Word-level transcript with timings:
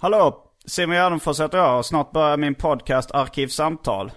Hallå, 0.00 0.44
Simon 0.66 0.96
Gärdenfors 0.96 1.40
heter 1.40 1.58
jag 1.58 1.78
och 1.78 1.86
snart 1.86 2.12
börjar 2.12 2.36
min 2.36 2.54
podcast 2.54 3.10
Arkivsamtal. 3.10 4.12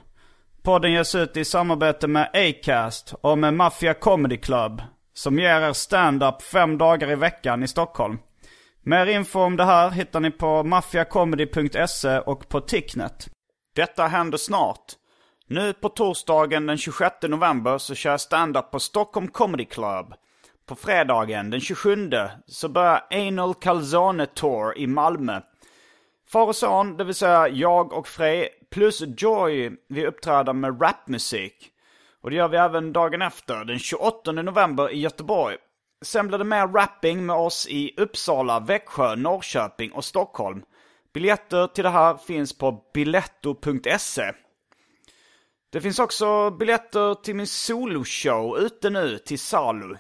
Podden 0.64 0.92
ges 0.92 1.16
ut 1.16 1.38
i 1.38 1.46
samarbete 1.46 2.08
med 2.08 2.30
Acast 2.34 3.14
och 3.22 3.38
med 3.38 3.54
Mafia 3.54 3.94
Comedy 3.94 4.38
Club. 4.38 4.82
Som 5.14 5.40
ger 5.40 5.62
er 5.62 5.74
stand-up 5.74 6.42
fem 6.42 6.78
dagar 6.78 7.12
i 7.12 7.16
veckan 7.16 7.64
i 7.64 7.68
Stockholm. 7.68 8.18
Mer 8.84 9.06
info 9.06 9.40
om 9.40 9.58
det 9.58 9.66
här 9.66 9.90
hittar 9.90 10.20
ni 10.20 10.32
på 10.32 10.64
maffiacomedy.se 10.64 12.20
och 12.20 12.50
på 12.50 12.62
Ticknet. 12.62 13.28
Detta 13.76 14.08
händer 14.08 14.38
snart. 14.38 14.86
Nu 15.48 15.74
på 15.74 15.90
torsdagen 15.90 16.66
den 16.66 16.78
26 16.78 17.16
november 17.24 17.78
så 17.78 17.96
kör 17.96 18.12
jag 18.12 18.22
stand-up 18.22 18.72
på 18.72 18.80
Stockholm 18.80 19.28
Comedy 19.28 19.66
Club. 19.66 20.14
På 20.68 20.76
fredagen 20.76 21.50
den 21.50 21.60
27 21.60 22.10
så 22.48 22.70
börjar 22.70 23.04
Anal 23.12 23.54
Calzone 23.54 24.26
Tour 24.26 24.78
i 24.78 24.88
Malmö. 24.88 25.42
Far 26.32 26.48
och 26.48 26.56
son, 26.56 26.98
det 26.98 27.04
vill 27.04 27.16
säga 27.16 27.48
jag 27.48 27.94
och 27.94 28.08
Frej, 28.08 28.50
plus 28.70 29.04
Joy, 29.18 29.72
vi 29.88 30.08
uppträder 30.08 30.54
med 30.54 30.82
rapmusik. 30.82 31.72
Och 32.22 32.30
det 32.30 32.36
gör 32.36 32.48
vi 32.48 32.58
även 32.58 32.94
dagen 32.94 33.22
efter, 33.22 33.66
den 33.66 33.80
28 33.80 34.32
november 34.32 34.92
i 34.92 35.00
Göteborg. 35.00 35.58
Sen 36.02 36.28
blir 36.28 36.38
det 36.38 36.44
mer 36.44 36.68
rapping 36.68 37.26
med 37.26 37.36
oss 37.36 37.68
i 37.70 37.94
Uppsala, 37.98 38.60
Växjö, 38.60 39.16
Norrköping 39.16 39.92
och 39.92 40.06
Stockholm. 40.06 40.64
Biljetter 41.14 41.68
till 41.68 41.84
det 41.84 41.90
här 41.90 42.18
finns 42.18 42.58
på 42.58 42.84
biletto.se. 42.94 44.32
Det 45.72 45.82
finns 45.82 46.00
också 46.00 46.52
biljetter 46.52 47.14
till 47.14 47.36
min 47.36 47.48
soloshow 47.48 48.58
ute 48.58 48.90
nu 48.90 49.18
till 49.18 49.40
salu. 49.40 49.98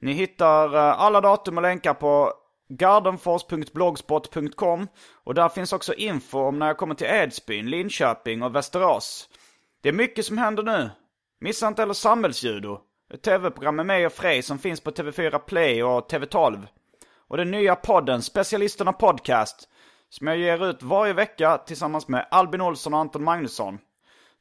Ni 0.00 0.12
hittar 0.12 0.74
eh, 0.74 1.00
alla 1.00 1.20
datum 1.20 1.56
och 1.56 1.62
länkar 1.62 1.94
på 1.94 2.32
gardenfors.blogspot.com 2.68 4.88
och 5.24 5.34
där 5.34 5.48
finns 5.48 5.72
också 5.72 5.94
info 5.94 6.38
om 6.38 6.58
när 6.58 6.66
jag 6.66 6.76
kommer 6.76 6.94
till 6.94 7.06
Edsbyn, 7.06 7.70
Linköping 7.70 8.42
och 8.42 8.54
Västerås. 8.54 9.28
Det 9.82 9.88
är 9.88 9.92
mycket 9.92 10.26
som 10.26 10.38
händer 10.38 10.62
nu. 10.62 10.90
Missa 11.40 11.68
inte 11.68 11.82
heller 11.82 11.94
Samhällsjudo, 11.94 12.80
ett 13.14 13.22
tv-program 13.22 13.76
med 13.76 13.86
mig 13.86 14.06
och 14.06 14.12
Frej 14.12 14.42
som 14.42 14.58
finns 14.58 14.80
på 14.80 14.90
TV4 14.90 15.38
Play 15.38 15.82
och 15.82 16.12
TV12. 16.12 16.66
Och 17.28 17.36
den 17.36 17.50
nya 17.50 17.76
podden 17.76 18.22
Specialisterna 18.22 18.92
Podcast 18.92 19.68
som 20.08 20.26
jag 20.26 20.36
ger 20.36 20.70
ut 20.70 20.82
varje 20.82 21.12
vecka 21.12 21.58
tillsammans 21.58 22.08
med 22.08 22.26
Albin 22.30 22.60
Olsson 22.60 22.94
och 22.94 23.00
Anton 23.00 23.24
Magnusson. 23.24 23.78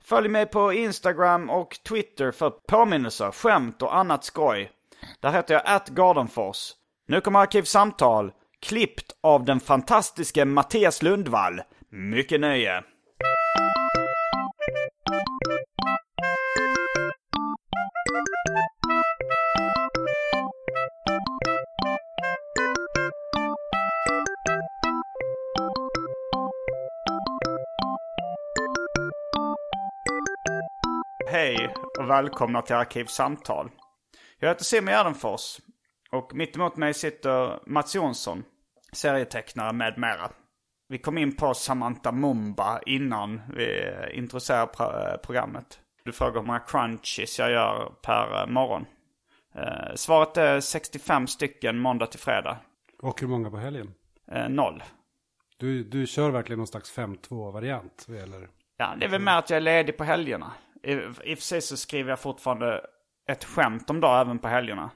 Följ 0.04 0.30
mig 0.30 0.46
på 0.46 0.74
Instagram 0.74 1.50
och 1.50 1.80
Twitter 1.88 2.32
för 2.32 2.50
påminnelser, 2.50 3.32
skämt 3.32 3.82
och 3.82 3.96
annat 3.96 4.24
skoj. 4.24 4.72
Där 5.20 5.32
heter 5.32 5.54
jag 5.54 5.64
atgardenfors. 5.66 6.72
Nu 7.08 7.22
kommer 7.22 7.40
Arkivsamtal, 7.40 8.32
klippt 8.62 9.12
av 9.22 9.46
den 9.46 9.60
fantastiske 9.60 10.46
Mattias 10.46 11.02
Lundvall. 11.02 11.62
Mycket 11.90 12.40
nöje! 12.40 12.84
Hej 31.32 31.74
och 32.00 32.10
välkomna 32.10 32.62
till 32.62 32.76
Arkivsamtal. 32.76 33.70
Jag 34.40 34.50
heter 34.50 34.64
Simon 34.64 34.94
Gärdenfors 34.94 35.60
och 36.14 36.36
mitt 36.36 36.56
emot 36.56 36.76
mig 36.78 36.94
sitter 36.94 37.60
Mats 37.70 37.96
Jonsson, 37.96 38.44
serietecknare 38.92 39.74
med 39.74 39.98
mera. 39.98 40.30
Vi 40.88 40.98
kom 40.98 41.18
in 41.18 41.36
på 41.36 41.54
Samantha 41.54 42.12
Mumba 42.12 42.80
innan 42.86 43.42
vi 43.56 43.92
introducerade 44.14 44.68
pro- 44.74 45.18
programmet. 45.24 45.80
Du 46.04 46.12
frågar 46.12 46.40
hur 46.40 46.48
många 46.48 46.60
crunchies 46.60 47.40
jag 47.40 47.52
gör 47.52 47.92
per 48.02 48.42
eh, 48.42 48.48
morgon. 48.48 48.86
Eh, 49.56 49.96
Svaret 49.96 50.38
är 50.38 50.60
65 50.60 51.28
stycken 51.28 51.78
måndag 51.80 52.06
till 52.08 52.20
fredag. 52.20 52.58
Och 53.02 53.22
hur 53.22 53.28
många 53.28 53.50
på 53.52 53.58
helgen? 53.58 53.94
Eh, 54.32 54.50
Noll. 54.50 54.84
Du, 55.58 55.84
du 55.84 56.08
kör 56.08 56.30
verkligen 56.30 56.58
någon 56.58 56.68
slags 56.68 56.98
5-2-variant? 56.98 58.08
Eller? 58.10 58.48
Ja, 58.78 58.96
det 59.00 59.06
är 59.06 59.10
väl 59.10 59.22
mer 59.22 59.32
att 59.38 59.50
jag 59.50 59.58
är 59.58 59.62
ledig 59.62 59.98
på 59.98 60.04
helgerna. 60.04 60.52
I, 60.84 60.92
I 60.94 60.98
och 61.34 61.38
för 61.38 61.42
sig 61.44 61.62
så 61.62 61.78
skriver 61.78 62.10
jag 62.10 62.20
fortfarande 62.20 62.86
ett 63.30 63.44
skämt 63.44 63.90
om 63.90 64.00
dag 64.02 64.22
även 64.22 64.40
på 64.40 64.48
helgerna. 64.48 64.90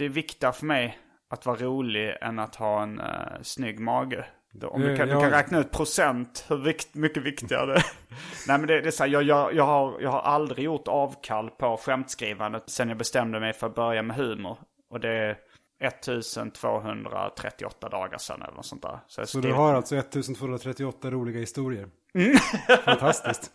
Det 0.00 0.04
är 0.04 0.08
viktigare 0.08 0.52
för 0.52 0.66
mig 0.66 0.98
att 1.30 1.46
vara 1.46 1.56
rolig 1.56 2.16
än 2.20 2.38
att 2.38 2.54
ha 2.54 2.82
en 2.82 3.00
uh, 3.00 3.06
snygg 3.42 3.80
mage. 3.80 4.26
Om 4.62 4.80
du 4.80 4.96
kan, 4.96 5.08
du 5.08 5.14
ja. 5.14 5.20
kan 5.20 5.30
räkna 5.30 5.58
ut 5.58 5.70
procent 5.70 6.44
hur 6.48 6.56
vikt, 6.56 6.94
mycket 6.94 7.22
viktigare 7.22 7.66
det 7.66 7.72
är. 7.72 7.84
Nej 8.48 8.58
men 8.58 8.66
det, 8.66 8.80
det 8.80 8.88
är 8.88 8.90
så 8.90 9.02
här, 9.02 9.10
jag, 9.10 9.22
jag, 9.22 9.54
jag, 9.54 9.64
har, 9.64 10.00
jag 10.00 10.10
har 10.10 10.20
aldrig 10.20 10.64
gjort 10.64 10.88
avkall 10.88 11.50
på 11.50 11.76
skämtskrivandet 11.76 12.62
sen 12.66 12.88
jag 12.88 12.98
bestämde 12.98 13.40
mig 13.40 13.52
för 13.52 13.66
att 13.66 13.74
börja 13.74 14.02
med 14.02 14.16
humor. 14.16 14.58
Och 14.90 15.00
det 15.00 15.08
är 15.08 15.36
1238 15.80 17.88
dagar 17.88 18.18
sedan 18.18 18.42
eller 18.42 18.54
något 18.54 18.66
sånt 18.66 18.82
där. 18.82 19.00
jag 19.16 19.28
Så 19.28 19.38
du 19.38 19.52
har 19.52 19.74
alltså 19.74 19.96
1238 19.96 21.10
roliga 21.10 21.40
historier? 21.40 21.88
Fantastiskt. 22.84 23.52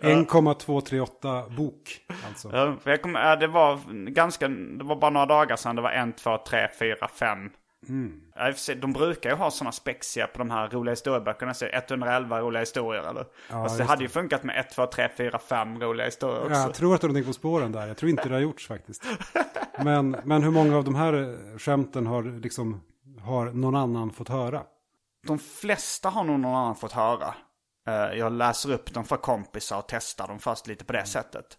1,238 0.00 1.44
bok 1.56 2.00
alltså. 2.28 2.50
Ja, 2.52 2.76
för 2.82 2.90
jag 2.90 3.00
ja, 3.14 3.36
det 3.36 3.46
var 3.46 3.80
ganska, 4.10 4.48
det 4.48 4.84
var 4.84 4.96
bara 4.96 5.10
några 5.10 5.26
dagar 5.26 5.56
sedan 5.56 5.76
det 5.76 5.82
var 5.82 5.90
en, 5.90 6.12
två, 6.12 6.38
tre, 6.38 6.68
fyra, 6.78 7.08
fem. 7.08 7.50
Ja, 8.34 8.48
i 8.48 8.50
och 8.50 8.54
för 8.54 8.60
sig, 8.60 8.74
De 8.76 8.92
brukar 8.92 9.30
ju 9.30 9.36
ha 9.36 9.50
sådana 9.50 9.72
spexiga 9.72 10.26
på 10.26 10.38
de 10.38 10.50
här 10.50 10.68
roliga 10.68 10.92
historieböckerna. 10.92 11.54
Så 11.54 11.66
111 11.66 12.40
roliga 12.40 12.60
historier 12.60 13.02
eller? 13.02 13.24
Fast 13.48 13.78
det 13.78 13.84
hade 13.84 14.02
ju 14.02 14.08
funkat 14.08 14.42
med 14.44 14.60
1, 14.60 14.70
2, 14.70 14.86
3, 14.86 15.08
4, 15.16 15.38
5 15.38 15.80
roliga 15.80 16.06
historier 16.06 16.40
också. 16.40 16.54
Jag 16.54 16.74
tror 16.74 16.94
att 16.94 17.00
du 17.00 17.06
har 17.06 17.08
någonting 17.08 17.32
på 17.32 17.32
spåren 17.32 17.72
där. 17.72 17.86
Jag 17.86 17.96
tror 17.96 18.10
inte 18.10 18.28
det 18.28 18.34
har 18.34 18.42
gjorts 18.42 18.66
faktiskt. 18.66 19.04
Men, 19.84 20.16
men 20.24 20.42
hur 20.42 20.50
många 20.50 20.76
av 20.76 20.84
de 20.84 20.94
här 20.94 21.12
eh, 21.12 21.58
skämten 21.58 22.06
har, 22.06 22.40
liksom, 22.40 22.80
har 23.22 23.46
någon 23.46 23.76
annan 23.76 24.10
fått 24.10 24.28
höra? 24.28 24.62
De 25.26 25.38
flesta 25.38 26.08
har 26.08 26.24
nog 26.24 26.40
någon 26.40 26.54
annan 26.54 26.76
fått 26.76 26.92
höra. 26.92 27.34
Eh, 27.86 27.94
Jag 28.18 28.32
läser 28.32 28.72
upp 28.72 28.92
dem 28.94 29.04
för 29.04 29.16
kompisar 29.16 29.78
och 29.78 29.88
testar 29.88 30.28
dem 30.28 30.38
först 30.38 30.66
lite 30.66 30.84
på 30.84 30.92
det 30.92 31.04
sättet. 31.06 31.58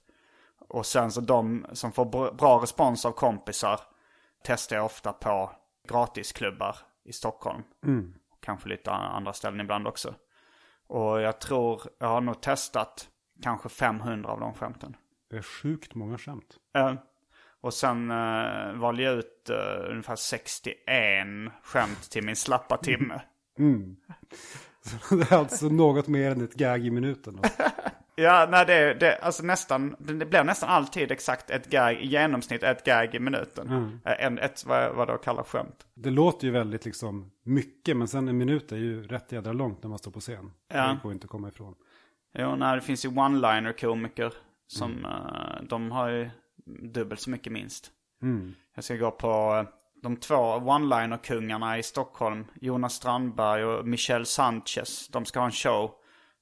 Och 0.70 0.86
sen 0.86 1.12
så 1.12 1.22
de 1.22 1.66
som 1.74 1.92
får 1.92 2.06
br- 2.06 2.36
bra 2.36 2.62
respons 2.64 3.06
av 3.06 3.12
kompisar 3.12 3.80
testar 4.44 4.76
jag 4.76 4.86
ofta 4.86 5.14
på 5.14 5.52
gratisklubbar 5.88 6.76
i 7.06 7.14
Stockholm. 7.14 7.64
Kanske 8.42 8.70
lite 8.70 8.92
andra 8.92 9.34
ställen 9.34 9.60
ibland 9.62 9.88
också. 9.88 10.16
Och 10.88 11.22
jag 11.22 11.40
tror, 11.42 11.82
jag 12.00 12.08
har 12.08 12.22
nog 12.22 12.42
testat 12.42 13.10
kanske 13.44 13.70
500 13.70 14.30
av 14.30 14.40
de 14.40 14.54
skämten. 14.54 14.96
Det 15.30 15.38
är 15.38 15.42
sjukt 15.42 15.96
många 15.96 16.18
skämt. 16.18 16.58
Eh, 16.76 16.94
och 17.62 17.74
sen 17.74 18.12
uh, 18.12 18.74
valde 18.74 19.04
jag 19.04 19.14
ut 19.16 19.50
eh, 19.50 19.90
ungefär 19.92 20.16
61 20.16 20.78
skämt 21.64 22.10
till 22.12 22.24
min 22.26 22.36
slappa 22.36 22.78
timme. 22.78 23.22
Det 25.10 25.32
är 25.32 25.38
alltså 25.38 25.70
något 25.70 26.08
mer 26.08 26.32
än 26.32 26.42
ett 26.44 26.54
gag 26.54 26.86
i 26.86 26.92
minuten. 26.92 27.40
Ja, 28.20 28.48
nej 28.52 28.66
det, 28.66 28.94
det, 28.94 29.18
alltså 29.18 29.44
nästan, 29.44 29.96
det 30.00 30.26
blir 30.26 30.44
nästan 30.44 30.70
alltid 30.70 31.12
exakt 31.12 31.50
ett 31.50 31.70
gag, 31.70 31.94
i 31.94 32.08
genomsnitt 32.08 32.64
ett 32.64 32.86
gag 32.86 33.16
i 33.16 33.20
minuten. 33.20 34.00
Eh, 34.06 34.26
En, 34.26 34.40
ett, 34.40 34.66
vad, 34.66 34.96
vad 34.96 35.08
då 35.08 35.18
kallar 35.18 35.44
skämt. 35.44 35.86
Det 35.94 36.10
låter 36.10 36.48
ju 36.48 36.52
väldigt 36.54 36.86
liksom 36.86 37.32
mycket, 37.44 37.98
men 37.98 38.08
sen 38.08 38.28
en 38.28 38.38
minut 38.38 38.72
är 38.72 38.78
ju 38.78 39.08
rätt 39.08 39.32
jädra 39.32 39.54
långt 39.54 39.84
när 39.84 39.90
man 39.90 40.00
står 40.00 40.12
på 40.12 40.20
scen. 40.20 40.52
Ja. 40.74 40.88
Det 40.88 41.00
går 41.04 41.12
inte 41.12 41.26
att 41.26 41.32
komma 41.32 41.48
ifrån. 41.48 41.76
Jo, 42.38 42.56
nej, 42.56 42.76
det 42.76 42.82
finns 42.82 43.06
ju 43.06 43.10
one-liner-komiker 43.10 44.34
som, 44.68 45.06
eh, 45.06 45.64
de 45.70 45.92
har 45.92 46.10
ju 46.10 46.30
dubbelt 46.94 47.22
så 47.22 47.30
mycket 47.30 47.54
minst. 47.54 47.92
Jag 48.76 48.84
ska 48.84 48.96
gå 48.96 49.12
på 49.12 49.28
eh, 49.28 49.68
de 50.08 50.18
två 50.18 50.36
one-liner-kungarna 50.54 51.78
i 51.78 51.84
Stockholm, 51.84 52.46
Jonas 52.62 52.94
Strandberg 52.94 53.66
och 53.66 53.88
Michel 53.88 54.26
Sanchez. 54.26 55.08
De 55.08 55.26
ska 55.26 55.40
ha 55.40 55.46
en 55.46 55.52
show 55.52 55.92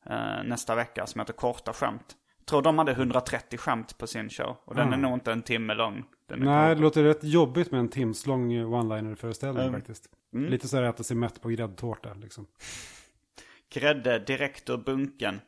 eh, 0.06 0.44
nästa 0.46 0.76
vecka 0.76 1.08
som 1.08 1.20
heter 1.20 1.34
Korta 1.34 1.74
skämt. 1.74 2.16
Jag 2.40 2.46
tror 2.46 2.62
de 2.62 2.78
hade 2.78 2.92
130 2.92 3.58
skämt 3.58 3.98
på 3.98 4.08
sin 4.08 4.30
show. 4.30 4.58
Och 4.66 4.76
den 4.76 4.94
är 4.94 4.98
nog 4.98 5.14
inte 5.14 5.32
en 5.32 5.42
timme 5.42 5.74
lång. 5.74 6.04
Nej, 6.28 6.70
kort. 6.70 6.78
det 6.78 6.82
låter 6.84 7.04
rätt 7.04 7.24
jobbigt 7.24 7.72
med 7.72 7.80
en 7.80 7.90
timslång 7.90 8.74
one-liner-föreställning 8.74 9.64
Mm. 9.68 9.74
faktiskt. 9.74 10.10
Lite 10.32 10.68
så 10.68 10.76
här 10.78 10.84
att 10.84 10.96
äta 10.96 11.04
sig 11.04 11.18
mätt 11.18 11.42
på 11.42 11.50
gräddtårta 11.50 12.14
liksom. 12.14 12.48
Grädde 13.74 14.20
direkt 14.20 14.70
ur 14.70 14.78
bunken. 14.78 15.42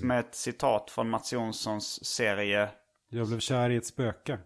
Som 0.00 0.10
är 0.10 0.20
ett 0.20 0.34
citat 0.34 0.90
från 0.90 1.10
Mats 1.10 1.32
Jonssons 1.32 2.04
serie 2.04 2.68
Jag 3.08 3.28
blev 3.28 3.38
kär 3.40 3.70
i 3.70 3.76
ett 3.76 3.86
spöke. 3.86 4.38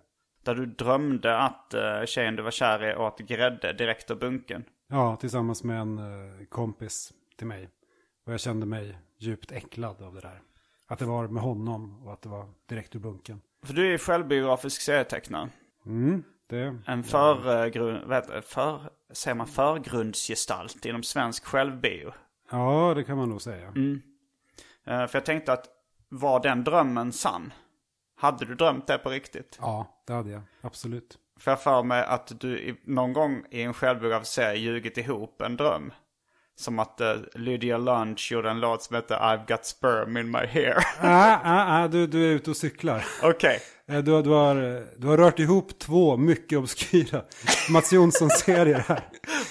Där 0.43 0.55
du 0.55 0.67
drömde 0.67 1.39
att 1.39 1.75
uh, 1.75 2.07
tjejen 2.07 2.37
du 2.37 2.43
var 2.43 2.51
kär 2.51 2.85
i 2.85 2.97
åt 2.97 3.21
grädde 3.21 3.73
direkt 3.73 4.11
ur 4.11 4.15
bunken. 4.15 4.65
Ja, 4.89 5.17
tillsammans 5.17 5.65
med 5.65 5.81
en 5.81 5.99
eh, 5.99 6.47
kompis 6.49 7.13
till 7.37 7.47
mig. 7.47 7.69
Och 8.27 8.33
jag 8.33 8.41
kände 8.41 8.67
mig 8.67 8.99
djupt 9.19 9.53
äcklad 9.53 10.03
av 10.03 10.15
det 10.15 10.21
där. 10.21 10.43
Att 10.87 10.99
det 10.99 11.05
var 11.05 11.29
med 11.29 11.43
honom 11.43 12.07
och 12.07 12.13
att 12.13 12.23
det 12.23 12.29
var 12.29 12.49
direkt 12.69 12.97
ur 12.97 13.01
bunken. 13.01 13.41
För 13.63 13.75
du 13.75 13.95
är 13.95 13.99
självbiografisk 13.99 14.83
serietecknare. 14.83 15.49
Mm, 15.87 16.25
det... 16.47 16.79
En 16.87 17.05
vad 17.13 17.65
heter 17.65 18.35
det, 18.35 18.43
för, 18.43 18.91
säger 19.11 19.35
man 19.35 19.47
förgrundsgestalt 19.47 20.87
inom 20.87 21.03
svensk 21.03 21.45
självbio. 21.45 22.13
Ja, 22.51 22.93
det 22.95 23.05
kan 23.05 23.17
man 23.17 23.29
nog 23.29 23.43
säga. 23.43 23.67
Eh, 24.85 25.07
för 25.07 25.11
jag 25.13 25.25
tänkte 25.25 25.53
att 25.53 25.69
var 26.09 26.41
den 26.41 26.65
drömmen 26.65 27.13
sann? 27.13 27.53
Hade 28.23 28.45
du 28.45 28.55
drömt 28.55 28.87
det 28.87 28.99
på 28.99 29.11
riktigt? 29.11 29.59
Ja, 29.61 30.03
det 30.07 30.13
hade 30.13 30.31
jag. 30.31 30.43
Absolut. 30.61 31.19
För 31.41 31.51
jag 31.51 31.63
för 31.63 31.83
mig 31.83 32.05
att 32.05 32.41
du 32.41 32.77
någon 32.85 33.13
gång 33.13 33.43
i 33.51 33.63
en 33.63 33.75
självbiografisk 33.75 34.33
serie 34.33 34.57
ljugit 34.61 34.99
ihop 34.99 35.41
en 35.43 35.57
dröm. 35.57 35.93
Som 36.57 36.79
att 36.79 37.01
uh, 37.01 37.41
Lydia 37.41 37.79
Lunch 37.79 38.33
gjorde 38.33 38.51
en 38.51 38.61
låt 38.61 38.83
som 38.83 38.97
heter 38.97 39.15
I've 39.17 39.49
got 39.49 39.65
sperm 39.67 40.17
in 40.17 40.31
my 40.31 40.39
hair. 40.47 40.77
Ah, 41.01 41.41
ah, 41.45 41.83
ah, 41.85 41.89
du, 41.89 42.07
du 42.07 42.25
är 42.31 42.35
ute 42.35 42.51
och 42.51 42.57
cyklar. 42.57 43.05
Okej. 43.23 43.61
Eh, 43.89 43.99
Du, 43.99 44.13
har- 44.13 44.23
du, 44.23 44.31
har, 44.31 44.55
du 45.01 45.07
har 45.07 45.17
rört 45.17 45.39
ihop 45.39 45.79
två 45.79 46.17
mycket 46.17 46.59
obskyra 46.59 47.23
Mats 47.71 47.93
Jonsson-serier 47.93 48.79
här. 48.89 49.01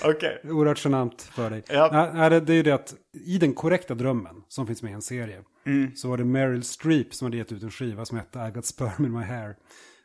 Okej. 0.03 0.41
Oerhört 0.43 0.85
genant 0.85 1.21
för 1.21 1.49
dig. 1.49 1.63
Ja. 1.69 2.09
Nej, 2.13 2.29
det, 2.29 2.39
det 2.39 2.53
är 2.53 2.57
ju 2.57 2.63
det 2.63 2.71
att 2.71 2.93
i 3.25 3.37
den 3.37 3.53
korrekta 3.53 3.93
drömmen 3.93 4.35
som 4.47 4.67
finns 4.67 4.83
med 4.83 4.91
i 4.91 4.93
en 4.95 5.01
serie. 5.01 5.41
Så 5.95 6.09
var 6.09 6.17
det 6.17 6.25
Meryl 6.25 6.63
Streep 6.63 7.13
som 7.13 7.25
hade 7.25 7.37
gett 7.37 7.51
ut 7.51 7.63
en 7.63 7.71
skiva 7.71 8.05
som 8.05 8.17
hette 8.17 8.39
I 8.39 8.51
got 8.51 8.65
sperm 8.65 9.05
in 9.05 9.11
my 9.11 9.23
hair. 9.23 9.55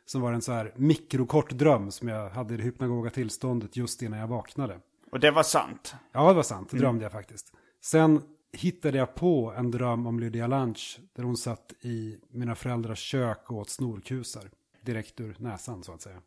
Som 0.05 0.21
var 0.21 0.33
en 0.33 0.41
så 0.41 0.51
här 0.51 0.73
mikrokort 0.75 1.51
dröm 1.51 1.91
som 1.91 2.07
jag 2.07 2.29
hade 2.29 2.53
i 2.53 2.57
det 2.57 2.63
hypnagoga 2.63 3.09
tillståndet 3.09 3.77
just 3.77 4.01
innan 4.01 4.19
jag 4.19 4.27
vaknade. 4.27 4.79
Och 5.11 5.19
det 5.19 5.31
var 5.31 5.43
sant. 5.43 5.95
Ja, 6.11 6.27
det 6.27 6.33
var 6.33 6.43
sant. 6.43 6.69
Det 6.71 6.77
drömde 6.77 7.05
jag 7.05 7.11
faktiskt. 7.11 7.53
Sen 7.81 8.21
hittade 8.51 8.97
jag 8.97 9.15
på 9.15 9.53
en 9.57 9.71
dröm 9.71 10.07
om 10.07 10.19
Lydia 10.19 10.47
Lunch. 10.47 10.99
Där 11.15 11.23
hon 11.23 11.37
satt 11.37 11.73
i 11.81 12.17
mina 12.29 12.55
föräldrars 12.55 12.99
kök 12.99 13.51
och 13.51 13.57
åt 13.57 13.69
snorkusar. 13.69 14.49
Direkt 14.81 15.19
ur 15.19 15.35
näsan 15.39 15.83
så 15.83 15.93
att 15.93 16.01
säga. 16.01 16.21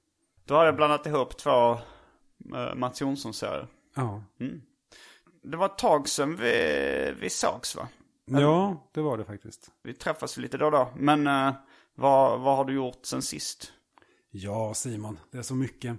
Då 0.44 0.54
har 0.54 0.64
jag 0.64 0.76
blandat 0.76 1.06
ihop 1.06 1.38
två 1.38 1.72
uh, 1.72 2.74
Mats 2.76 3.00
Jonsson-serier. 3.00 3.66
Ja. 3.94 4.22
Det 5.42 5.56
var 5.56 5.66
ett 5.66 5.78
tag 5.78 6.08
sedan 6.08 6.36
vi, 6.36 7.14
vi 7.20 7.30
sågs 7.30 7.76
va? 7.76 7.88
Ja, 8.38 8.88
det 8.92 9.00
var 9.00 9.18
det 9.18 9.24
faktiskt. 9.24 9.70
Vi 9.82 9.94
träffas 9.94 10.36
lite 10.36 10.58
då 10.58 10.64
och 10.64 10.72
då. 10.72 10.88
Men 10.96 11.26
eh, 11.26 11.52
vad, 11.94 12.40
vad 12.40 12.56
har 12.56 12.64
du 12.64 12.74
gjort 12.74 13.06
sen 13.06 13.22
sist? 13.22 13.72
Ja, 14.30 14.74
Simon, 14.74 15.18
det 15.30 15.38
är 15.38 15.42
så 15.42 15.54
mycket. 15.54 15.96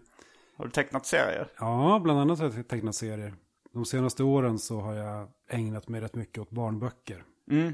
Har 0.58 0.66
du 0.66 0.72
tecknat 0.72 1.06
serier? 1.06 1.48
Ja, 1.60 2.00
bland 2.04 2.20
annat 2.20 2.40
har 2.40 2.46
jag 2.56 2.68
tecknat 2.68 2.96
serier. 2.96 3.34
De 3.74 3.86
senaste 3.86 4.24
åren 4.24 4.60
så 4.60 4.80
har 4.80 4.94
jag 4.94 5.28
ägnat 5.50 5.88
mig 5.88 6.02
rätt 6.02 6.16
mycket 6.16 6.38
åt 6.42 6.50
barnböcker. 6.50 7.24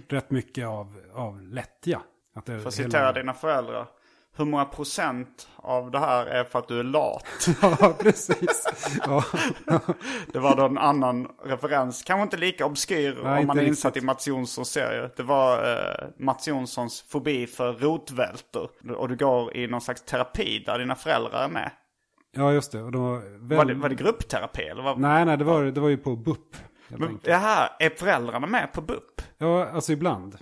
Rätt 0.08 0.32
mycket 0.32 0.68
av, 0.68 1.02
av 1.14 1.42
lättja. 1.42 2.02
Att 2.36 2.46
det, 2.46 2.60
För 2.60 2.68
att 2.68 2.74
citera 2.74 3.14
dina 3.14 3.34
föräldrar. 3.34 3.88
Hur 4.38 4.46
många 4.46 4.66
procent 4.66 5.48
av 5.56 5.92
det 5.92 6.00
här 6.00 6.26
är 6.26 6.44
för 6.44 6.60
att 6.60 6.68
du 6.68 6.80
är 6.80 6.84
lat? 6.84 7.26
Ja, 7.62 7.94
precis. 8.00 8.68
Ja, 9.06 9.24
Det 10.34 10.40
var 10.40 10.56
då 10.56 10.66
en 10.66 10.78
annan 10.78 11.28
referens. 11.46 12.04
Kanske 12.04 12.24
inte 12.24 12.38
lika 12.38 12.66
obskyr 12.66 13.20
Nej, 13.24 13.40
om 13.42 13.48
man 13.48 13.60
är 13.60 13.64
insatt 13.64 13.90
riktigt. 13.90 14.04
i 14.04 14.06
Mats 14.06 14.28
Jonssons 14.28 14.70
serie. 14.70 15.10
Det 15.18 15.24
var 15.24 15.74
eh, 15.74 16.08
Mats 16.20 16.48
Jonssons 16.48 17.02
fobi 17.02 17.48
för 17.48 17.74
rotvältor. 17.74 18.70
Och 18.98 19.10
du 19.10 19.16
går 19.16 19.58
i 19.58 19.68
någon 19.68 19.82
slags 19.82 20.02
terapi 20.02 20.64
där 20.66 20.80
dina 20.80 20.96
föräldrar 20.96 21.44
är 21.44 21.50
med. 21.50 21.72
ja 22.36 22.52
just 22.54 22.72
det. 22.72 22.82
Och 22.84 22.92
de 22.92 23.04
var, 23.04 23.20
väl... 23.48 23.58
Var 23.58 23.66
det, 23.66 23.74
var 23.74 23.90
det 23.90 23.96
gruppterapi 23.96 24.62
eller? 24.64 24.84
Vad? 24.84 25.00
Nej, 25.00 25.26
nej, 25.26 25.38
det 25.38 25.44
var, 25.44 25.64
det 25.64 25.80
var 25.82 25.90
ju 25.90 25.98
på 25.98 26.16
BUP. 26.16 26.56
Men, 26.88 27.20
jaha, 27.24 27.70
är 27.80 27.90
föräldrarna 27.90 28.48
med 28.48 28.74
på 28.74 28.82
BUP? 28.82 29.22
Ja, 29.38 29.70
alltså 29.70 29.92
ibland. 29.92 30.38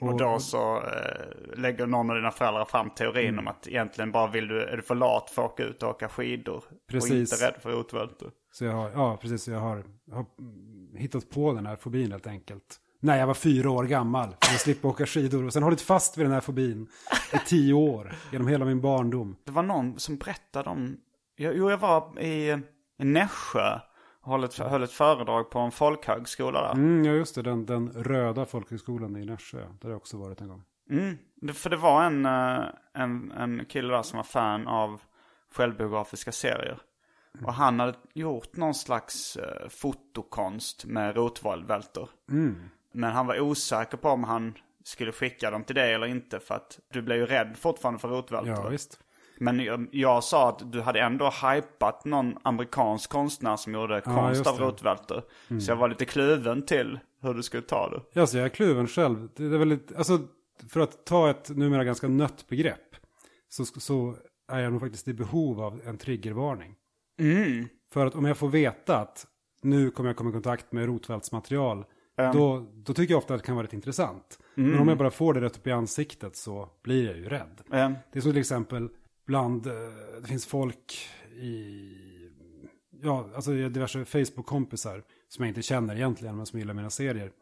Och 0.00 0.16
då 0.18 0.38
så 0.38 0.76
eh, 0.76 1.58
lägger 1.58 1.86
någon 1.86 2.10
av 2.10 2.16
dina 2.16 2.30
föräldrar 2.30 2.64
fram 2.64 2.90
teorin 2.90 3.28
Mm. 3.28 3.38
om 3.38 3.48
att 3.48 3.68
egentligen 3.68 4.12
bara 4.12 4.26
vill 4.30 4.48
du, 4.48 4.62
är 4.62 4.76
du 4.76 4.82
för 4.82 4.94
lat 4.94 5.30
för 5.30 5.44
att 5.44 5.50
åka 5.50 5.62
ut 5.64 5.82
och 5.82 5.90
åka 5.90 6.08
skidor. 6.08 6.56
Och 6.56 6.64
Precis. 6.90 7.32
inte 7.32 7.46
rädd 7.46 7.54
för 7.62 7.70
rotvältor. 7.70 8.30
Så 8.52 8.64
jag 8.64 8.72
har, 8.72 8.90
ja 8.90 9.16
precis, 9.20 9.48
jag 9.48 9.60
har, 9.60 9.84
har 10.12 10.26
mm, 10.38 10.96
hittat 10.96 11.30
på 11.30 11.52
den 11.52 11.66
här 11.66 11.76
fobin 11.76 12.12
helt 12.12 12.26
enkelt. 12.26 12.80
När 13.00 13.18
jag 13.18 13.26
var 13.26 13.34
fyra 13.34 13.70
år 13.70 13.84
gammal, 13.84 14.28
för 14.28 14.54
att 14.54 14.60
slippa 14.60 14.88
åka 14.88 15.06
skidor. 15.06 15.44
Och 15.44 15.52
sen 15.52 15.62
hållit 15.62 15.80
fast 15.80 16.18
vid 16.18 16.24
den 16.26 16.32
här 16.32 16.40
fobin 16.40 16.88
i 17.32 17.38
tio 17.46 17.74
år, 17.74 18.12
genom 18.32 18.48
hela 18.48 18.64
min 18.64 18.80
barndom. 18.80 19.36
Det 19.44 19.52
var 19.52 19.62
någon 19.62 19.98
som 19.98 20.16
berättade 20.16 20.70
om, 20.70 20.96
jo 21.36 21.70
jag 21.70 21.78
var 21.78 22.20
i, 22.20 22.58
Nässjö 22.98 23.74
och 23.74 23.80
höll 24.26 24.44
ett, 24.44 24.58
höll 24.58 24.82
ett 24.82 24.92
föredrag 24.92 25.50
på 25.50 25.58
en 25.58 25.70
folkhögskola 25.70 26.62
där. 26.62 26.72
Mm, 26.72 27.04
ja, 27.04 27.12
just 27.12 27.34
det, 27.34 27.42
den, 27.42 27.66
den 27.66 27.92
röda 27.92 28.46
folkhögskolan 28.46 29.16
i 29.16 29.24
Nässjö. 29.24 29.58
Där 29.58 29.82
har 29.82 29.90
jag 29.90 29.96
också 29.96 30.16
varit 30.16 30.40
en 30.40 30.48
gång. 30.48 30.62
Mm. 30.90 31.18
Det, 31.34 31.52
för 31.52 31.70
det 31.70 31.76
var 31.76 32.04
en, 32.04 32.26
eh, 32.26 32.64
en, 32.92 33.32
en 33.32 33.64
kille 33.64 33.94
där 33.94 34.02
som 34.02 34.16
var 34.16 34.24
fan 34.24 34.66
av 34.66 35.00
självbiografiska 35.52 36.32
serier. 36.32 36.78
Och 37.44 37.54
han 37.54 37.80
hade 37.80 37.94
gjort 38.14 38.56
någon 38.56 38.74
slags 38.74 39.36
eh, 39.36 39.68
fotokonst 39.68 40.84
med 40.84 41.16
rotvältor. 41.16 42.08
Men 42.92 43.12
han 43.12 43.26
var 43.26 43.40
osäker 43.40 43.96
på 43.96 44.08
om 44.08 44.24
han 44.24 44.54
skulle 44.84 45.12
skicka 45.12 45.50
dem 45.50 45.64
till 45.64 45.74
dig 45.74 45.94
eller 45.94 46.06
inte. 46.06 46.40
För 46.40 46.54
att 46.54 46.78
du 46.92 47.02
blev 47.02 47.18
ju 47.18 47.26
rädd 47.26 47.56
fortfarande 47.56 48.00
för 48.00 48.08
rotvältor. 48.08 48.54
Ja, 48.54 48.68
visst. 48.68 49.00
Men 49.40 49.60
jag, 49.60 49.86
jag 49.92 50.24
sa 50.24 50.48
att 50.48 50.72
du 50.72 50.80
hade 50.80 51.00
ändå 51.00 51.30
hypat 51.42 52.04
någon 52.04 52.38
amerikansk 52.42 53.10
konstnär 53.10 53.56
som 53.56 53.74
gjorde 53.74 54.00
konst 54.00 54.38
just 54.38 54.46
av 54.46 54.76
det. 55.08 55.22
Mm. 55.50 55.60
Så 55.60 55.70
jag 55.70 55.76
var 55.76 55.88
lite 55.88 56.04
kluven 56.04 56.62
till 56.62 56.98
hur 57.22 57.34
du 57.34 57.42
skulle 57.42 57.62
ta 57.62 57.90
det. 57.90 58.00
Ja, 58.20 58.26
så 58.26 58.36
jag 58.36 58.44
är 58.44 58.48
kluven 58.48 58.86
själv. 58.86 59.28
Det 59.36 59.44
är 59.44 59.48
väldigt, 59.48 59.96
alltså, 59.96 60.18
för 60.68 60.80
att 60.80 61.04
ta 61.06 61.30
ett 61.30 61.48
numera 61.48 61.84
ganska 61.84 62.08
nött 62.08 62.48
begrepp. 62.48 62.96
Så, 63.48 63.64
så 63.64 64.16
är 64.52 64.60
jag 64.60 64.72
nog 64.72 64.80
faktiskt 64.80 65.08
i 65.08 65.14
behov 65.14 65.60
av 65.60 65.80
en 65.84 65.98
triggervarning. 65.98 66.74
För 67.92 68.06
att 68.06 68.14
om 68.14 68.24
jag 68.24 68.36
får 68.36 68.48
veta 68.48 68.98
att 68.98 69.26
nu 69.62 69.90
kommer 69.90 70.10
jag 70.10 70.16
komma 70.16 70.30
i 70.30 70.32
kontakt 70.32 70.72
med 70.72 70.86
rotvältsmaterial. 70.86 71.84
Då, 72.32 72.66
då 72.74 72.94
tycker 72.94 73.14
jag 73.14 73.18
ofta 73.18 73.34
att 73.34 73.40
det 73.40 73.46
kan 73.46 73.56
vara 73.56 73.66
rätt 73.66 73.72
intressant. 73.72 74.38
Men 74.54 74.78
om 74.78 74.88
jag 74.88 74.98
bara 74.98 75.10
får 75.10 75.34
det 75.34 75.40
rätt 75.40 75.56
upp 75.56 75.66
i 75.66 75.72
ansiktet 75.72 76.36
så 76.36 76.68
blir 76.82 77.06
jag 77.06 77.16
ju 77.16 77.28
rädd. 77.28 77.60
Eh, 77.72 77.90
Det 78.12 78.18
är 78.18 78.20
som 78.20 78.32
till 78.32 78.40
exempel 78.40 78.88
bland, 79.26 79.66
eh, 79.66 79.72
det 80.22 80.28
finns 80.28 80.46
folk 80.46 80.98
i, 81.40 81.92
ja, 83.02 83.30
alltså 83.34 83.54
jag 83.54 83.62
har 83.62 83.70
diverse 83.70 84.04
Facebook-kompisar 84.04 85.02
som 85.28 85.44
jag 85.44 85.50
inte 85.50 85.62
känner 85.62 85.96
egentligen, 85.96 86.36
men 86.36 86.46
som 86.46 86.58
gillar 86.58 86.74
mina 86.74 86.90
serier. 86.90 87.32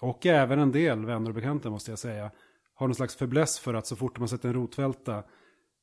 Och 0.00 0.26
även 0.26 0.58
en 0.58 0.72
del 0.72 1.06
vänner 1.06 1.28
och 1.30 1.34
bekanta 1.34 1.70
måste 1.70 1.90
jag 1.92 1.98
säga, 1.98 2.30
har 2.74 2.86
någon 2.86 2.94
slags 2.94 3.16
fäbless 3.16 3.58
för 3.58 3.74
att 3.74 3.86
så 3.86 3.96
fort 3.96 4.18
man 4.18 4.28
sett 4.28 4.44
en 4.44 4.54
rotvälta, 4.54 5.22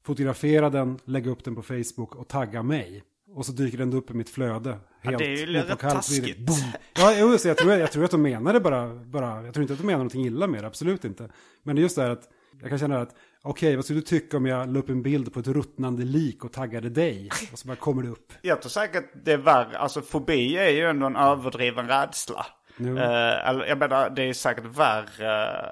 fotografera 0.05 0.69
den, 0.69 1.00
lägga 1.05 1.31
upp 1.31 1.43
den 1.43 1.55
på 1.55 1.62
Facebook 1.62 2.15
och 2.15 2.27
tagga 2.27 2.63
mig. 2.63 3.03
Och 3.36 3.45
så 3.45 3.51
dyker 3.51 3.77
den 3.77 3.93
upp 3.93 4.12
i 4.12 4.13
mitt 4.13 4.29
flöde. 4.29 4.79
Helt 5.01 5.17
det 5.17 5.25
är 5.25 5.38
ju 5.38 5.45
vid- 5.45 5.79
taskigt. 5.79 6.38
Boom. 6.38 6.57
Ja, 6.95 7.38
så 7.38 7.48
jag, 7.48 7.57
tror, 7.57 7.74
jag 7.74 7.91
tror 7.91 8.03
att 8.05 8.12
de 8.12 8.22
menar 8.22 8.53
det 8.53 8.60
bara, 8.60 8.95
bara, 8.95 9.45
jag 9.45 9.53
tror 9.53 9.62
inte 9.62 9.74
att 9.74 9.79
de 9.79 9.86
menar 9.86 9.98
någonting 9.98 10.25
illa 10.25 10.48
med 10.48 10.63
det, 10.63 10.67
absolut 10.67 11.05
inte. 11.05 11.29
Men 11.63 11.75
det 11.75 11.79
är 11.79 11.83
just 11.83 11.95
det 11.95 12.01
här 12.01 12.10
att 12.10 12.29
jag 12.62 12.69
kan 12.69 12.79
känna 12.79 13.01
att, 13.01 13.15
okej, 13.43 13.75
vad 13.75 13.86
skulle 13.86 14.00
du 14.00 14.05
tycka 14.05 14.38
om 14.38 14.45
jag 14.45 14.74
la 14.74 14.79
upp 14.79 14.89
en 14.89 15.03
bild 15.03 15.33
på 15.33 15.39
ett 15.39 15.48
ruttnande 15.48 16.03
lik 16.05 16.45
och 16.45 16.51
taggade 16.53 16.89
dig? 16.89 17.29
Och 17.51 17.60
så 17.60 17.67
bara 17.67 17.75
kommer 17.77 18.03
det 18.03 18.10
upp. 18.10 18.33
Jag 18.41 18.62
tror 18.62 18.69
säkert 18.69 19.12
det 19.25 19.31
är 19.31 19.38
värre. 19.38 19.77
Alltså 19.77 20.01
fobi 20.01 20.57
är 20.57 20.69
ju 20.69 20.89
ändå 20.89 21.05
en 21.05 21.15
överdriven 21.15 21.88
rädsla. 21.88 22.45
Eller 22.77 23.65
jag 23.65 23.77
menar, 23.77 24.10
det 24.10 24.24
är 24.24 24.33
säkert 24.33 24.65
värre 24.65 25.65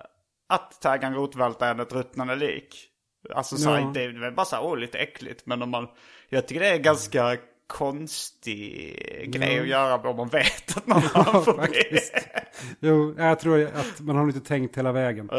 att 0.49 0.81
tagga 0.81 1.07
en 1.07 1.15
rotvälta 1.15 1.69
än 1.69 1.79
ett 1.79 1.93
ruttnande 1.93 2.35
lik. 2.35 2.87
Alltså 3.35 3.57
så 3.57 3.69
Ja. 3.69 3.91
det 3.93 4.03
är 4.03 4.19
väl 4.19 4.33
bara 4.33 4.45
så 4.45 4.55
här, 4.55 4.63
åh 4.63 4.77
lite 4.77 4.97
äckligt. 4.97 5.45
Men 5.45 5.61
om 5.61 5.69
man, 5.69 5.87
jag 6.29 6.47
tycker 6.47 6.61
det 6.61 6.67
är 6.69 6.77
ganska 6.77 7.37
konstig 7.67 9.31
grej 9.33 9.59
att 9.59 9.67
göra 9.67 10.09
om 10.09 10.17
man 10.17 10.27
vet 10.27 10.77
att 10.77 10.87
någon 10.87 11.01
har 11.01 11.37
en 11.37 11.43
fobi. 11.45 11.99
Jo, 12.79 13.15
jag 13.17 13.39
tror 13.39 13.63
att 13.65 13.99
man 13.99 14.15
har 14.15 14.23
inte 14.27 14.39
tänkt 14.39 14.77
hela 14.77 14.91
vägen. 14.91 15.29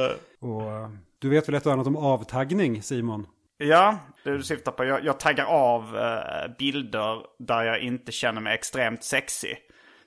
Och 0.41 0.63
eh, 0.73 0.89
du 1.23 1.29
vet 1.29 1.49
väl 1.49 1.55
ett 1.55 1.67
och 1.67 1.73
annat 1.73 1.87
om 1.87 1.97
avtaggning, 1.97 2.83
Simon? 2.83 3.27
Ja, 3.59 3.99
det 4.25 4.31
du 4.37 4.43
syftar 4.43 4.73
på. 4.73 4.85
Jag, 4.85 5.05
jag 5.05 5.21
taggar 5.21 5.45
av 5.45 5.99
eh, 5.99 6.57
bilder 6.59 7.19
där 7.39 7.63
jag 7.65 7.79
inte 7.81 8.13
känner 8.13 8.41
mig 8.41 8.55
extremt 8.55 9.05
sexy. 9.05 9.55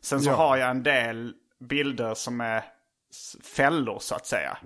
Sen 0.01 0.22
så 0.22 0.29
Ja. 0.29 0.36
har 0.36 0.57
jag 0.57 0.69
en 0.69 0.84
del 0.84 1.34
bilder 1.69 2.13
som 2.13 2.41
är 2.41 2.63
fällor 3.55 3.98
så 4.00 4.15
att 4.15 4.25
säga. 4.25 4.57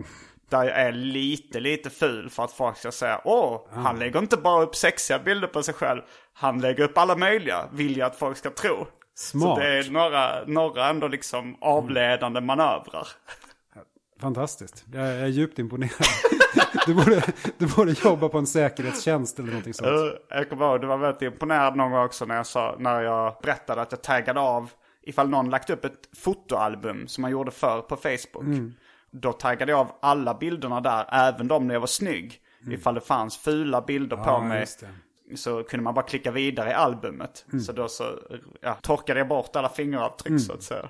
Där 0.50 0.64
jag 0.64 0.78
är 0.80 0.92
lite, 0.92 1.60
lite 1.60 1.90
ful 1.90 2.30
för 2.30 2.44
att 2.44 2.52
folk 2.52 2.78
ska 2.78 2.92
säga 2.92 3.22
Åh, 3.24 3.62
han 3.72 4.00
lägger 4.00 4.20
inte 4.20 4.38
bara 4.38 4.64
upp 4.64 4.76
sexiga 4.76 5.20
bilder 5.20 5.48
på 5.48 5.64
sig 5.64 5.74
själv. 5.74 6.02
Han 6.34 6.62
lägger 6.62 6.84
upp 6.84 6.98
alla 6.98 7.16
möjliga, 7.16 7.70
vill 7.72 7.98
jag 7.98 8.06
att 8.08 8.16
folk 8.16 8.38
ska 8.38 8.50
tro. 8.50 8.88
Smart. 9.16 9.56
Så 9.58 9.60
det 9.62 9.68
är 9.78 9.92
några, 9.92 10.46
några 10.46 10.90
ändå 10.90 11.08
liksom 11.08 11.58
avledande 11.62 12.42
manövrar. 12.42 13.08
Fantastiskt. 14.20 14.86
Jag 14.94 15.08
är 15.08 15.28
djupt 15.28 15.60
imponerad. 15.60 15.92
Du 16.86 16.94
borde, 16.96 17.24
du 17.58 17.68
borde 17.68 17.92
jobba 18.04 18.30
på 18.30 18.38
en 18.38 18.48
säkerhetstjänst 18.48 19.40
eller 19.40 19.48
någonting 19.50 19.74
sånt. 19.74 19.88
Uh, 19.90 19.96
Jag 20.30 20.50
kommer 20.50 20.66
ihåg, 20.66 20.82
du 20.82 20.88
var 20.88 20.98
väldigt 20.98 21.22
imponerad 21.22 21.76
någon 21.76 21.92
gång 21.92 22.04
också 22.06 22.26
när 22.26 22.36
jag, 22.36 22.46
sa, 22.46 22.76
när 22.80 23.02
jag 23.02 23.36
berättade 23.44 23.82
att 23.82 23.92
jag 23.92 24.02
taggade 24.04 24.40
av 24.40 24.70
ifall 25.04 25.30
någon 25.30 25.50
lagt 25.50 25.70
upp 25.70 25.86
ett 25.86 26.10
fotoalbum 26.18 27.08
som 27.08 27.22
man 27.22 27.32
gjorde 27.32 27.52
förr 27.52 27.82
på 27.82 27.96
Facebook. 27.96 28.72
Då 29.12 29.34
taggade 29.34 29.72
jag 29.72 29.80
av 29.80 29.92
alla 30.02 30.34
bilderna 30.34 30.82
där, 30.82 31.06
även 31.12 31.48
de 31.48 31.68
när 31.68 31.74
jag 31.76 31.80
var 31.82 31.88
snygg. 31.88 32.40
Ifall 32.72 32.94
det 32.96 33.02
fanns 33.02 33.38
fula 33.38 33.82
bilder 33.82 34.18
på 34.18 34.24
Ja, 34.26 34.42
mig 34.42 34.60
just 34.60 34.84
det. 35.30 35.38
så 35.38 35.64
kunde 35.64 35.84
man 35.84 35.94
bara 35.94 36.06
klicka 36.06 36.32
vidare 36.32 36.70
i 36.70 36.74
albumet. 36.74 37.46
Så 37.66 37.72
då 37.72 37.88
så 37.88 38.04
ja, 38.62 38.74
torkade 38.82 39.20
jag 39.20 39.28
bort 39.28 39.56
alla 39.56 39.70
fingeravtryck 39.70 40.42
så 40.42 40.54
att 40.54 40.64
säga. 40.64 40.90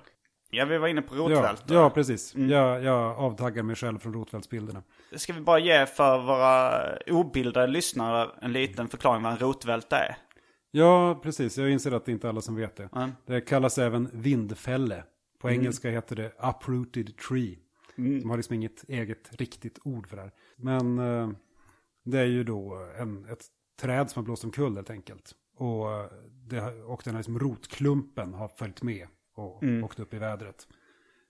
Ja, 0.52 0.66
vi 0.66 0.78
var 0.78 0.88
inne 0.88 1.02
på 1.02 1.16
Ja, 1.16 1.22
rotvältor. 1.22 1.78
ja, 1.78 1.90
precis. 1.90 2.36
Jag, 2.36 2.84
jag 2.84 3.18
avtaggar 3.18 3.64
mig 3.64 3.76
själv 3.76 4.00
från 4.00 4.14
rotvältsbilderna. 4.14 4.84
Ska 5.16 5.34
vi 5.34 5.42
bara 5.42 5.60
ge 5.60 5.86
för 5.86 6.18
våra 6.22 6.82
obildade 7.08 7.68
lyssnare 7.68 8.30
en 8.42 8.54
liten 8.54 8.88
förklaring 8.88 9.24
vad 9.24 9.32
en 9.32 9.38
rotvälta 9.40 9.98
är? 9.98 10.18
Ja, 10.72 11.20
precis. 11.24 11.58
Jag 11.58 11.70
inser 11.70 11.92
att 11.92 12.06
det 12.06 12.12
inte 12.12 12.28
är 12.28 12.30
alla 12.30 12.42
som 12.42 12.56
vet 12.56 12.76
det. 12.76 12.90
Mm. 12.96 13.12
Det 13.26 13.42
kallas 13.42 13.78
även 13.78 14.10
vindfälle. 14.14 15.04
På 15.42 15.50
engelska 15.50 15.90
heter 15.90 16.16
det 16.16 16.32
uprooted 16.50 17.18
tree. 17.18 17.58
De 17.96 18.30
har 18.30 18.38
liksom 18.38 18.56
inget 18.56 18.90
eget 18.90 19.30
riktigt 19.32 19.80
ord 19.84 20.08
för 20.08 20.16
det 20.16 20.22
här. 20.22 20.32
Men 20.56 21.00
eh, 21.00 21.30
det 22.06 22.20
är 22.20 22.26
ju 22.26 22.44
då 22.44 22.88
en, 23.00 23.26
ett 23.30 23.46
träd 23.82 24.10
som 24.10 24.20
har 24.20 24.26
blåst 24.26 24.44
omkull 24.44 24.76
helt 24.76 24.90
enkelt. 24.90 25.32
Och, 25.58 25.92
eh, 25.92 26.06
det, 26.50 26.62
och 26.84 27.02
den 27.06 27.14
här 27.14 27.20
liksom 27.20 27.40
rotklumpen 27.40 28.34
har 28.34 28.48
följt 28.48 28.82
med 28.84 29.08
och 29.40 29.64
åkt 29.84 30.00
upp 30.00 30.14
i 30.14 30.18
vädret. 30.18 30.68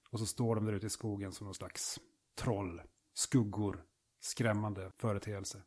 Och 0.10 0.20
så 0.20 0.26
står 0.26 0.56
de 0.56 0.66
där 0.66 0.74
ute 0.74 0.88
i 0.88 0.90
skogen 0.90 1.32
som 1.32 1.46
någon 1.46 1.54
slags 1.54 2.00
troll, 2.38 2.82
skuggor, 3.14 3.84
skrämmande 4.20 4.92
företeelse. 4.98 5.62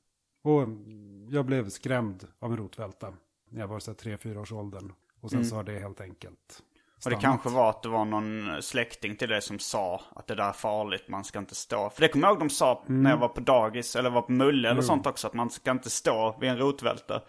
Och 0.45 0.63
mm, 0.63 1.29
jag 1.29 1.47
blev 1.47 1.69
skrämd 1.69 2.29
av 2.39 2.51
en 2.51 2.57
rotvälta 2.57 3.15
när 3.51 3.61
jag 3.61 3.69
var 3.69 3.79
så 3.79 3.95
tre, 3.95 4.19
fyra 4.19 4.41
års 4.41 4.53
åldern. 4.53 4.93
Och 5.21 5.31
sen 5.31 5.45
så 5.45 5.57
har 5.57 5.65
det 5.65 5.79
helt 5.79 6.01
enkelt 6.01 6.31
Och 6.61 6.95
det 6.95 7.01
stannat. 7.01 7.21
kanske 7.21 7.49
var 7.49 7.71
att 7.71 7.83
det 7.83 7.89
var 7.89 8.05
någon 8.05 8.63
släkting 8.63 9.17
till 9.17 9.29
det 9.29 9.41
som 9.41 9.59
sa 9.59 10.01
att 10.15 10.27
det 10.27 10.35
där 10.35 10.49
är 10.49 10.53
farligt, 10.53 11.09
man 11.09 11.25
ska 11.25 11.39
inte 11.39 11.55
stå. 11.55 11.91
För 11.91 12.01
det 12.01 12.09
kommer 12.09 12.27
jag 12.27 12.33
ihåg 12.33 12.41
de 12.41 12.51
sa 12.51 12.85
när 12.87 13.11
jag 13.11 13.19
var 13.19 13.29
på 13.29 13.41
dagis 13.41 13.97
eller 13.97 14.11
var 14.11 14.23
på 14.23 14.33
Mulle 14.33 14.71
eller 14.71 14.83
sånt 14.83 15.07
också, 15.07 15.27
att 15.27 15.35
man 15.35 15.51
ska 15.51 15.71
inte 15.71 15.91
stå 15.91 16.37
vid 16.41 16.51
en 16.51 16.59
rotvälta. 16.59 17.23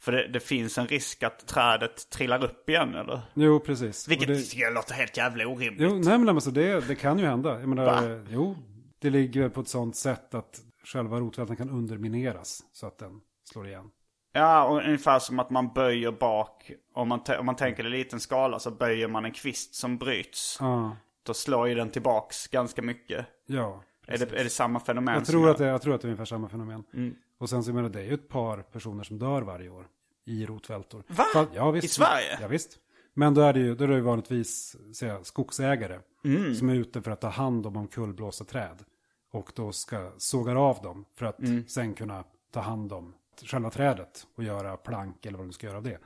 För 0.00 0.12
det, 0.12 0.28
det 0.28 0.40
finns 0.40 0.78
en 0.78 0.86
risk 0.86 1.22
att 1.22 1.46
trädet 1.46 2.10
trillar 2.10 2.44
upp 2.44 2.68
igen 2.68 2.94
eller? 2.94 3.20
Jo, 3.34 3.60
precis. 3.60 4.08
Vilket 4.08 4.28
Och 4.28 4.34
det, 4.36 4.54
jag 4.54 4.74
låter 4.74 4.94
helt 4.94 5.16
jävla 5.16 5.46
orimligt. 5.46 5.82
jo, 5.82 5.94
nej 5.98 6.18
men 6.18 6.28
alltså 6.28 6.50
det, 6.50 6.88
det 6.88 6.94
kan 6.94 7.18
ju 7.18 7.26
hända. 7.26 7.60
Jag 7.60 7.68
menar, 7.68 7.84
Va? 7.84 8.24
jo, 8.30 8.56
det 8.98 9.10
ligger 9.10 9.48
på 9.48 9.60
ett 9.60 9.68
sånt 9.68 9.96
sätt 9.96 10.34
att 10.34 10.60
själva 10.84 11.20
rotvältan 11.20 11.56
kan 11.56 11.70
undermineras 11.70 12.60
så 12.72 12.86
att 12.86 12.98
den 12.98 13.20
slår 13.52 13.66
igen. 13.68 13.90
Ja, 14.32 14.64
och 14.64 14.76
ungefär 14.84 15.18
som 15.18 15.38
att 15.38 15.50
man 15.50 15.72
böjer 15.72 16.10
bak. 16.12 16.70
Om 16.94 17.08
man, 17.08 17.20
om 17.38 17.46
man 17.46 17.56
tänker 17.56 17.86
i 17.86 17.90
liten 17.90 18.20
skala 18.20 18.58
så 18.58 18.70
böjer 18.70 19.08
man 19.08 19.24
en 19.24 19.32
kvist 19.32 19.74
som 19.74 19.98
bryts. 19.98 20.56
Ja, 20.60 20.96
Då 21.22 21.34
slår 21.34 21.68
ju 21.68 21.74
den 21.74 21.90
tillbaks 21.90 22.46
ganska 22.48 22.82
mycket. 22.82 23.26
ja. 23.46 23.82
Är 24.10 24.18
det, 24.18 24.32
är 24.40 24.44
det 24.44 24.50
samma 24.50 24.80
fenomen? 24.80 25.14
Jag 25.14 25.26
tror, 25.26 25.50
att 25.50 25.58
det, 25.58 25.66
jag 25.66 25.82
tror 25.82 25.94
att 25.94 26.00
det 26.00 26.04
är 26.06 26.08
ungefär 26.08 26.24
samma 26.24 26.48
fenomen. 26.48 26.84
Mm. 26.94 27.14
Och 27.38 27.50
sen 27.50 27.64
så 27.64 27.72
menar, 27.72 27.88
det 27.88 28.00
är 28.00 28.04
ju 28.04 28.14
ett 28.14 28.28
par 28.28 28.62
personer 28.62 29.04
som 29.04 29.18
dör 29.18 29.42
varje 29.42 29.68
år 29.68 29.88
i 30.24 30.46
rotvältor. 30.46 31.02
Va? 31.08 31.24
Fall- 31.34 31.46
ja, 31.54 31.70
visst. 31.70 31.84
I 31.84 31.88
Sverige? 31.88 32.38
Ja, 32.40 32.48
visst. 32.48 32.78
Men 33.14 33.34
då 33.34 33.40
är 33.40 33.52
det 33.52 33.60
ju, 33.60 33.74
då 33.74 33.84
är 33.84 33.88
det 33.88 33.94
ju 33.94 34.00
vanligtvis 34.00 34.76
säga, 34.96 35.24
skogsägare 35.24 36.00
Mm. 36.24 36.54
som 36.54 36.68
är 36.68 36.74
ute 36.74 37.02
för 37.02 37.10
att 37.10 37.20
ta 37.20 37.28
hand 37.28 37.66
om 37.66 37.76
omkullblåsta 37.76 38.44
träd. 38.44 38.84
Och 39.32 39.52
då 39.54 39.72
ska 39.72 40.12
sågar 40.18 40.56
av 40.56 40.82
dem 40.82 41.04
för 41.14 41.26
att 41.26 41.38
Mm. 41.38 41.66
sen 41.68 41.94
kunna 41.94 42.24
ta 42.52 42.60
hand 42.60 42.92
om 42.92 43.14
själva 43.44 43.70
trädet 43.70 44.26
och 44.36 44.44
göra 44.44 44.76
plank 44.76 45.26
eller 45.26 45.38
vad 45.38 45.46
de 45.46 45.52
ska 45.52 45.66
göra 45.66 45.76
av 45.76 45.82
det. 45.82 45.98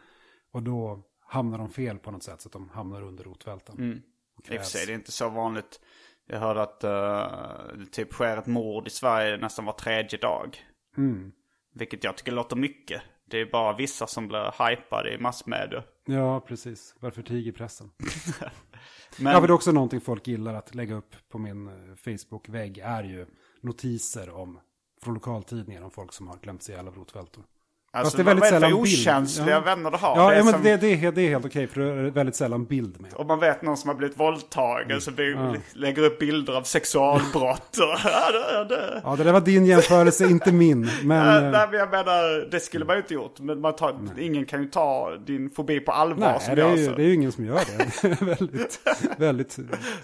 Och 0.53 0.63
då 0.63 1.03
hamnar 1.21 1.59
de 1.59 1.71
fel 1.71 1.99
på 1.99 2.11
något 2.11 2.23
sätt 2.23 2.41
så 2.41 2.49
att 2.49 2.53
de 2.53 2.69
hamnar 2.69 3.03
under 3.03 3.25
rotvältan. 3.25 3.77
Mm. 3.79 4.03
I 4.49 4.57
och 4.57 4.61
för 4.61 4.65
sig, 4.65 4.87
det 4.87 4.93
är 4.93 4.95
inte 4.95 5.13
så 5.13 5.29
vanligt. 5.29 5.81
Jag 6.27 6.41
hörde 6.41 6.63
att 6.63 6.85
eh, 6.85 7.79
det 7.79 7.87
typ 7.93 8.13
sker 8.13 8.37
ett 8.37 8.47
mord 8.47 8.87
i 8.87 8.91
Sverige 8.91 9.37
nästan 9.37 9.65
var 9.65 9.73
tredje 9.73 10.19
dag. 10.19 10.65
Mm. 10.97 11.33
Vilket 11.75 12.05
jag 12.05 12.17
tycker 12.17 12.33
låter 12.33 12.57
mycket. 12.57 13.03
Det 13.25 13.41
är 13.41 13.47
bara 13.47 13.77
vissa 13.77 14.07
som 14.07 14.29
blir 14.29 14.69
hypade 14.69 15.15
i 15.15 15.19
massmedia. 15.19 15.85
Ja, 16.07 16.41
precis. 16.41 16.95
Varför 17.01 17.23
tiger 17.23 17.53
pressen? 17.53 17.91
Men, 19.19 19.33
Ja, 19.33 19.41
för 19.41 19.49
det 19.49 19.53
är 19.53 19.55
också 19.55 19.73
någonting 19.73 20.01
folk 20.01 20.27
gillar 20.27 20.55
att 20.55 20.75
lägga 20.75 20.95
upp 20.95 21.15
på 21.29 21.39
min 21.39 21.69
eh, 21.69 21.95
Facebook-vägg 21.97 22.79
är 22.79 23.05
ju 23.05 23.27
notiser 23.61 24.31
om 24.31 24.61
från 25.03 25.15
lokaltidningar 25.15 25.83
om 25.83 25.91
folk 25.91 26.13
som 26.13 26.29
har 26.29 26.37
glömt 26.37 26.63
sig 26.63 26.75
ihjäl 26.75 26.89
av 26.89 26.95
rotvältor. 26.95 27.45
Alltså, 27.93 28.05
fast 28.07 28.17
det 28.17 28.23
är 28.23 28.25
väldigt 28.25 28.41
vad 28.41 28.49
är 28.49 28.53
det 28.53 28.61
sällan 28.61 28.71
för 28.79 28.83
bild. 28.85 28.99
okänsliga 29.01 29.51
Ja. 29.51 29.61
vänner 29.61 29.91
du 29.91 29.97
har? 29.97 30.17
Ja, 30.17 30.29
det 30.29 30.35
är 30.35 30.39
ja 30.39 30.45
men 30.45 30.53
som, 30.53 30.63
det, 30.63 30.77
det, 30.77 30.87
är, 30.93 30.97
helt- 30.97 31.15
det 31.15 31.23
är 31.23 31.29
helt 31.29 31.45
okej 31.45 31.67
för 31.67 31.81
det 31.81 31.87
är 31.87 32.11
väldigt 32.11 32.37
sällan 32.37 32.65
bild 32.65 33.01
med. 33.01 33.11
Om 33.15 33.27
man 33.27 33.39
vet 33.41 33.63
någon 33.63 33.77
som 33.77 33.89
har 33.89 33.95
blivit 33.95 34.21
våldtagen 34.21 35.01
så 35.01 35.11
blir, 35.11 35.61
lägger 35.73 36.03
upp 36.03 36.19
bilder 36.19 36.53
av 36.57 36.63
sexualbrott. 36.63 37.77
Ja, 38.05 38.33
det, 38.33 38.75
det. 38.75 39.01
Ja, 39.05 39.17
det 39.17 39.25
där 39.25 39.33
var 39.33 39.41
din 39.41 39.67
jämförelse, 39.67 40.25
inte 40.27 40.53
min. 40.53 40.81
Men, 41.03 41.45
eh, 41.45 41.51
nej, 41.51 41.69
men 41.71 41.79
jag 41.81 41.91
menar, 41.91 42.51
det 42.51 42.61
skulle 42.61 42.85
man 42.85 42.97
ju 42.97 43.03
inte 43.03 43.15
gjort. 43.15 43.41
Men 43.41 43.61
man 43.61 43.77
tar, 43.77 43.95
ingen 44.19 44.45
kan 44.47 44.63
ju 44.63 44.69
ta 44.69 45.17
din 45.27 45.51
fobi 45.51 45.81
på 45.81 45.93
allvar 45.93 46.31
nej, 46.33 46.41
som 46.41 46.55
det 46.55 46.63
är, 46.63 46.77
ju, 46.77 46.95
det 46.95 47.03
är 47.03 47.07
ju 47.07 47.15
ingen 47.15 47.33
som 47.33 47.45
gör 47.47 47.55
det. 47.55 48.09
Det 48.09 48.23
väldigt, 48.23 48.79
väldigt 49.17 49.59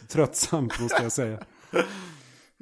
tröttsamt, 0.08 0.80
måste 0.80 1.02
jag 1.02 1.12
säga. 1.12 1.38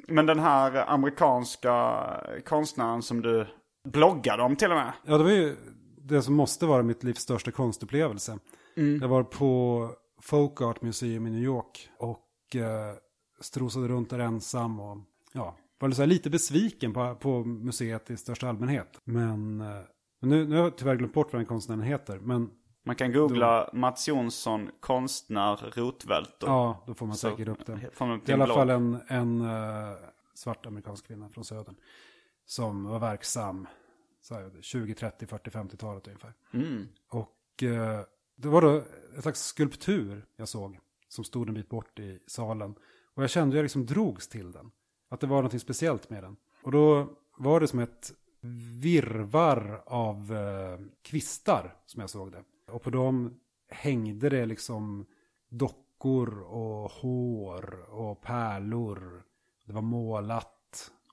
Men 0.07 0.25
den 0.25 0.39
här 0.39 0.89
amerikanska 0.89 1.99
konstnären 2.45 3.01
som 3.01 3.21
du 3.21 3.47
bloggade 3.91 4.43
om 4.43 4.55
till 4.55 4.71
och 4.71 4.77
med. 4.77 4.93
Ja, 5.05 5.17
det 5.17 5.23
var 5.23 5.31
ju 5.31 5.55
det 5.97 6.21
som 6.21 6.33
måste 6.33 6.65
vara 6.65 6.83
mitt 6.83 7.03
livs 7.03 7.19
största 7.19 7.51
konstupplevelse. 7.51 8.39
Jag 9.01 9.07
var 9.07 9.23
på 9.23 9.89
Folk 10.21 10.61
Art 10.61 10.81
Museum 10.81 11.27
i 11.27 11.29
New 11.29 11.43
York 11.43 11.89
och 11.99 12.55
eh, 12.55 12.95
strosade 13.41 13.87
runt 13.87 14.09
där 14.09 14.19
ensam 14.19 14.79
och 14.79 14.97
ja, 15.33 15.55
var 15.79 15.91
så 15.91 16.05
lite 16.05 16.29
besviken 16.29 16.93
på, 16.93 17.15
på 17.15 17.43
museet 17.43 18.09
i 18.09 18.17
största 18.17 18.49
allmänhet. 18.49 18.99
Men 19.03 19.61
eh, 19.61 19.67
nu, 20.21 20.47
nu 20.47 20.55
har 20.55 20.63
jag 20.63 20.77
tyvärr 20.77 20.95
glömt 20.95 21.13
bort 21.13 21.33
vad 21.33 21.39
den 21.39 21.45
konstnären 21.45 21.81
heter. 21.81 22.19
Men 22.19 22.49
Man 22.85 22.95
kan 22.95 23.11
googla 23.13 23.69
Mats 23.73 24.07
Jonsson 24.07 24.69
konstnär 24.79 25.71
rotvältor. 25.75 26.49
ja, 26.49 26.83
då 26.87 26.93
får 26.93 27.05
man 27.05 27.15
Så 27.15 27.29
säkert 27.29 27.47
upp 27.47 27.65
det. 27.65 27.89
får 27.93 28.05
man 28.05 28.17
upp 28.17 28.29
i 28.29 28.33
alla 28.33 28.45
blogg. 28.45 28.57
fall 28.57 28.69
en, 28.69 28.99
en 29.07 29.41
eh, 29.41 29.95
svart 30.33 30.65
amerikansk 30.65 31.07
kvinna 31.07 31.29
från 31.29 31.43
södern. 31.45 31.75
Som 32.47 32.83
var 32.83 32.99
verksam 32.99 33.67
så 34.21 34.33
här, 34.33 34.51
20, 34.61 34.93
30, 34.93 35.27
40, 35.27 35.49
50-talet 35.49 36.07
ungefär. 36.07 36.33
Mm. 36.53 36.87
Och 37.09 37.63
eh, 37.63 38.05
det 38.35 38.47
var 38.47 38.61
då 38.61 38.83
ett 39.17 39.21
slags 39.21 39.43
skulptur 39.43 40.25
jag 40.35 40.47
såg. 40.47 40.79
Som 41.07 41.23
stod 41.23 41.47
en 41.47 41.53
bit 41.53 41.69
bort 41.69 41.99
i 41.99 42.19
salen. 42.27 42.75
Och 43.13 43.23
jag 43.23 43.29
kände 43.29 43.53
att 43.53 43.55
jag 43.55 43.63
liksom 43.63 43.85
drogs 43.85 44.27
till 44.27 44.51
den. 44.51 44.71
Att 45.09 45.19
det 45.19 45.27
var 45.27 45.43
något 45.43 45.61
speciellt 45.61 46.09
med 46.09 46.23
den. 46.23 46.37
Och 46.63 46.71
då 46.71 47.17
var 47.37 47.59
det 47.59 47.67
som 47.67 47.79
ett 47.79 48.13
virvar 48.79 49.83
av 49.85 50.33
eh, 50.33 50.85
kvistar 51.01 51.75
som 51.85 52.01
jag 52.01 52.09
såg 52.09 52.31
det. 52.31 52.43
Och 52.71 52.81
på 52.81 52.89
dem 52.89 53.39
hängde 53.69 54.29
det 54.29 54.45
liksom 54.45 55.05
dockor 55.49 56.41
och 56.41 56.91
hår 56.91 57.89
och 57.89 58.21
pärlor. 58.21 59.23
Det 59.65 59.73
var 59.73 59.81
målat. 59.81 60.56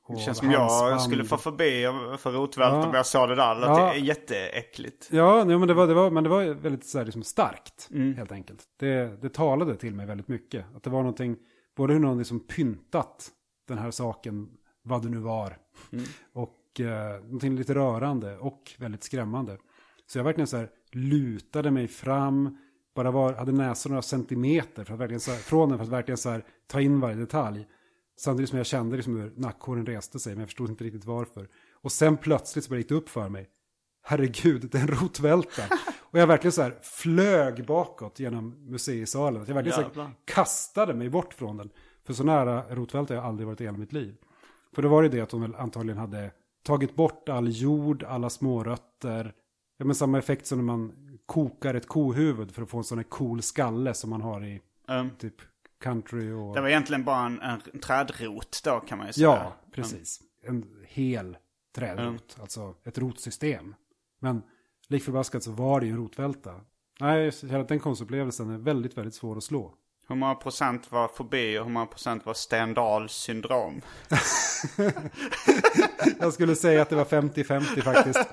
Det 0.09 0.17
känns 0.17 0.39
som 0.39 0.51
jag 0.51 1.01
skulle 1.01 1.25
få 1.25 1.37
förbi 1.37 1.83
för 2.19 2.33
rotvältor 2.33 2.79
Ja. 2.81 2.87
om 2.89 2.95
jag 2.95 3.07
såg 3.07 3.29
det 3.29 3.35
där. 3.35 3.55
Det 3.55 3.67
Ja. 3.67 3.93
är 3.95 3.99
jätteäckligt. 3.99 5.09
Ja, 5.13 5.45
nej, 5.45 5.59
men, 5.59 5.69
det 5.69 5.75
var, 5.75 5.87
det 5.87 5.95
var, 5.95 6.11
men 6.11 6.25
det 6.25 6.31
var 6.31 6.45
väldigt 6.45 6.87
så 6.87 6.99
här, 6.99 7.05
liksom 7.05 7.23
starkt, 7.23 7.89
Mm. 7.93 8.15
helt 8.15 8.33
enkelt. 8.33 8.63
Det, 8.79 9.23
det 9.23 9.29
talade 9.35 9.77
till 9.77 9.95
mig 9.95 10.07
väldigt 10.07 10.29
mycket. 10.29 10.65
Att 10.77 10.83
det 10.83 10.91
var 10.91 10.99
någonting, 10.99 11.37
både 11.77 11.93
hur 11.93 12.01
någon 12.01 12.19
liksom 12.19 12.41
pyntat 12.41 13.29
den 13.69 13.79
här 13.79 13.91
saken, 13.91 14.49
vad 14.83 15.03
det 15.03 15.09
nu 15.09 15.19
var, 15.19 15.57
Mm. 15.93 16.05
och 16.33 16.81
eh, 16.81 17.23
någonting 17.25 17.57
lite 17.57 17.75
rörande 17.75 18.37
och 18.39 18.73
väldigt 18.79 19.05
skrämmande. 19.05 19.59
Så 20.07 20.19
jag 20.19 20.25
verkligen 20.25 20.47
så 20.47 20.57
här 20.57 20.69
lutade 20.93 21.71
mig 21.71 21.89
fram, 21.89 22.59
bara 22.95 23.11
var, 23.11 23.33
hade 23.33 23.53
näsan 23.53 23.91
några 23.93 24.03
centimeter 24.03 24.85
för 24.85 24.95
att 24.95 25.01
verkligen 25.01 25.21
så 25.21 25.31
här, 25.31 25.39
från 25.39 25.69
den 25.69 25.79
för 25.79 25.85
att 25.85 25.91
verkligen 25.91 26.19
så 26.19 26.31
här, 26.31 26.45
ta 26.67 26.81
in 26.81 27.01
varje 27.01 27.17
detalj. 27.17 27.67
Samtidigt 28.17 28.49
som 28.51 28.59
jag 28.59 28.67
kände 28.67 28.97
liksom 28.97 29.17
hur 29.17 29.33
nackhåren 29.37 29.87
reste 29.87 30.19
sig, 30.19 30.33
men 30.33 30.41
jag 30.41 30.49
förstod 30.49 30.71
inte 30.71 30.85
riktigt 30.85 31.05
varför. 31.05 31.49
Och 31.73 31.93
sen 31.93 32.17
plötsligt 32.17 32.65
så 32.65 32.69
började 32.69 32.89
det 32.89 32.95
upp 32.95 33.09
för 33.09 33.29
mig. 33.29 33.49
Herregud, 34.03 34.69
det 34.73 34.79
är 34.79 34.83
en 34.83 34.89
rotvälta. 34.89 35.63
Och 36.01 36.19
jag 36.19 36.27
verkligen 36.27 36.53
så 36.53 36.63
här 36.63 36.79
flög 36.83 37.67
bakåt 37.67 38.21
genom 38.21 38.71
museisalen. 38.71 39.45
Jag 39.47 39.55
verkligen 39.55 39.93
så 39.93 40.01
här 40.01 40.11
kastade 40.25 40.95
mig 40.95 41.11
bort 41.11 41.35
från 41.35 41.57
den. 41.57 41.71
För 42.05 42.13
så 42.13 42.25
nära 42.25 42.75
rotvälta 42.75 43.15
har 43.15 43.19
jag 43.19 43.29
aldrig 43.29 43.47
varit 43.47 43.61
i 43.61 43.65
hela 43.65 43.79
mitt 43.79 43.93
liv. 43.93 44.17
För 44.75 44.83
då 44.83 44.89
var 44.89 45.03
det 45.03 45.09
det 45.09 45.21
att 45.21 45.31
de 45.31 45.41
väl 45.41 45.55
antagligen 45.55 45.99
hade 45.99 46.31
tagit 46.63 46.95
bort 46.95 47.29
all 47.29 47.49
jord, 47.49 48.03
alla 48.03 48.31
smårötter. 48.31 49.35
Ja, 49.77 49.85
men 49.85 49.95
samma 49.95 50.19
effekt 50.19 50.47
som 50.47 50.59
när 50.59 50.65
man 50.65 50.93
kokar 51.27 51.75
ett 51.75 51.89
kohuvud 51.89 52.53
för 52.53 52.63
att 52.63 52.71
få 52.71 52.79
en 52.79 52.85
sån 52.85 52.99
här 52.99 53.03
cool 53.03 53.43
skalle 53.43 53.95
som 53.95 54.11
man 54.11 54.23
har 54.23 54.45
i 54.45 54.61
Um, 54.89 55.11
typ 55.19 55.35
country 55.85 56.33
och... 56.33 56.55
det 56.55 56.61
var 56.61 56.69
egentligen 56.69 57.05
bara 57.05 57.27
en, 57.27 57.41
en 57.41 57.81
trädrot 57.81 58.61
då 58.65 58.81
kan 58.81 58.99
man 58.99 59.07
ju 59.07 59.13
säga. 59.13 59.27
Ja, 59.27 59.57
precis. 59.73 60.21
En 60.43 60.85
hel 60.89 61.37
trädrot, 61.75 62.37
alltså 62.41 62.75
ett 62.85 62.99
rotsystem. 62.99 63.75
Men 64.21 64.43
lik 64.89 65.05
förbaskat 65.05 65.43
så 65.43 65.53
var 65.53 65.81
det 65.81 65.87
ju 65.87 65.93
en 65.93 65.99
rotvälta. 65.99 66.61
Nej, 67.01 67.25
jag 67.25 67.35
känner 67.35 67.59
att 67.59 67.69
den 67.69 67.81
konstupplevelsen 67.81 68.51
är 68.51 68.59
väldigt, 68.59 68.99
väldigt 68.99 69.15
svår 69.15 69.37
att 69.37 69.45
slå. 69.45 69.75
Hur 70.09 70.17
många 70.17 70.35
procent 70.35 70.93
var 70.93 71.09
fobi 71.09 71.59
och 71.59 71.65
hur 71.65 71.73
många 71.73 71.87
procent 71.87 72.27
var 72.27 72.35
Stendals 72.35 73.13
syndrom? 73.13 73.81
Jag 76.21 76.33
skulle 76.33 76.57
säga 76.57 76.83
att 76.83 76.91
det 76.91 76.97
var 76.97 77.05
50-50 77.05 77.83
faktiskt. 77.83 78.27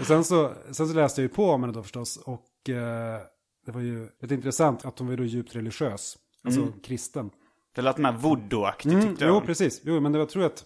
Och 0.00 0.06
sen 0.06 0.24
så, 0.24 0.52
sen 0.70 0.88
så 0.88 0.94
läste 0.94 1.20
jag 1.20 1.28
ju 1.28 1.34
på 1.34 1.50
om 1.50 1.62
henne 1.62 1.72
då 1.72 1.82
förstås. 1.82 2.16
Och 2.16 2.70
eh, 2.70 3.20
det 3.66 3.72
var 3.72 3.80
ju 3.80 4.08
lite 4.20 4.34
intressant 4.34 4.84
att 4.84 4.98
hon 4.98 5.08
var 5.08 5.16
då 5.16 5.24
djupt 5.24 5.56
religiös. 5.56 6.18
Alltså 6.44 6.72
kristen. 6.82 7.30
Det 7.74 7.82
lät 7.82 7.98
mer 7.98 8.12
voodoo-aktigt 8.12 8.92
Mm, 8.94 9.08
tyckte 9.08 9.24
jo, 9.24 9.34
jag. 9.34 9.44
precis. 9.46 9.80
Jo, 9.84 10.00
men 10.00 10.12
det 10.12 10.18
var, 10.18 10.22
jag 10.22 10.28
tror 10.30 10.44
att 10.44 10.64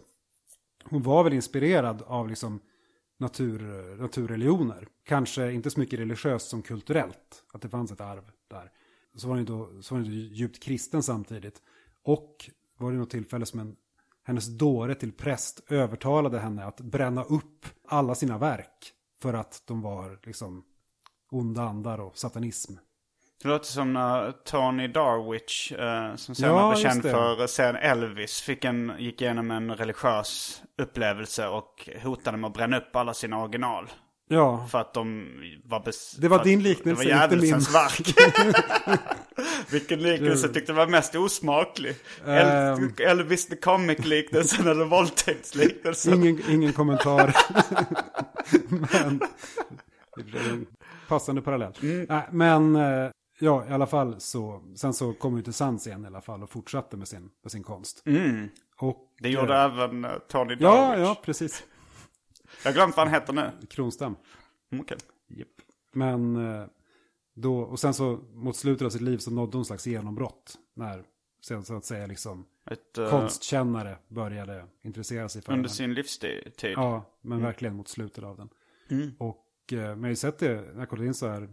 hon 0.85 1.03
var 1.03 1.25
väl 1.25 1.33
inspirerad 1.33 2.03
av 2.07 2.29
liksom 2.29 2.61
natur, 3.19 3.97
naturreligioner. 3.97 4.89
Kanske 5.05 5.53
inte 5.53 5.71
så 5.71 5.81
mycket 5.81 5.99
religiöst 6.01 6.49
som 6.49 6.63
kulturellt. 6.63 7.45
Att 7.53 7.63
det 7.63 7.69
fanns 7.69 7.93
ett 7.93 8.01
arv 8.01 8.31
där. 8.51 8.71
Så 9.15 9.29
var 9.29 9.35
hon 9.35 9.39
ju 9.39 9.45
då, 9.45 9.83
så 9.83 9.95
var 9.95 10.03
hon 10.03 10.11
ju 10.13 10.35
djupt 10.35 10.63
kristen 10.63 11.03
samtidigt. 11.03 11.63
Och 12.03 12.51
var 12.79 12.93
det 12.93 12.99
något 12.99 13.11
tillfälle 13.11 13.47
som 13.47 13.61
en, 13.61 13.77
hennes 14.23 14.47
dåre 14.59 14.95
till 14.95 15.13
präst 15.13 15.61
övertalade 15.69 16.39
henne 16.39 16.65
att 16.65 16.81
bränna 16.81 17.25
upp 17.25 17.67
alla 17.85 18.15
sina 18.15 18.39
verk. 18.39 18.93
För 19.23 19.35
att 19.35 19.63
de 19.67 19.83
var 19.83 20.19
liksom 20.23 20.65
onda 21.31 21.63
andar 21.63 21.99
och 22.01 22.19
satanism. 22.19 22.73
Det 23.43 23.49
låter 23.49 23.67
som 23.67 23.93
när 23.93 24.33
Tony 24.33 24.89
Darwich, 24.89 25.73
eh, 25.73 26.17
som 26.17 26.35
sen 26.35 26.49
Ja, 26.49 26.71
just 26.71 26.83
känd 26.83 27.03
för 27.03 27.47
serien 27.47 27.77
Elvis, 27.77 28.41
fick 28.41 28.65
en, 28.65 28.93
gick 28.99 29.23
igenom 29.23 29.51
en 29.51 29.77
religiös 29.77 30.63
upplevelse 30.83 31.49
och 31.49 31.89
hotade 32.03 32.37
med 32.37 32.49
att 32.49 32.55
bränna 32.55 32.79
upp 32.79 32.97
alla 32.97 33.15
sina 33.15 33.43
original. 33.43 33.91
Ja, 34.31 34.67
För 34.71 34.79
att 34.81 34.95
de 34.95 35.29
var... 35.65 35.81
Bes- 35.81 36.17
Det 36.21 36.29
var 36.29 36.45
din 36.45 36.63
liknelse, 36.63 37.05
Det 37.05 37.15
var 37.15 37.25
inte 37.25 37.37
min. 37.37 37.53
verk. 37.59 38.15
Vilken 39.71 40.03
liknelse 40.03 40.49
tyckte 40.49 40.73
du 40.73 40.77
var 40.77 40.87
mest 40.87 41.15
osmaklig? 41.15 41.95
El- 42.27 42.47
Ehm. 42.49 42.95
Elvis 42.99 43.47
the 43.47 43.57
Comic-liknelsen 43.57 44.69
eller 44.69 44.85
våldtäktsliknelsen? 44.85 46.15
ingen, 46.15 46.43
ingen 46.51 46.73
kommentar. 46.73 47.35
men, 48.69 49.21
passande 51.09 51.43
parallell. 51.43 51.73
Nej, 52.09 52.23
men 52.31 52.77
eh, 52.77 53.11
ja, 53.39 53.67
i 53.69 53.73
alla 53.73 53.87
fall 53.87 54.21
så, 54.21 54.63
sen 54.75 54.95
så 54.95 55.13
kom 55.13 55.33
hon 55.33 55.43
till 55.43 55.53
sans 55.53 55.87
igen 55.87 56.05
i 56.05 56.07
alla 56.07 56.21
fall 56.21 56.43
och 56.43 56.51
fortsatte 56.51 56.97
med 56.97 57.09
sin, 57.09 57.31
med 57.43 57.53
sin 57.53 57.63
konst. 57.63 58.05
Och, 58.77 59.13
Det 59.21 59.29
gjorde 59.29 59.55
eh, 59.55 59.61
även 59.65 60.05
eh, 60.05 60.11
Tony 60.29 60.57
Ja, 60.61 60.75
Darwich. 60.75 61.07
ja, 61.07 61.21
precis. 61.25 61.65
Jag 62.65 62.71
har 62.71 62.75
glömt 62.75 62.97
vad 62.97 63.07
han 63.07 63.15
heter 63.15 63.33
nu. 63.33 63.51
Kronstam. 63.71 64.17
Mm, 64.73 64.83
okej. 64.85 64.99
Japp. 65.29 65.49
Men 65.93 66.37
eh, 66.37 66.67
då, 67.35 67.59
och 67.61 67.81
sen 67.81 67.95
så 67.95 68.21
mot 68.35 68.57
slutet 68.57 68.87
av 68.87 68.91
sitt 68.91 69.01
liv 69.03 69.19
så 69.19 69.31
nådde 69.31 69.57
hon 69.57 69.65
slags 69.65 69.87
genombrott. 69.87 70.55
När, 70.75 71.05
sen 71.41 71.65
så 71.65 71.77
att 71.77 71.85
säga 71.85 72.07
liksom, 72.07 72.45
Ett, 72.71 72.99
eh, 72.99 73.11
konstkännare 73.11 73.99
började 74.09 74.65
intressera 74.83 75.29
sig 75.29 75.43
för 75.43 75.53
Under 75.53 75.69
den. 75.69 75.75
sin 75.75 75.95
livstid. 75.95 76.53
Ja, 76.63 77.05
men 77.21 77.43
verkligen 77.43 77.75
mot 77.77 77.89
slutet 77.89 78.25
av 78.25 78.37
den. 78.37 78.49
Och 79.19 79.73
eh, 79.73 79.79
men 79.79 79.89
jag 79.89 79.97
har 80.03 80.09
ju 80.09 80.17
sett 80.17 80.39
det 80.39 80.55
när 80.73 80.79
jag 80.79 80.89
kollat 80.89 81.05
in 81.07 81.15
så 81.15 81.29
här 81.29 81.49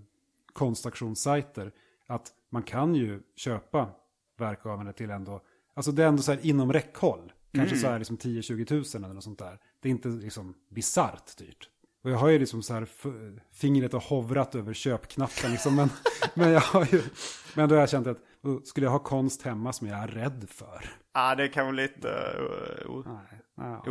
konstaktionssajter. 0.53 1.71
Att 2.07 2.31
man 2.49 2.63
kan 2.63 2.95
ju 2.95 3.21
köpa 3.35 3.89
verk 4.37 4.65
av 4.65 4.77
henne 4.77 4.93
till 4.93 5.09
ändå, 5.09 5.41
alltså 5.73 5.91
det 5.91 6.03
är 6.03 6.07
ändå 6.07 6.21
så 6.21 6.31
här 6.31 6.45
inom 6.45 6.73
räckhåll. 6.73 7.31
Kanske 7.53 7.77
så 7.77 7.87
här 7.87 7.99
liksom 7.99 8.17
10-20 8.17 8.65
tusen 8.65 9.03
eller 9.03 9.13
något 9.13 9.23
sånt 9.23 9.39
där. 9.39 9.59
Det 9.81 9.89
är 9.89 9.91
inte 9.91 10.07
liksom 10.07 10.53
bisarrt 10.69 11.37
dyrt. 11.37 11.69
Och 12.03 12.11
jag 12.11 12.17
har 12.17 12.29
ju 12.29 12.39
liksom 12.39 12.63
så 12.63 12.73
här 12.73 12.87
fingret 13.51 13.93
och 13.93 14.03
hovrat 14.03 14.55
över 14.55 14.73
köpknappen 14.73 15.51
liksom. 15.51 15.75
Men, 15.75 15.89
men 16.33 16.51
jag 16.51 16.61
har 16.61 16.85
ju, 16.85 17.03
men 17.55 17.69
då 17.69 17.75
har 17.75 17.79
jag 17.79 17.89
känt 17.89 18.07
att 18.07 18.17
skulle 18.63 18.85
jag 18.85 18.91
ha 18.91 18.99
konst 18.99 19.41
hemma 19.41 19.73
som 19.73 19.87
jag 19.87 19.99
är 19.99 20.07
rädd 20.07 20.45
för. 20.49 20.89
Ja, 21.13 21.35
det 21.35 21.47
kan 21.47 21.65
vara 21.65 21.75
lite 21.75 22.07
uh, 22.07 23.01
ja. 23.05 23.21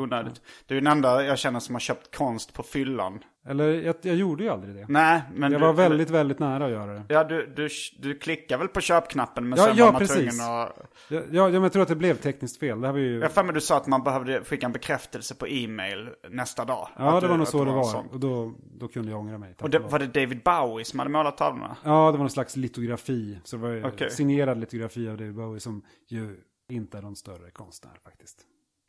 Onödigt. 0.05 0.43
Du 0.67 0.77
är 0.77 0.81
den 0.81 0.93
enda 0.93 1.25
jag 1.25 1.39
känner 1.39 1.61
som 1.61 1.75
har 1.75 1.81
köpt 1.81 2.17
konst 2.17 2.53
på 2.55 2.63
fyllan. 2.63 3.19
Eller 3.47 3.69
jag, 3.69 3.95
jag 4.03 4.17
gjorde 4.17 4.45
ju 4.45 4.51
aldrig 4.51 4.75
det. 4.75 4.87
Nej, 4.89 5.23
men 5.35 5.53
Jag 5.53 5.61
du, 5.61 5.67
var 5.67 5.73
väldigt, 5.73 6.11
väldigt 6.11 6.39
nära 6.39 6.65
att 6.65 6.71
göra 6.71 6.93
det. 6.93 7.03
Ja, 7.09 7.25
du, 7.25 7.53
du, 7.57 7.69
du 7.99 8.19
klickar 8.19 8.59
väl 8.59 8.69
på 8.69 8.81
köpknappen 8.81 9.49
men 9.49 9.59
Ja, 9.59 9.65
sen 9.65 9.77
ja, 9.77 9.85
var 9.85 9.93
man 9.93 9.99
precis. 9.99 10.17
tvungen 10.39 10.61
att... 10.61 10.79
Ja, 11.09 11.21
ja, 11.31 11.49
men 11.49 11.63
jag 11.63 11.73
tror 11.73 11.83
att 11.83 11.89
det 11.89 11.97
blev 11.97 12.17
tekniskt 12.17 12.61
fel. 12.61 12.81
Det 12.81 12.87
här 12.87 12.93
var 12.93 13.01
ju... 13.01 13.19
Jag 13.21 13.33
för 13.33 13.43
mig 13.45 13.55
du 13.55 13.61
sa 13.61 13.77
att 13.77 13.87
man 13.87 14.03
behövde 14.03 14.45
skicka 14.45 14.67
en 14.67 14.73
bekräftelse 14.73 15.35
på 15.35 15.49
e-mail 15.49 16.09
nästa 16.31 16.65
dag. 16.65 16.89
Ja, 16.97 17.15
det 17.15 17.21
du- 17.21 17.27
var 17.27 17.37
nog 17.37 17.47
så 17.49 17.65
det 17.65 17.71
var. 17.71 17.85
sån. 17.85 18.07
Och 18.07 18.21
då, 18.21 18.55
då 18.79 18.89
kunde 18.89 19.11
jag 19.11 19.21
ångra 19.21 19.39
mig. 19.39 19.55
Och 19.61 19.71
det, 19.71 19.79
var 19.79 19.99
det 19.99 20.07
David 20.07 20.43
Bowie 20.43 20.85
som 20.85 20.99
hade 20.99 21.11
målat 21.11 21.37
tavlorna? 21.37 21.77
Ja, 21.83 21.91
det 22.07 22.13
var 22.13 22.19
någon 22.19 22.31
slags 22.31 22.57
litografi. 22.57 23.39
Så 23.45 23.57
det 23.57 23.63
var 23.63 23.69
ju 23.71 23.85
Okej. 23.85 24.11
signerad 24.11 24.59
litografi 24.61 25.09
av 25.09 25.17
David 25.17 25.35
Bowie 25.35 25.61
som 25.61 25.83
ju 26.09 26.37
inte 26.69 26.99
är 26.99 27.03
någon 27.03 27.17
större 27.17 27.51
konstnär 27.51 27.93
faktiskt. 28.05 28.39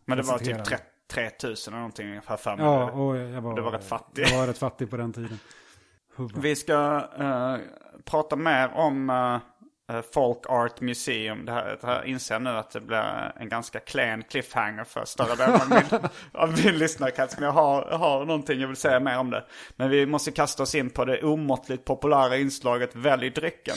Men 0.06 0.18
det 0.18 0.24
var 0.24 0.38
typ 0.38 0.64
3 0.66 0.78
3000 1.08 1.74
eller 1.74 1.82
någonting 1.82 2.20
jag 2.28 2.40
för 2.40 2.56
mig. 2.56 2.66
Ja, 2.66 2.92
och 2.92 3.18
jag 3.18 3.42
var, 3.42 3.56
Du 3.56 3.62
var 3.62 3.72
rätt 3.72 3.88
fattig. 3.88 4.28
Jag 4.28 4.38
var 4.38 4.48
rätt 4.48 4.58
fattig 4.58 4.90
på 4.90 4.98
den 4.98 5.14
tiden. 5.14 5.40
Huvud. 6.16 6.38
Vi 6.38 6.56
ska 6.56 7.10
eh, 7.20 7.58
prata 8.06 8.36
mer 8.36 8.72
om 8.74 9.10
uh, 9.10 10.02
Folk 10.14 10.50
Art 10.50 10.82
Museum. 10.82 11.46
Det 11.46 11.52
här, 11.52 11.78
det 11.82 11.88
här 11.88 12.04
inser 12.04 12.36
jag 12.36 12.42
nu 12.42 12.50
att 12.50 12.72
det 12.72 12.82
blir 12.82 13.32
en 13.40 13.50
ganska 13.50 13.80
klen 13.80 14.24
cliffhanger 14.24 14.84
för 14.84 15.06
större 15.06 15.36
delen 15.36 15.62
av 15.62 15.70
min, 15.70 16.10
av 16.34 16.66
min 16.66 16.78
lyssnarkrets. 16.78 17.38
Men 17.38 17.46
jag 17.46 17.54
har, 17.54 17.88
jag 17.92 17.98
har 17.98 18.26
någonting 18.26 18.60
jag 18.60 18.68
vill 18.68 18.78
säga 18.78 19.00
mer 19.00 19.20
om 19.20 19.32
det. 19.32 19.46
Men 19.76 19.90
vi 19.90 20.06
måste 20.06 20.32
kasta 20.32 20.64
oss 20.64 20.76
in 20.76 20.90
på 20.90 21.06
det 21.06 21.24
omåttligt 21.24 21.86
populära 21.86 22.38
inslaget 22.38 22.96
Välj 22.96 23.30
drycken. 23.30 23.76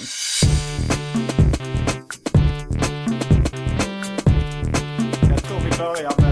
Jag 5.31 5.43
tror 5.43 5.59
vi 5.59 5.79
börjar 5.79 6.21
med 6.21 6.28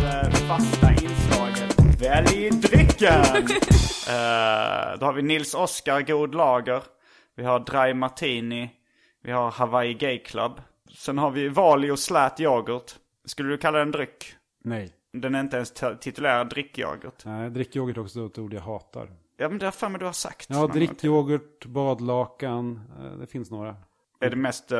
fasta 0.49 0.91
inslaget 0.91 2.03
Välj 2.03 2.51
drycken! 2.51 3.49
Eh, 4.09 4.99
då 4.99 5.07
har 5.07 5.13
vi 5.13 5.23
Nils 5.23 5.55
Oskar 5.55 6.03
God 6.03 6.35
Lager. 6.35 6.83
Vi 7.37 7.45
har 7.45 7.59
Dry 7.59 7.95
Martini. 7.95 8.71
Vi 9.23 9.33
har 9.33 9.51
Hawaii 9.51 9.95
Gay 9.95 10.19
Club. 10.19 10.61
Sen 10.99 11.19
har 11.19 11.31
vi 11.31 11.49
Valio 11.49 11.97
Slät 11.97 12.41
Yoghurt. 12.41 12.95
Skulle 13.25 13.49
du 13.49 13.59
kalla 13.59 13.79
den 13.79 13.91
dryck? 13.91 14.35
Nej. 14.65 14.93
Den 15.13 15.35
är 15.35 15.41
inte 15.41 15.57
ens 15.57 15.73
titulerad 16.01 16.49
drickyoghurt. 16.49 17.25
Nej, 17.25 17.51
drickyoghurt 17.51 17.97
är 17.97 18.01
också 18.01 18.27
ett 18.27 18.39
ord 18.39 18.55
jag 18.55 18.61
hatar. 18.61 19.09
Ja 19.37 19.49
men 19.49 19.59
det 19.59 19.67
har 19.67 19.73
för 19.73 19.89
mig 19.89 19.99
du 19.99 20.05
har 20.07 20.13
sagt. 20.13 20.47
Ja, 20.51 20.67
drickyoghurt, 20.67 21.67
badlakan, 21.67 22.81
eh, 22.99 23.19
det 23.19 23.27
finns 23.27 23.51
några. 23.51 23.77
Är 24.21 24.31
det 24.31 24.37
mest 24.37 24.73
uh, 24.73 24.79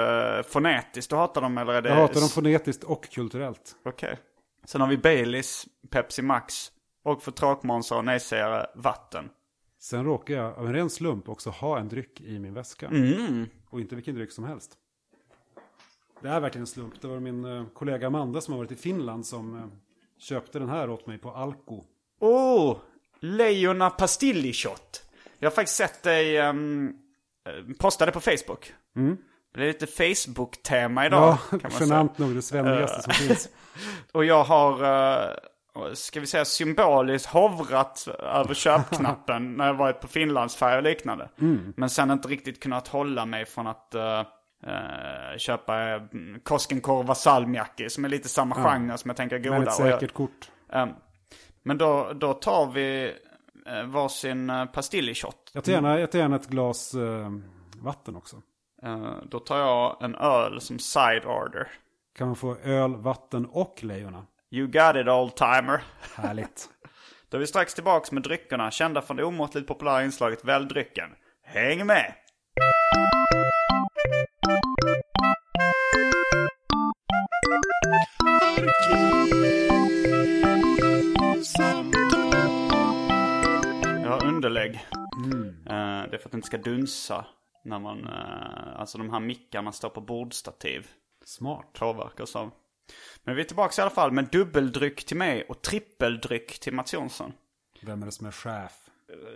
fonetiskt 0.49 1.11
du 1.11 1.17
hatar 1.17 1.41
dem 1.41 1.59
eller 1.59 1.73
är 1.73 1.83
det... 1.83 1.89
Jag 1.89 1.97
hatar 1.97 2.21
dem 2.21 2.29
fonetiskt 2.29 2.85
och 2.85 3.11
kulturellt. 3.11 3.77
Okej. 3.85 4.19
Sen 4.67 4.81
har 4.81 4.89
vi 4.89 4.97
Baileys, 4.97 5.67
Pepsi 5.91 6.23
Max 6.23 6.73
och 7.03 7.23
för 7.23 7.33
tråkmånsar 7.33 7.97
och 7.97 8.05
nejsägare 8.05 8.67
vatten. 8.75 9.31
Sen 9.79 10.05
råkar 10.05 10.35
jag 10.35 10.59
av 10.59 10.67
en 10.67 10.73
ren 10.73 10.91
slump 10.91 11.29
också 11.29 11.51
ha 11.51 11.79
en 11.79 11.89
dryck 11.89 12.21
i 12.21 12.39
min 12.39 12.55
väska. 12.55 12.87
Mm. 12.87 13.47
Och 13.71 13.81
inte 13.81 13.95
vilken 13.95 14.15
dryck 14.15 14.33
som 14.33 14.45
helst. 14.45 14.73
Det 16.23 16.29
är 16.29 16.41
verkligen 16.41 16.63
en 16.63 16.67
slump. 16.67 17.01
Det 17.01 17.09
var 17.09 17.21
min 17.21 17.45
eh, 17.45 17.67
kollega 17.75 18.07
Amanda 18.07 18.41
som 18.41 18.53
har 18.53 18.59
varit 18.59 18.73
i 18.73 18.77
Finland 18.77 19.27
som 19.27 19.57
eh, 19.57 19.65
köpte 20.19 20.59
den 20.59 20.69
här 20.69 20.91
åt 20.91 21.07
mig 21.07 21.19
på 21.19 21.31
Alko. 21.31 21.85
Oh! 22.21 22.77
Leijona 23.21 23.91
Pastilli 23.91 24.53
Shot. 24.53 25.03
Jag 25.39 25.51
har 25.51 25.55
faktiskt 25.55 25.77
sett 25.77 26.03
dig 26.03 26.49
um, 26.49 26.99
posta 27.79 28.07
det 28.07 28.13
på 28.13 28.21
Facebook. 28.21 28.73
Det 29.57 29.63
är 29.63 29.67
lite 29.67 29.87
Facebook-tema 29.87 31.07
idag. 31.07 31.21
Ja, 31.21 31.37
kan 31.51 31.61
man 31.63 31.71
säga. 31.71 31.87
genant 31.87 32.19
nog 32.19 32.35
det 32.35 32.43
svennigaste 32.43 33.03
som 33.03 33.13
finns. 33.13 33.49
Och 34.13 34.25
jag 34.25 34.45
har, 34.45 34.73
eh, 34.85 35.93
ska 35.95 36.21
vi 36.21 36.27
säga 36.27 36.45
symboliskt 36.45 37.27
hovrat 37.27 38.09
över 38.19 38.55
köpknappen 38.65 39.57
när 39.57 39.67
jag 39.67 39.75
varit 39.75 40.01
på 40.01 40.09
Finlandsfärja 40.09 40.77
och 40.77 40.83
liknande. 40.83 41.29
Men 41.77 41.91
sen 41.91 42.11
inte 42.11 42.29
riktigt 42.29 42.63
kunnat 42.63 42.89
hålla 42.89 43.27
mig 43.27 43.45
från 43.47 43.67
att 43.67 43.95
eh, 43.95 44.19
eh, 44.67 45.39
köpa 45.39 45.77
mm, 45.79 46.41
Koskenkorva 46.43 47.15
salmiakki 47.15 47.91
som 47.91 48.05
är 48.05 48.09
lite 48.09 48.29
samma 48.29 48.55
genre 48.55 48.99
som 48.99 49.09
jag 49.09 49.17
tänker 49.17 49.37
är 49.37 49.41
goda. 49.41 49.59
Men 49.59 49.63
ett 49.69 49.81
Och 49.81 49.87
jag- 49.87 50.01
säkert 50.01 50.15
kort. 50.15 50.51
Ehm, 50.73 50.89
men 51.63 51.79
då, 51.79 52.13
då 52.15 52.33
tar 52.35 52.71
vi 52.73 53.13
uh, 53.69 53.87
varsin 53.87 54.51
uh, 54.51 54.65
pastilli-shot. 54.65 55.51
Jag 55.53 55.65
tar 55.65 55.73
gärna, 55.73 56.01
jag 56.01 56.13
tar 56.13 56.19
gärna 56.19 56.37
ett 56.37 56.47
glas 56.47 56.95
eh, 56.95 57.31
vatten 57.83 58.17
också. 58.17 58.37
Eh, 58.87 59.17
då 59.23 59.39
tar 59.39 59.59
jag 59.59 59.97
en 60.03 60.15
öl 60.15 60.61
som 60.61 60.79
side 60.79 61.25
order. 61.25 61.69
Kan 62.17 62.27
man 62.27 62.37
få 62.37 62.57
öl, 62.57 62.97
vatten 62.97 63.47
och 63.47 63.85
lejonen? 63.85 64.27
You 64.51 64.67
got 64.67 64.97
it 64.97 65.09
old 65.09 65.37
timer. 65.37 65.83
Härligt. 66.15 66.69
Då 67.31 67.37
är 67.37 67.41
vi 67.41 67.47
strax 67.47 67.75
tillbaks 67.75 68.13
med 68.13 68.23
dryckerna 68.23 68.71
kända 68.71 69.03
från 69.03 69.17
det 69.17 69.25
omåttligt 69.25 69.69
populära 69.69 70.05
inslaget 70.05 70.45
Väldrycken. 70.45 71.11
Häng 71.45 71.87
med! 71.87 72.15
Jag 84.03 84.11
har 84.11 84.27
underlägg. 84.27 84.75
Eh, 84.75 84.81
det 86.11 86.15
är 86.15 86.19
för 86.19 86.25
att 86.25 86.31
det 86.31 86.37
inte 86.37 86.47
ska 86.47 86.59
dunsa 86.59 87.25
när 87.67 87.79
man, 87.79 88.05
eh, 88.07 88.81
alltså 88.81 88.99
de 88.99 89.11
här 89.11 89.21
mickarna 89.21 89.73
står 89.73 89.89
på 89.89 90.01
bordstativ. 90.01 90.87
Smart. 91.25 91.73
Påverkas 91.79 92.37
av. 92.37 92.51
Men 93.25 93.35
vi 93.37 93.41
är 93.43 93.47
tillbaka 93.47 93.73
i 93.79 93.83
alla 93.83 93.91
fall 93.91 94.13
med 94.13 94.29
dubbeldryck 94.33 95.05
till 95.05 95.17
mig 95.17 95.45
och 95.49 95.63
trippeldryck 95.63 96.59
till 96.59 96.75
Mats 96.75 96.95
Jonsson. 96.95 97.33
Vem 97.83 98.03
är 98.03 98.07
det 98.07 98.13
som 98.13 98.27
är 98.27 98.31
chef? 98.31 98.73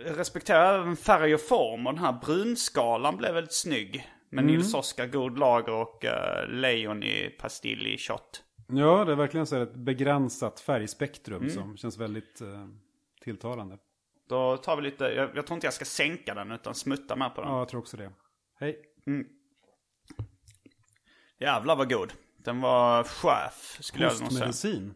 Respekterar 0.05 0.79
även 0.79 0.95
färg 0.95 1.33
och 1.33 1.41
form 1.41 1.87
och 1.87 1.93
den 1.93 2.03
här 2.03 2.19
brunskalan 2.25 3.17
blev 3.17 3.33
väldigt 3.33 3.53
snygg. 3.53 4.07
Med 4.29 4.45
Nils 4.45 4.73
Oskar 4.73 5.07
God 5.07 5.37
Lager 5.39 5.73
och 5.73 6.03
uh, 6.03 6.49
Lejon 6.53 7.03
i 7.03 7.29
Pastilli 7.39 7.97
Shot. 7.97 8.43
Ja, 8.67 9.05
det 9.05 9.11
är 9.11 9.15
verkligen 9.15 9.45
så 9.45 9.55
ett 9.61 9.75
begränsat 9.75 10.59
färgspektrum 10.59 11.41
Mm. 11.41 11.49
som 11.53 11.77
känns 11.77 11.97
väldigt 11.97 12.41
eh, 12.41 12.67
tilltalande. 13.23 13.77
Då 14.29 14.57
tar 14.57 14.75
vi 14.75 14.81
lite, 14.81 15.03
jag, 15.03 15.29
jag 15.35 15.47
tror 15.47 15.55
inte 15.55 15.67
jag 15.67 15.73
ska 15.73 15.85
sänka 15.85 16.33
den 16.33 16.51
utan 16.51 16.75
smutta 16.75 17.15
med 17.15 17.35
på 17.35 17.41
den. 17.41 17.51
Ja, 17.51 17.57
jag 17.59 17.69
tror 17.69 17.79
också 17.79 17.97
det. 17.97 18.11
Hej. 18.61 18.79
Jävlar 21.39 21.75
vad 21.75 21.89
god. 21.89 22.13
Den 22.37 22.61
var 22.61 23.03
chef 23.03 23.77
skulle 23.79 24.05
jag 24.05 24.21
nog 24.21 24.31
säga. 24.31 24.45
Hostmedicin. 24.45 24.93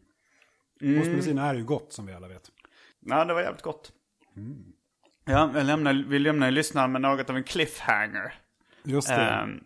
Mm. 0.82 0.98
Hostmedicin 0.98 1.38
är 1.38 1.56
ju 1.56 1.64
gott 1.64 1.94
som 1.94 2.06
vi 2.06 2.14
alla 2.14 2.28
vet. 2.28 2.52
Ja, 3.00 3.26
det 3.26 3.34
var 3.34 3.42
jävligt 3.42 3.62
gott. 3.62 3.92
Ja, 5.26 5.52
jag 5.56 5.66
lämnar, 5.66 6.06
vi 6.08 6.20
lämnar 6.20 6.52
lyssnaren 6.52 6.92
med 6.92 7.02
något 7.02 7.30
av 7.30 7.38
en 7.38 7.44
cliffhanger. 7.44 8.34
Just 8.84 9.08
det. 9.08 9.16
Ehm, 9.16 9.64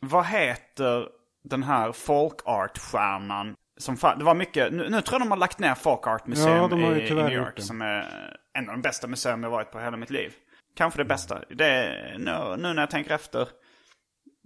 vad 0.00 0.26
heter 0.26 1.08
den 1.44 1.62
här 1.62 1.92
folk 1.92 2.36
art-stjärnan? 2.44 3.56
Som 3.76 3.96
det 4.18 4.24
var 4.24 4.34
mycket, 4.34 4.72
nu, 4.72 4.88
nu 4.88 5.02
tror 5.02 5.14
jag 5.14 5.20
de 5.20 5.30
har 5.30 5.38
lagt 5.38 5.58
ner 5.58 5.74
folk 5.74 6.06
art 6.06 6.26
museum 6.26 6.80
Ja, 6.80 6.96
i, 6.96 7.08
i 7.08 7.14
New 7.14 7.32
York. 7.32 7.60
Som 7.60 7.82
är 7.82 8.36
en 8.52 8.68
av 8.68 8.74
de 8.74 8.82
bästa 8.82 9.06
museum 9.06 9.42
jag 9.42 9.50
varit 9.50 9.70
på 9.70 9.80
hela 9.80 9.96
mitt 9.96 10.10
liv. 10.10 10.34
Kanske 10.78 11.00
det 11.00 11.04
bästa. 11.04 11.42
Det 11.48 11.66
är, 11.66 12.18
nu, 12.18 12.62
nu 12.62 12.74
när 12.74 12.82
jag 12.82 12.90
tänker 12.90 13.14
efter, 13.14 13.48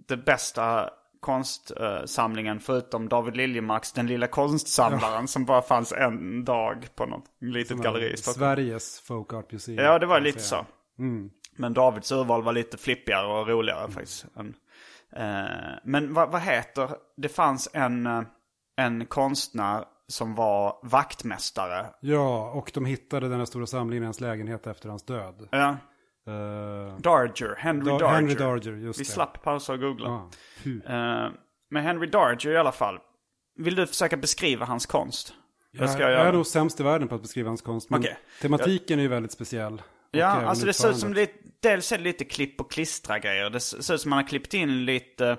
det 0.07 0.17
bästa 0.17 0.89
konstsamlingen 1.19 2.59
förutom 2.59 3.09
David 3.09 3.37
Liljemarks 3.37 3.91
Den 3.91 4.07
lilla 4.07 4.27
konstsamlaren 4.27 5.27
som 5.27 5.45
bara 5.45 5.61
fanns 5.61 5.91
en 5.91 6.45
dag 6.45 6.87
på 6.95 7.05
något 7.05 7.25
litet 7.41 7.77
galleri 7.77 8.13
i 8.13 8.17
Stockholm. 8.17 8.39
Sveriges 8.39 8.99
folk 8.99 9.33
art 9.33 9.51
museum. 9.51 9.85
Ja, 9.85 9.99
det 9.99 10.05
var 10.05 10.19
lite 10.19 10.39
säga. 10.39 10.65
så. 10.95 11.01
Mm. 11.01 11.29
Men 11.55 11.73
Davids 11.73 12.11
urval 12.11 12.43
var 12.43 12.53
lite 12.53 12.77
flippigare 12.77 13.27
och 13.27 13.47
roligare 13.47 13.91
faktiskt. 13.91 14.25
Än, 14.35 14.55
eh, 15.15 15.73
men 15.83 16.13
vad, 16.13 16.31
vad 16.31 16.41
heter, 16.41 16.89
det 17.17 17.29
fanns 17.29 17.69
en, 17.73 18.05
eh, 18.05 18.23
en 18.77 19.05
konstnär 19.05 19.85
som 20.07 20.35
var 20.35 20.79
vaktmästare. 20.83 21.85
Ja, 21.99 22.51
och 22.51 22.71
de 22.73 22.85
hittade 22.85 23.29
den 23.29 23.39
här 23.39 23.45
stora 23.45 23.65
samlingen 23.65 24.03
i 24.03 24.05
hans 24.05 24.21
lägenhet 24.21 24.67
efter 24.67 24.89
hans 24.89 25.03
död. 25.03 25.47
Ja, 25.51 25.77
Uh, 26.27 26.97
Darger, 26.97 27.55
Henry 27.57 27.85
Dar- 27.91 27.99
Darger. 27.99 28.15
Henry 28.15 28.35
Darger, 28.35 28.71
just 28.75 28.99
Vi 28.99 29.03
det. 29.03 29.09
slapp 29.09 29.43
pausa 29.43 29.73
och 29.73 29.79
googla. 29.79 30.07
ja. 30.07 30.29
Hu. 30.63 30.81
Eh, 30.85 31.29
men 31.71 31.83
Henry 31.83 32.07
Darger 32.07 32.51
i 32.51 32.57
alla 32.57 32.71
fall. 32.71 32.99
Vill 33.57 33.75
du 33.75 33.87
försöka 33.87 34.17
beskriva 34.17 34.65
hans 34.65 34.85
konst? 34.85 35.33
Jag, 35.71 35.89
jag 35.89 35.99
göra. 35.99 36.27
är 36.27 36.33
nog 36.33 36.47
sämst 36.47 36.79
i 36.79 36.83
världen 36.83 37.07
på 37.07 37.15
att 37.15 37.21
beskriva 37.21 37.49
hans 37.49 37.61
konst. 37.61 37.89
Men 37.89 37.99
Okej. 37.99 38.17
tematiken 38.41 38.99
är 38.99 39.03
ju 39.03 39.09
väldigt 39.09 39.31
speciell. 39.31 39.81
Ja, 40.11 40.25
alltså 40.25 40.65
det 40.65 40.73
ser 40.73 40.89
ut 40.89 40.97
som 40.97 41.13
lite, 41.13 41.33
dels 41.59 41.91
är 41.91 41.97
det 41.97 42.03
lite 42.03 42.25
klipp 42.25 42.61
och 42.61 42.71
klistra 42.71 43.19
grejer. 43.19 43.49
Det 43.49 43.59
ser 43.59 43.93
ut 43.93 44.01
som 44.01 44.09
man 44.09 44.17
har 44.19 44.27
klippt 44.27 44.53
in 44.53 44.85
lite 44.85 45.37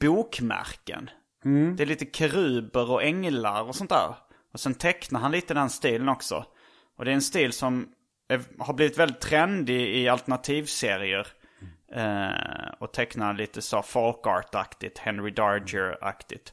bokmärken. 0.00 1.10
Mm. 1.44 1.76
Det 1.76 1.82
är 1.82 1.86
lite 1.86 2.06
keruber 2.18 2.90
och 2.90 3.02
änglar 3.02 3.62
och 3.62 3.74
sånt 3.74 3.90
där. 3.90 4.14
Och 4.52 4.60
sen 4.60 4.74
tecknar 4.74 5.20
han 5.20 5.32
lite 5.32 5.54
den 5.54 5.70
stilen 5.70 6.08
också. 6.08 6.44
Och 6.96 7.04
det 7.04 7.10
är 7.10 7.14
en 7.14 7.22
stil 7.22 7.52
som 7.52 7.88
har 8.58 8.74
blivit 8.74 8.98
väldigt 8.98 9.20
trendig 9.20 9.96
i 9.96 10.08
alternativserier. 10.08 11.26
Eh, 11.94 12.72
och 12.78 12.92
tecknar 12.92 13.34
lite 13.34 13.62
så 13.62 13.82
folk 13.82 14.26
art-aktigt, 14.26 14.98
Henry 14.98 15.30
Darger-aktigt. 15.30 16.52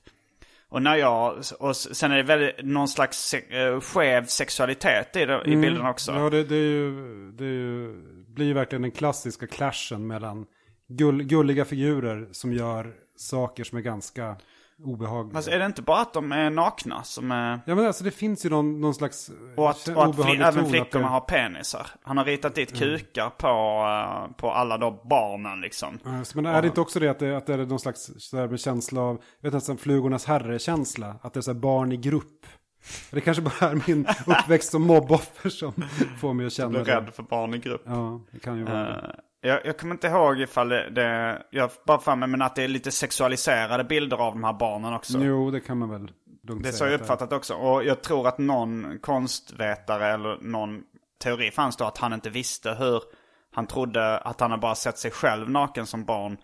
Och 0.69 0.81
när 0.81 0.95
jag, 0.95 1.43
och 1.59 1.75
sen 1.75 2.11
är 2.11 2.17
det 2.17 2.23
väldigt 2.23 2.55
någon 2.65 2.87
slags 2.87 3.17
se, 3.17 3.61
eh, 3.61 3.79
skev 3.79 4.25
sexualitet 4.25 5.15
i, 5.15 5.21
i 5.21 5.55
bilden 5.55 5.85
också. 5.85 6.11
Mm. 6.11 6.23
Ja, 6.23 6.29
det, 6.29 6.43
det, 6.43 6.55
är 6.55 6.59
ju, 6.59 6.91
det 7.31 7.45
är 7.45 7.49
ju, 7.49 7.93
blir 8.27 8.45
ju 8.45 8.53
verkligen 8.53 8.81
den 8.81 8.91
klassiska 8.91 9.47
clashen 9.47 10.07
mellan 10.07 10.45
gull, 10.87 11.23
gulliga 11.23 11.65
figurer 11.65 12.27
som 12.31 12.53
gör 12.53 12.93
saker 13.15 13.63
som 13.63 13.77
är 13.77 13.81
ganska 13.81 14.35
obehagliga. 14.83 15.33
Fast 15.33 15.47
är 15.47 15.59
det 15.59 15.65
inte 15.65 15.81
bara 15.81 16.01
att 16.01 16.13
de 16.13 16.31
är 16.31 16.49
nakna 16.49 17.03
som 17.03 17.31
är... 17.31 17.59
Ja, 17.65 17.75
men 17.75 17.85
alltså 17.85 18.03
det 18.03 18.11
finns 18.11 18.45
ju 18.45 18.49
någon, 18.49 18.81
någon 18.81 18.93
slags 18.93 19.31
Och 19.57 19.69
att, 19.69 19.87
eh, 19.87 19.95
och 19.97 20.03
att 20.03 20.09
obehaglig 20.09 20.41
även 20.45 20.69
flickorna 20.69 21.03
det- 21.05 21.11
har 21.11 21.19
penisar. 21.19 21.87
Han 22.03 22.17
har 22.17 22.25
ritat 22.25 22.55
dit 22.55 22.73
kukar 22.79 23.29
på, 23.29 23.47
eh, 23.47 24.35
på 24.37 24.51
alla 24.51 24.77
då 24.77 25.01
barnen 25.09 25.61
liksom. 25.61 25.99
Ja, 26.03 26.23
Men 26.35 26.45
är 26.45 26.61
det 26.61 26.67
inte 26.67 26.81
också 26.81 26.99
det 26.99 27.07
att 27.07 27.19
det, 27.19 27.37
att 27.37 27.45
det 27.45 27.53
är 27.53 27.57
någon 27.57 27.79
slags 27.79 28.11
så 28.17 28.57
känsla 28.57 29.01
av, 29.01 29.21
jag 29.41 29.51
vet 29.51 29.69
inte, 29.69 29.83
flugornas 29.83 30.25
herre-känsla? 30.25 31.15
Att 31.21 31.33
det 31.33 31.39
är 31.39 31.41
så 31.41 31.53
barn 31.53 31.91
i 31.91 31.97
grupp. 31.97 32.45
Det 33.11 33.21
kanske 33.21 33.43
bara 33.43 33.69
är 33.71 33.81
min 33.87 34.07
uppväxt 34.25 34.71
som 34.71 34.81
mobboffer 34.81 35.49
som 35.49 35.73
får 36.19 36.33
mig 36.33 36.45
att 36.45 36.53
känna 36.53 36.79
det. 36.79 36.95
rädd 36.95 37.13
för 37.13 37.23
barn 37.23 37.53
i 37.53 37.57
grupp. 37.57 37.81
Ja, 37.85 38.21
det 38.31 38.39
kan 38.39 38.57
ju 38.57 38.63
vara 38.63 38.83
det. 38.83 39.15
Jag, 39.41 39.65
jag 39.65 39.77
kommer 39.77 39.95
inte 39.95 40.07
ihåg 40.07 40.39
ifall 40.39 40.69
det, 40.69 40.89
det 40.89 41.41
jag 41.49 41.71
bara 41.85 41.99
för 41.99 42.15
mig 42.15 42.29
men 42.29 42.41
att 42.41 42.55
det 42.55 42.63
är 42.63 42.67
lite 42.67 42.91
sexualiserade 42.91 43.83
bilder 43.83 44.17
av 44.17 44.33
de 44.33 44.43
här 44.43 44.53
barnen 44.53 44.93
också. 44.93 45.17
Jo, 45.17 45.51
det 45.51 45.59
kan 45.59 45.77
man 45.77 45.89
väl 45.89 46.11
lugnt 46.43 46.63
Det 46.63 46.69
är 46.69 46.71
så 46.71 46.77
säga 46.77 46.91
jag 46.91 46.95
att 46.95 46.99
det 46.99 47.03
uppfattat 47.03 47.33
också. 47.33 47.53
Och 47.53 47.83
jag 47.83 48.01
tror 48.01 48.27
att 48.27 48.37
någon 48.37 48.99
konstvetare 49.01 50.07
eller 50.07 50.37
någon 50.41 50.81
teori 51.23 51.51
fanns 51.51 51.77
då 51.77 51.85
att 51.85 51.97
han 51.97 52.13
inte 52.13 52.29
visste 52.29 52.73
hur 52.73 53.03
han 53.53 53.67
trodde 53.67 54.17
att 54.17 54.39
han 54.39 54.51
hade 54.51 54.61
bara 54.61 54.75
sett 54.75 54.97
sig 54.97 55.11
själv 55.11 55.49
naken 55.49 55.85
som 55.85 56.05
barn 56.05 56.37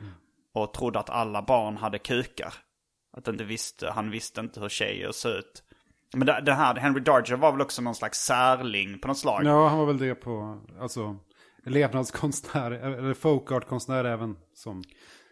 och 0.53 0.73
trodde 0.73 0.99
att 0.99 1.09
alla 1.09 1.41
barn 1.41 1.77
hade 1.77 1.99
kukar. 1.99 2.53
Att 3.17 3.27
inte 3.27 3.43
visste, 3.43 3.91
han 3.91 4.11
visste 4.11 4.41
inte 4.41 4.59
hur 4.59 4.69
tjejer 4.69 5.11
ser 5.11 5.39
ut. 5.39 5.63
Men 6.13 6.27
det, 6.27 6.41
det 6.45 6.53
här, 6.53 6.75
Henry 6.75 7.01
Darger 7.01 7.35
var 7.35 7.51
väl 7.51 7.61
också 7.61 7.81
någon 7.81 7.95
slags 7.95 8.19
särling 8.19 8.99
på 8.99 9.07
något 9.07 9.17
slag. 9.17 9.45
Ja, 9.45 9.67
han 9.67 9.79
var 9.79 9.85
väl 9.85 9.97
det 9.97 10.15
på, 10.15 10.59
alltså, 10.79 11.15
levnadskonstnär, 11.69 12.71
eller 12.71 13.13
folk 13.13 13.51
art-konstnär 13.51 14.05
även 14.05 14.37
som, 14.53 14.83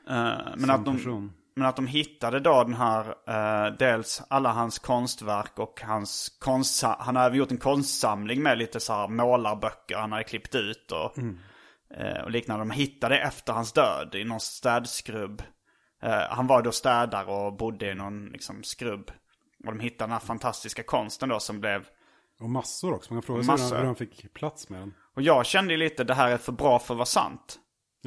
Eh, 0.10 0.38
men, 0.56 0.60
som 0.60 0.70
att 0.70 0.86
de, 0.86 0.98
person. 0.98 1.34
men 1.56 1.68
att 1.68 1.76
de 1.76 1.88
hittade 1.88 2.40
då 2.40 2.64
den 2.64 2.74
här, 2.74 3.16
eh, 3.28 3.74
dels 3.80 4.22
alla 4.28 4.52
hans 4.52 4.80
konstverk 4.80 5.60
och 5.60 5.82
hans 5.82 6.38
konst, 6.40 6.84
han 6.84 7.16
har 7.16 7.26
även 7.26 7.38
gjort 7.38 7.52
en 7.52 7.58
konstsamling 7.58 8.44
med 8.44 8.58
lite 8.58 8.80
så 8.80 8.94
här 8.94 9.08
målarböcker 9.08 9.96
han 9.96 10.12
hade 10.12 10.24
klippt 10.24 10.56
ut 10.56 10.92
och, 10.92 11.18
eh, 11.98 12.24
och 12.24 12.32
liknande. 12.32 12.62
De 12.62 12.72
hittade 12.72 13.20
efter 13.20 13.54
hans 13.54 13.74
död 13.74 14.16
i 14.16 14.24
någon 14.24 14.40
städskrubb. 14.40 15.44
Eh, 16.04 16.22
han 16.30 16.48
var 16.48 16.62
då 16.62 16.72
städare 16.72 17.26
och 17.26 17.58
bodde 17.58 17.92
i 17.92 17.96
någon 17.96 18.26
liksom, 18.26 18.64
skrubb. 18.64 19.12
Och 19.66 19.72
de 19.72 19.80
hittade 19.80 20.08
den 20.08 20.12
här 20.14 20.20
fantastiska 20.20 20.84
konsten 20.84 21.30
då 21.30 21.40
som 21.40 21.60
blev 21.60 21.86
Och 22.40 22.50
massor 22.50 22.94
också, 22.94 23.14
man 23.14 23.22
kan 23.22 23.26
fråga 23.26 23.44
sig 23.44 23.54
hur 23.54 23.70
han, 23.70 23.80
hur 23.80 23.86
han 23.86 23.96
fick 23.96 24.34
plats 24.34 24.70
med 24.70 24.82
den. 24.82 24.94
Och 25.16 25.22
jag 25.22 25.46
kände 25.46 25.74
ju 25.74 25.78
lite 25.78 26.04
det 26.04 26.14
här 26.14 26.32
är 26.32 26.38
för 26.38 26.52
bra 26.52 26.80
för 26.80 26.94
att 26.94 26.98
vara 26.98 27.06
sant. 27.06 27.60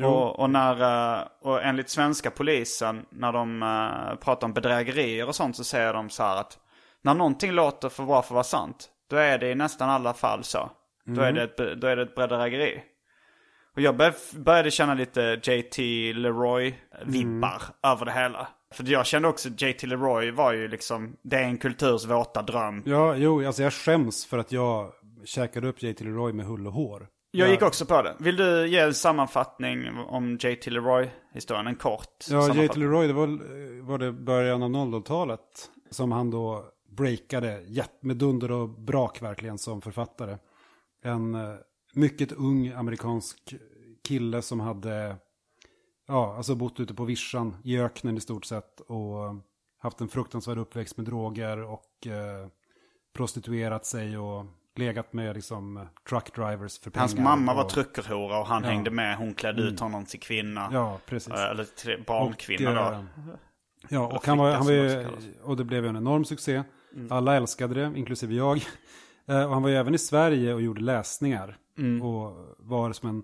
Och, 0.05 0.41
och, 0.41 0.51
när, 0.51 0.83
eh, 1.21 1.27
och 1.43 1.63
enligt 1.63 1.91
svenska 1.91 2.31
polisen, 2.31 3.07
när 3.11 3.33
de 3.33 3.63
eh, 3.63 4.19
pratar 4.19 4.47
om 4.47 4.53
bedrägerier 4.53 5.29
och 5.29 5.35
sånt 5.35 5.57
så 5.57 5.65
säger 5.65 5.93
de 5.93 6.11
så 6.11 6.23
här 6.23 6.37
att 6.37 6.59
när 7.03 7.15
någonting 7.15 7.53
låter 7.53 7.89
för 7.89 8.05
bra 8.05 8.23
för 8.23 8.29
att 8.29 8.35
vara 8.35 8.45
sant, 8.45 8.89
då 9.11 9.17
är 9.17 9.39
det 9.39 9.51
i 9.51 9.55
nästan 9.55 9.91
alla 9.91 10.15
fall 10.15 10.45
så. 10.45 10.71
Då, 11.05 11.23
är 11.23 11.33
det 11.33 11.43
ett, 11.43 11.81
då 11.81 11.87
är 11.87 11.97
det 11.97 12.03
ett 12.03 12.15
bedrägeri. 12.15 12.83
Och 13.75 13.81
jag 13.81 13.97
bör, 13.97 14.39
började 14.39 14.71
känna 14.71 14.95
lite 14.95 15.41
JT 15.43 15.79
Leroy-vibbar 16.15 17.63
över 17.83 18.05
det 18.05 18.13
hela. 18.13 18.49
För 18.71 18.85
jag 18.85 19.07
kände 19.07 19.29
också 19.29 19.49
J.T. 19.49 19.87
Leroy 19.87 20.31
var 20.31 20.53
ju 20.53 20.69
liksom, 20.69 21.17
det 21.23 21.37
är 21.37 21.43
en 21.43 21.59
kulturs 21.59 22.05
våta 22.05 22.43
dröm. 22.43 22.83
Ja, 22.87 23.15
jo, 23.17 23.47
alltså 23.47 23.63
jag 23.63 23.73
skäms 23.73 24.27
för 24.27 24.39
att 24.39 24.53
jag 24.53 24.93
käkade 25.25 25.69
upp 25.69 25.83
J.T. 25.83 26.05
Leroy 26.05 26.33
med 26.33 26.47
hull 26.47 26.67
och 26.67 26.73
hår. 26.73 27.09
Jag 27.31 27.51
gick 27.51 27.63
också 27.63 27.87
på 27.87 28.03
det. 28.03 28.17
Vill 28.19 28.37
du 28.37 28.69
ge 28.69 28.79
en 28.79 28.95
sammanfattning 28.95 29.99
om 29.99 30.39
J.T. 30.41 30.71
Leroy-historien? 30.71 31.67
En 31.67 31.77
kort 31.77 32.25
Ja. 32.31 32.55
J.T. 32.55 32.79
Leroy, 32.79 33.07
det 33.07 33.13
var, 33.13 33.27
var 33.83 33.99
det 33.99 34.13
början 34.13 34.63
av 34.63 34.71
00-talet 34.71 35.71
som 35.91 36.13
han 36.13 36.31
då 36.31 36.65
breakade 36.91 37.65
med 38.01 38.17
dunder 38.17 38.51
och 38.51 38.69
brak 38.69 39.23
verkligen 39.23 39.59
som 39.59 39.81
författare. 39.83 40.39
En 41.03 41.35
eh, 41.35 41.55
mycket 41.95 42.33
ung 42.33 42.69
amerikansk 42.69 43.55
kille 44.05 44.43
som 44.43 44.61
hade 44.61 45.17
ja, 46.09 46.37
alltså 46.37 46.55
bott 46.55 46.81
ute 46.81 46.95
på 46.95 47.05
vischan 47.05 47.57
i 47.65 47.79
öknen 47.79 48.17
i 48.17 48.21
stort 48.21 48.45
sett 48.45 48.81
och 48.81 49.35
haft 49.79 50.01
en 50.01 50.09
fruktansvärd 50.09 50.59
uppväxt 50.59 50.97
med 50.97 51.07
droger 51.07 51.59
och 51.59 52.07
eh, 52.07 52.49
prostituerat 53.15 53.87
sig 53.87 54.19
och 54.19 54.45
legat 54.79 55.13
med 55.13 55.35
liksom 55.37 55.87
truckdrivers 56.09 56.79
för 56.81 56.91
pengar. 56.91 57.01
Hans 57.03 57.17
mamma 57.19 57.55
var 57.55 57.65
och, 57.65 57.71
truckerhora 57.71 58.39
och 58.41 58.47
han 58.47 58.63
Ja. 58.63 58.67
Mm. 58.69 58.75
hängde 58.77 58.91
med. 58.91 59.17
Hon 59.17 59.35
klädde 59.35 59.63
ut 59.63 59.81
honom 59.81 60.05
till 60.05 60.21
kvinna. 60.21 60.69
Ja, 60.73 60.99
precis. 61.07 61.33
Eh, 61.33 61.51
Eller 61.51 61.65
till 61.65 62.05
barnkvinna 62.07 62.71
Och, 62.71 62.93
då. 62.93 62.99
eh, 62.99 63.05
Ja, 63.89 64.07
och 64.17 64.27
han 64.27 64.39
var, 64.39 64.53
han 64.53 64.67
var 64.67 64.73
ju, 64.73 65.07
och 65.43 65.57
det 65.57 65.65
blev 65.65 65.87
en 65.87 65.97
enorm 65.97 66.25
succé. 66.25 66.63
Alla 67.11 67.37
älskade 67.37 67.75
det, 67.75 67.99
inklusive 67.99 68.35
jag. 68.35 68.63
Eh, 69.31 69.45
Och 69.45 69.53
han 69.55 69.63
var 69.63 69.71
ju 69.71 69.77
även 69.77 69.95
i 69.95 69.99
Sverige 69.99 70.55
och 70.55 70.63
gjorde 70.63 70.81
läsningar. 70.81 71.57
Och 72.03 72.57
var 72.59 72.93
som 72.93 73.09
en 73.09 73.23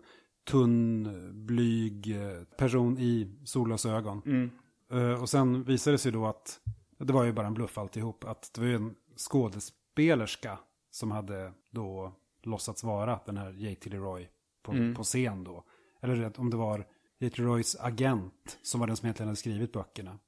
tunn, 0.50 1.08
blyg 1.46 2.16
eh, 2.22 2.42
person 2.58 2.98
i 2.98 3.28
solglasögon. 3.44 4.50
Eh, 4.92 5.22
Och 5.22 5.28
sen 5.28 5.64
visade 5.64 5.94
det 5.94 5.98
sig 5.98 6.12
då 6.12 6.26
att, 6.26 6.58
det 6.98 7.12
var 7.12 7.24
ju 7.24 7.32
bara 7.32 7.46
en 7.46 7.54
bluff 7.54 7.78
alltihop, 7.78 8.24
att 8.24 8.50
det 8.54 8.60
var 8.60 8.68
ju 8.68 8.74
en 8.74 8.94
skådespelerska 9.16 10.58
som 10.94 11.10
hade 11.10 11.52
då 11.70 12.12
låtsats 12.42 12.84
vara 12.84 13.20
den 13.26 13.36
här 13.36 13.52
J.T. 13.52 13.90
Leroy 13.90 14.28
på, 14.62 14.72
på 14.96 15.02
scen 15.02 15.44
då. 15.44 15.64
Eller 16.02 16.40
om 16.40 16.50
det 16.50 16.56
var 16.56 16.86
J.T. 17.18 17.42
Leroys 17.42 17.76
agent 17.80 18.58
som 18.62 18.80
var 18.80 18.86
den 18.86 18.96
som 18.96 19.06
egentligen 19.06 19.28
hade 19.28 19.36
skrivit 19.36 19.72
böckerna. 19.72 20.18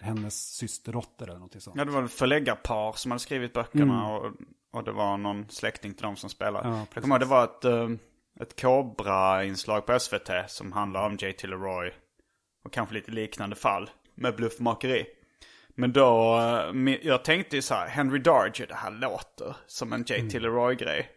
Hennes 0.00 0.54
systerdotter 0.54 1.26
eller 1.26 1.34
någonting 1.34 1.60
sånt. 1.60 1.76
Ja, 1.76 1.84
det 1.84 1.90
var 1.90 2.02
ett 2.02 2.12
förläggarpar 2.12 2.92
som 2.92 3.10
hade 3.10 3.20
skrivit 3.20 3.52
böckerna 3.52 4.16
och, 4.16 4.32
och 4.72 4.84
det 4.84 4.92
var 4.92 5.16
någon 5.16 5.48
släkting 5.48 5.94
till 5.94 6.02
dem 6.02 6.16
som 6.16 6.30
spelade. 6.30 6.68
Ja, 6.68 6.86
jag 6.94 7.02
kommer 7.02 7.14
ihåg 7.14 7.20
det 7.20 7.26
var 7.26 7.44
ett, 7.44 7.64
eh, 7.64 7.90
ett 8.40 8.60
Cobra-inslag 8.60 9.86
på 9.86 9.98
SVT 10.00 10.30
som 10.48 10.72
handlar 10.72 11.06
om 11.06 11.16
J.T. 11.16 11.46
Leroy. 11.46 11.92
Och 12.64 12.72
kanske 12.72 12.94
lite 12.94 13.10
liknande 13.10 13.56
fall 13.56 13.90
med 14.14 14.36
bluffmakeri. 14.36 15.06
Men 15.76 15.92
då, 15.92 16.38
eh, 16.38 16.96
jag 17.02 17.24
tänkte 17.24 17.56
ju 17.56 17.62
så 17.62 17.74
här, 17.74 17.88
Henry 17.88 18.18
Darger, 18.18 18.66
det 18.66 18.74
här 18.74 18.90
låter 18.90 19.56
som 19.66 19.92
en 19.92 20.04
J.T. 20.08 20.38
Leroy-grej. 20.38 21.08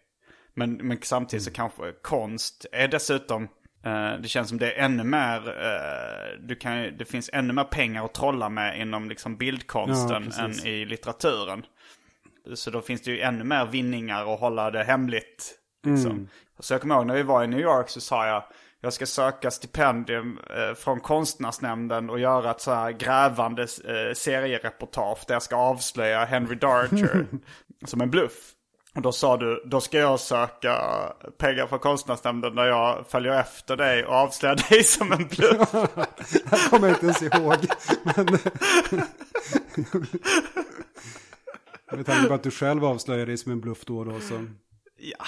Men, 0.54 0.74
men 0.74 0.98
samtidigt 1.02 1.45
så 1.45 1.52
kanske 1.52 1.91
konst 2.02 2.65
är 2.72 2.88
dessutom, 2.88 3.43
eh, 3.86 4.13
det 4.22 4.28
känns 4.28 4.50
som 4.50 4.58
det 4.58 4.72
är 4.72 4.86
ännu 4.86 5.04
mer, 5.04 5.48
eh, 5.48 6.48
du 6.48 6.56
kan, 6.56 6.98
det 6.98 7.06
finns 7.06 7.30
ännu 7.34 7.54
mer 7.54 7.63
pengar 7.63 8.06
att 8.06 8.13
trolla 8.13 8.50
med 8.50 8.82
inom 8.82 9.10
liksom 9.10 9.38
bildkonsten 9.38 10.32
Ja, 10.38 10.43
än 10.43 10.67
i 10.67 10.86
litteraturen. 10.86 11.65
Så 12.54 12.72
då 12.72 12.82
finns 12.82 13.02
det 13.02 13.12
ju 13.12 13.22
ännu 13.22 13.43
mer 13.43 13.65
vinningar 13.65 14.34
att 14.34 14.39
hålla 14.39 14.72
det 14.72 14.84
hemligt. 14.84 15.56
Liksom. 15.86 16.30
Så 16.60 16.74
jag 16.74 16.82
kommer 16.82 16.95
ihåg 16.95 17.06
när 17.06 17.15
vi 17.15 17.24
var 17.24 17.43
i 17.43 17.48
New 17.48 17.60
York 17.60 17.89
så 17.89 18.02
sa 18.02 18.28
jag, 18.28 18.43
jag 18.82 18.94
ska 18.94 19.06
söka 19.06 19.52
stipendium 19.52 20.39
eh, 20.50 20.76
från 20.76 21.00
konstnärsnämnden 21.00 22.10
och 22.10 22.20
göra 22.20 22.52
ett 22.52 22.62
så 22.62 22.72
här 22.72 22.92
grävande 22.92 23.62
eh, 23.62 24.13
seriereportage 24.13 25.24
där 25.28 25.36
jag 25.36 25.44
ska 25.44 25.56
avslöja 25.56 26.26
Henry 26.26 26.56
Darger 26.56 27.26
som 27.86 28.02
en 28.02 28.10
bluff. 28.10 28.54
Och 28.96 29.02
då 29.02 29.12
sa 29.12 29.38
du, 29.38 29.63
då 29.65 29.82
ska 29.82 29.98
jag 29.98 30.20
söka 30.20 30.80
pengar 31.38 31.68
från 31.68 31.80
konstnärsnämnden 31.80 32.56
där 32.56 32.65
jag 32.65 33.06
följer 33.08 33.39
efter 33.39 33.78
dig 33.78 34.06
och 34.06 34.13
avslöjar 34.13 34.56
dig 34.70 34.84
som 34.84 35.12
en 35.12 35.28
bluff. 35.28 35.74
Jag 36.52 36.60
kommer 36.70 36.89
inte 36.89 37.06
ens 37.06 37.22
ihåg. 37.22 37.58
Men... 38.04 38.26
Med 41.92 42.06
tanke 42.06 42.28
på 42.28 42.34
att 42.34 42.44
du 42.44 42.52
själv 42.52 42.86
avslöjar 42.86 43.26
dig 43.26 43.38
som 43.38 43.52
en 43.52 43.62
bluff 43.62 43.86
då 43.86 43.98
och 43.98 44.06
då 44.06 44.20
så. 44.20 44.46
Ja, 44.98 45.26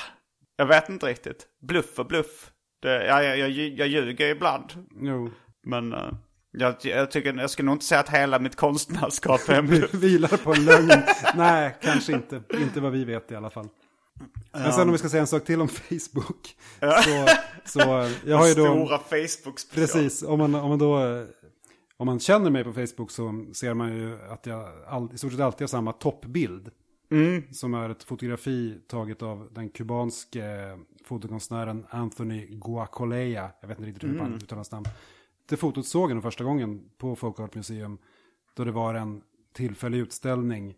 jag 0.56 0.66
vet 0.66 0.90
inte 0.90 1.06
riktigt. 1.06 1.48
Bluff 1.62 2.00
och 2.00 2.06
bluff. 2.06 2.52
Det, 2.82 3.06
ja, 3.06 3.24
jag, 3.24 3.38
jag, 3.38 3.50
jag 3.52 3.88
ljuger 3.88 4.28
ibland. 4.28 4.65
Jo. 5.02 5.30
Men 5.63 5.94
eh, 5.94 6.00
jag, 6.52 6.76
jag, 6.84 7.12
tycker, 7.12 7.34
jag 7.34 7.50
skulle 7.50 7.65
nog 7.65 7.76
inte 7.76 7.86
säga 7.86 8.00
att 8.02 8.10
hela 8.10 8.39
mitt 8.39 8.56
konstnärskap 8.56 9.50
är 9.50 9.62
bluff. 9.67 9.94
Vilar 9.94 10.38
på 10.44 10.54
en 10.54 10.65
lögn. 10.65 11.04
Nej, 11.36 11.76
kanske 11.82 12.13
inte. 12.13 12.41
Inte 12.62 12.82
vad 12.82 12.91
vi 12.91 13.06
vet 13.06 13.32
i 13.32 13.36
alla 13.36 13.50
fall. 13.50 13.67
Men 14.52 14.74
sen 14.74 14.82
om 14.88 14.91
vi 14.91 14.98
ska 14.98 15.10
säga 15.10 15.22
en 15.22 15.28
sak 15.28 15.44
till 15.46 15.62
om 15.62 15.67
Facebook. 15.67 16.56
Så, 17.04 17.28
så 17.65 18.10
jag 18.26 18.38
har 18.38 18.48
ju 18.48 18.54
då... 18.54 18.65
Stora 18.65 18.98
Facebook-special. 18.98 19.76
Precis, 19.76 20.24
om 20.24 20.39
man, 20.39 20.56
om 20.56 20.70
man 20.70 20.80
då... 20.80 21.00
eh, 21.00 21.24
Om 21.98 22.06
man 22.06 22.20
känner 22.20 22.50
mig 22.50 22.63
på 22.63 22.74
Facebook 22.74 23.12
så 23.12 23.46
ser 23.54 23.74
man 23.74 23.98
ju 23.98 24.17
att 24.30 24.46
jag 24.46 24.70
all, 24.88 25.10
i 25.13 25.17
stort 25.17 25.32
sett 25.32 25.41
alltid 25.41 25.62
har 25.62 25.67
samma 25.67 25.91
toppbild. 25.94 26.70
Som 27.52 27.74
är 27.74 27.89
ett 27.89 28.04
fotografi 28.04 28.78
taget 28.88 29.22
av 29.22 29.48
den 29.52 29.70
kubanske 29.70 30.44
fotokonstnären 31.12 31.86
Anthony 31.89 32.47
Guacolea. 32.50 33.52
Jag 33.62 33.67
vet 33.67 33.78
inte 33.80 33.89
riktigt 33.89 34.10
hur 34.10 34.17
man 34.17 34.34
uttalar 34.34 34.56
hans 34.56 34.71
namn. 34.71 34.86
Det 35.50 35.58
fotot 35.58 35.86
såg 35.86 36.10
jag 36.10 36.15
nog 36.15 36.24
första 36.24 36.43
gången 36.43 36.89
på 36.97 37.15
Folk 37.15 37.39
Art 37.39 37.56
Museum. 37.56 37.97
Då 38.54 38.63
det 38.63 38.71
var 38.71 38.93
en 38.93 39.21
tillfällig 39.54 39.97
utställning 39.97 40.76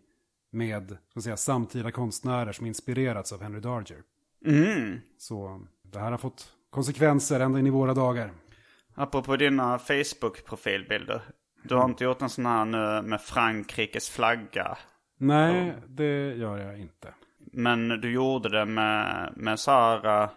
med 0.50 0.96
ska 1.10 1.20
säga, 1.20 1.36
samtida 1.36 1.90
konstnärer 1.90 2.52
som 2.52 2.66
inspirerats 2.66 3.32
av 3.32 3.42
Henry 3.42 3.60
Darger. 3.60 4.02
Så 5.18 5.66
det 5.82 5.98
här 5.98 6.10
har 6.10 6.18
fått 6.18 6.52
konsekvenser 6.70 7.40
ända 7.40 7.58
in 7.58 7.66
i 7.66 7.70
våra 7.70 7.94
dagar. 7.94 8.32
Apropå 8.94 9.36
dina 9.36 9.78
Facebook-profilbilder. 9.78 11.22
Du 11.62 11.74
har 11.74 11.84
inte 11.84 12.04
gjort 12.04 12.22
en 12.22 12.30
sån 12.30 12.46
här 12.46 12.64
nu 12.64 13.08
med 13.08 13.20
Frankrikes 13.20 14.10
flagga. 14.10 14.78
Nej, 15.18 15.74
det 15.88 16.34
gör 16.34 16.58
jag 16.58 16.80
inte. 16.80 17.14
Men 17.54 17.88
du 17.88 18.12
gjorde 18.12 18.48
det 18.48 18.64
med, 18.64 19.32
med 19.36 19.60
så 19.60 19.70
här, 19.70 20.22
eh, 20.22 20.28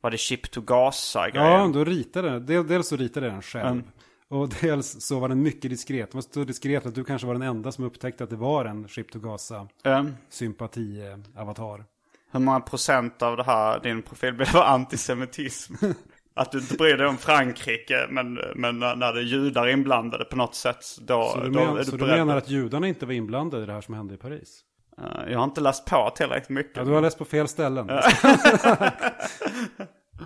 var 0.00 0.10
det 0.10 0.16
chip 0.18 0.50
to 0.50 0.60
Gaza-grejen? 0.60 1.52
Ja, 1.52 1.70
då 1.74 1.84
ritade 1.84 2.28
jag. 2.28 2.42
Del, 2.42 2.66
dels 2.66 2.88
så 2.88 2.96
ritade 2.96 3.26
jag 3.26 3.34
den 3.34 3.42
själv. 3.42 3.82
Och 4.28 4.48
dels 4.48 5.00
så 5.00 5.18
var 5.20 5.28
den 5.28 5.42
mycket 5.42 5.70
diskret. 5.70 6.10
Den 6.12 6.18
var 6.18 6.22
så 6.34 6.44
diskret 6.44 6.86
att 6.86 6.94
du 6.94 7.04
kanske 7.04 7.26
var 7.26 7.34
den 7.34 7.42
enda 7.42 7.72
som 7.72 7.84
upptäckte 7.84 8.24
att 8.24 8.30
det 8.30 8.36
var 8.36 8.64
en 8.64 8.88
Ship 8.88 9.12
to 9.12 9.18
Gaza 9.18 9.68
Mm. 9.84 10.14
sympati-avatar. 10.30 11.84
Hur 12.32 12.40
många 12.40 12.60
procent 12.60 13.22
av 13.22 13.36
det 13.36 13.42
här, 13.44 13.80
din 13.80 14.02
profilbild 14.02 14.50
var 14.52 14.64
antisemitism? 14.64 15.74
Att 16.38 16.52
du 16.52 16.58
inte 16.58 16.74
bryr 16.74 16.96
dig 16.96 17.06
om 17.06 17.16
Frankrike, 17.16 18.06
men, 18.10 18.38
men 18.56 18.78
när 18.78 19.12
det 19.12 19.20
är 19.20 19.24
judar 19.24 19.68
inblandade 19.68 20.24
på 20.24 20.36
något 20.36 20.54
sätt, 20.54 20.84
då, 21.00 21.24
Så 21.34 21.40
du, 21.40 21.50
då 21.50 21.64
men, 21.64 21.76
är 21.76 21.82
så 21.82 21.90
du 21.90 21.96
du 21.96 22.04
beredd. 22.04 22.18
menar 22.18 22.36
att 22.36 22.48
judarna 22.50 22.88
inte 22.88 23.06
var 23.06 23.12
inblandade 23.12 23.62
i 23.62 23.66
det 23.66 23.72
här 23.72 23.80
som 23.80 23.94
hände 23.94 24.14
i 24.14 24.16
Paris? 24.16 24.60
Eh, 25.02 25.32
Jag 25.32 25.38
har 25.38 25.44
inte 25.44 25.60
läst 25.60 25.84
på 25.84 26.10
tillräckligt 26.16 26.48
mycket. 26.48 26.76
Ja, 26.76 26.84
du 26.84 26.90
har 26.90 27.00
läst 27.00 27.18
på 27.18 27.24
fel 27.24 27.48
ställen. 27.48 27.86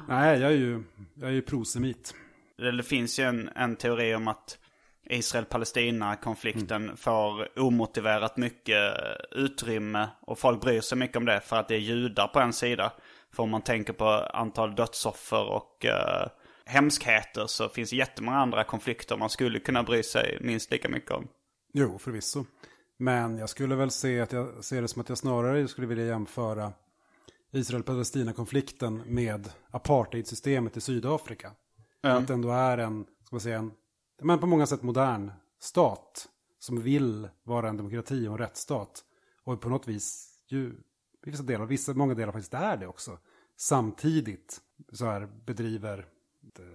Nej, 0.08 0.40
jag 0.40 0.52
är 0.52 0.56
ju, 0.56 0.82
jag 1.14 1.28
är 1.28 1.34
ju 1.34 1.42
prosemit. 1.42 2.14
Det, 2.76 2.82
finns 2.82 3.18
ju 3.18 3.24
en, 3.24 3.50
en 3.56 3.76
teori 3.76 4.14
om 4.14 4.28
att 4.28 4.58
Israel-Palestina-konflikten 5.10 6.96
får 6.96 7.58
omotiverat 7.58 8.36
mycket 8.36 8.94
utrymme 9.30 10.08
och 10.20 10.38
folk 10.38 10.60
bryr 10.60 10.80
sig 10.80 10.98
mycket 10.98 11.16
om 11.16 11.24
det 11.24 11.40
för 11.40 11.56
att 11.56 11.68
det 11.68 11.74
är 11.74 11.78
judar 11.78 12.26
på 12.28 12.40
en 12.40 12.52
sida. 12.52 12.92
För 13.34 13.42
om 13.42 13.50
man 13.50 13.62
tänker 13.62 13.92
på 13.92 14.04
antal 14.08 14.74
dödsoffer 14.74 15.50
och 15.50 15.84
uh, 15.84 16.28
hemskheter 16.64 17.46
så 17.46 17.68
finns 17.68 17.90
det 17.90 17.96
jättemånga 17.96 18.38
andra 18.38 18.64
konflikter 18.64 19.16
man 19.16 19.30
skulle 19.30 19.58
kunna 19.58 19.82
bry 19.82 20.02
sig 20.02 20.38
minst 20.40 20.70
lika 20.70 20.88
mycket 20.88 21.10
om. 21.10 21.28
Jo, 21.72 21.98
förvisso. 21.98 22.44
Men 23.02 23.38
jag 23.38 23.48
skulle 23.48 23.74
väl 23.74 23.90
se 23.90 24.20
att 24.20 24.32
jag 24.32 24.64
ser 24.64 24.82
det 24.82 24.88
som 24.88 25.00
att 25.00 25.08
jag 25.08 25.18
snarare 25.18 25.68
skulle 25.68 25.86
vilja 25.86 26.04
jämföra 26.04 26.72
Israel-Palestina-konflikten 27.50 29.02
med 29.06 29.52
apartheidsystemet 29.70 30.76
i 30.76 30.80
Sydafrika. 30.80 31.52
Att 32.00 32.26
det 32.26 32.34
ändå 32.34 32.50
är 32.50 32.78
en, 32.78 33.06
ska 33.24 33.36
man 33.36 33.40
säga, 33.40 33.58
en, 33.58 33.72
men 34.22 34.38
på 34.38 34.46
många 34.46 34.66
sätt 34.66 34.82
modern 34.82 35.30
stat 35.60 36.28
som 36.58 36.82
vill 36.82 37.28
vara 37.42 37.68
en 37.68 37.76
demokrati 37.76 38.28
och 38.28 38.32
en 38.32 38.38
rättsstat. 38.38 39.04
Och 39.44 39.60
på 39.60 39.68
något 39.68 39.88
vis, 39.88 40.38
ju, 40.46 40.72
vissa 41.22 41.42
delar, 41.42 41.66
vissa, 41.66 41.94
många 41.94 42.14
delar 42.14 42.32
faktiskt 42.32 42.54
är 42.54 42.76
det 42.76 42.86
också. 42.86 43.18
Samtidigt 43.56 44.60
så 44.92 45.04
här 45.04 45.28
bedriver 45.44 46.06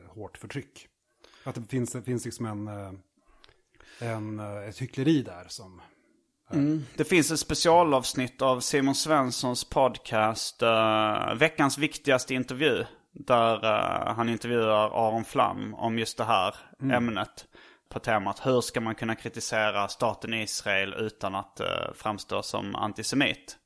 hårt 0.08 0.38
förtryck. 0.38 0.88
Att 1.44 1.56
det 1.56 1.62
finns, 1.62 1.92
det 1.92 2.02
finns 2.02 2.26
liksom 2.26 2.46
en, 2.46 2.68
eh, 2.68 2.94
en, 4.00 4.40
eh, 4.40 4.58
ett 4.58 4.78
hyckleri 4.78 5.22
där 5.22 5.46
som... 5.48 5.82
Det 6.96 7.04
finns 7.04 7.32
ett 7.32 7.40
specialavsnitt 7.40 8.42
av 8.42 8.60
Simon 8.60 8.96
Svenssons 8.96 9.64
podcast 9.70 10.62
eh, 10.62 11.34
Veckans 11.36 11.78
viktigaste 11.78 12.34
intervju. 12.34 12.86
Där 13.14 13.66
eh, 13.66 14.14
han 14.16 14.30
intervjuar 14.30 15.08
Aron 15.08 15.26
Flam 15.26 15.74
om 15.74 16.00
just 16.00 16.18
det 16.18 16.24
här 16.24 16.56
ämnet. 16.92 17.46
på 17.90 18.00
temat 18.00 18.46
hur 18.46 18.62
ska 18.62 18.82
man 18.82 18.96
kunna 18.96 19.16
kritisera 19.16 19.88
staten 19.88 20.34
Israel 20.34 20.94
utan 20.94 21.36
att 21.36 21.62
uh, 21.62 21.94
framstå 21.96 22.42
som 22.42 22.76
antisemit. 22.76 23.58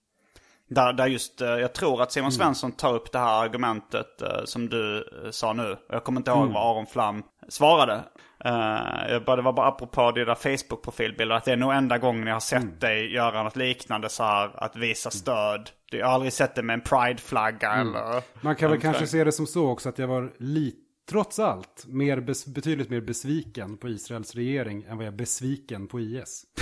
Där, 0.69 0.93
där 0.93 1.07
just, 1.07 1.41
uh, 1.41 1.47
jag 1.47 1.73
tror 1.73 2.01
att 2.01 2.11
Simon 2.11 2.31
Svensson 2.31 2.71
tar 2.71 2.93
upp 2.93 3.11
det 3.11 3.19
här 3.19 3.43
argumentet 3.43 4.21
uh, 4.21 4.45
som 4.45 4.69
du 4.69 5.09
uh, 5.23 5.31
sa 5.31 5.53
nu. 5.53 5.77
Jag 5.89 6.03
kommer 6.03 6.19
inte 6.19 6.31
ihåg 6.31 6.41
Mm. 6.41 6.53
vad 6.53 6.71
Aron 6.71 6.85
Flam 6.87 7.23
svarade. 7.49 8.03
Uh, 8.45 9.11
jag 9.11 9.23
bara, 9.25 9.35
det 9.35 9.41
var 9.41 9.53
bara 9.53 9.67
apropå 9.67 10.11
dina 10.11 10.35
Facebook-profilbilder. 10.35 11.35
Att 11.35 11.45
det 11.45 11.51
är 11.51 11.57
nog 11.57 11.73
enda 11.73 11.97
gången 11.97 12.27
jag 12.27 12.35
har 12.35 12.39
sett 12.39 12.63
Mm. 12.63 12.79
dig 12.79 13.13
göra 13.13 13.43
något 13.43 13.55
liknande 13.55 14.09
så 14.09 14.23
här. 14.23 14.63
Att 14.63 14.75
visa 14.75 15.11
stöd. 15.11 15.69
Jag 15.91 16.05
har 16.05 16.13
aldrig 16.13 16.33
sett 16.33 16.55
det 16.55 16.63
med 16.63 16.73
en 16.73 16.81
prideflagga 16.81 17.71
Mm. 17.71 17.95
eller... 17.95 18.21
Man 18.41 18.55
kan 18.55 18.71
väl 18.71 18.81
kanske 18.81 19.07
se 19.07 19.23
det 19.23 19.31
som 19.31 19.47
så 19.47 19.69
också 19.69 19.89
att 19.89 19.99
jag 19.99 20.07
var 20.07 20.31
lite, 20.37 20.77
trots 21.09 21.39
allt, 21.39 21.85
mer 21.87 22.19
bes, 22.19 22.45
betydligt 22.45 22.89
mer 22.89 23.01
besviken 23.01 23.77
på 23.77 23.89
Israels 23.89 24.35
regering 24.35 24.83
än 24.89 24.97
vad 24.97 25.05
jag 25.05 25.13
är 25.13 25.17
besviken 25.17 25.87
på 25.87 25.99
IS. 25.99 26.43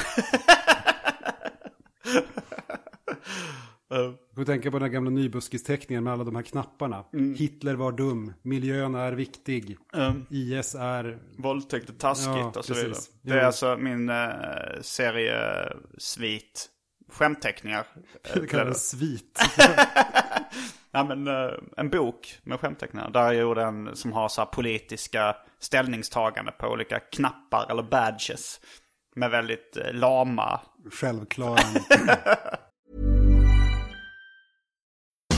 Du 3.89 4.35
får 4.35 4.45
tänka 4.45 4.71
på 4.71 4.79
den 4.79 4.91
gamla 4.91 5.09
nybuskis-teckningen 5.09 6.03
med 6.03 6.13
alla 6.13 6.23
de 6.23 6.35
här 6.35 6.43
knapparna. 6.43 7.05
Hitler 7.37 7.75
var 7.75 7.91
dum, 7.91 8.33
miljön 8.41 8.95
är 8.95 9.11
viktig, 9.11 9.77
IS 10.29 10.75
är... 10.75 11.19
Våldtäkt 11.37 11.89
är 11.89 11.93
taskigt 11.93 12.35
Ja, 12.35 12.51
och 12.55 12.65
så 12.65 12.73
vidare. 12.73 12.93
Det 13.21 13.33
är 13.33 13.45
alltså 13.45 13.77
min 13.77 14.09
uh, 14.09 14.17
serie 14.81 15.73
svit 15.97 16.69
skämtteckningar. 17.11 17.87
Eh, 18.23 18.35
Det 18.41 18.47
kallas 18.47 18.87
svit. 18.87 19.39
Ja 20.91 21.03
men 21.03 21.27
eh, 21.27 21.53
en 21.77 21.89
bok 21.89 22.39
med 22.43 22.59
skämtteckningar. 22.59 23.09
Där 23.09 23.23
jag 23.23 23.35
gjorde 23.35 23.63
en 23.63 23.95
som 23.95 24.13
har 24.13 24.29
så 24.29 24.41
här 24.41 24.45
politiska 24.45 25.35
ställningstagande 25.59 26.51
på 26.51 26.67
olika 26.67 26.99
knappar 26.99 27.71
eller 27.71 27.83
badges. 27.83 28.59
Med 29.15 29.31
väldigt 29.31 29.77
eh, 29.77 29.93
lama. 29.93 30.61
Självklara. 30.91 31.57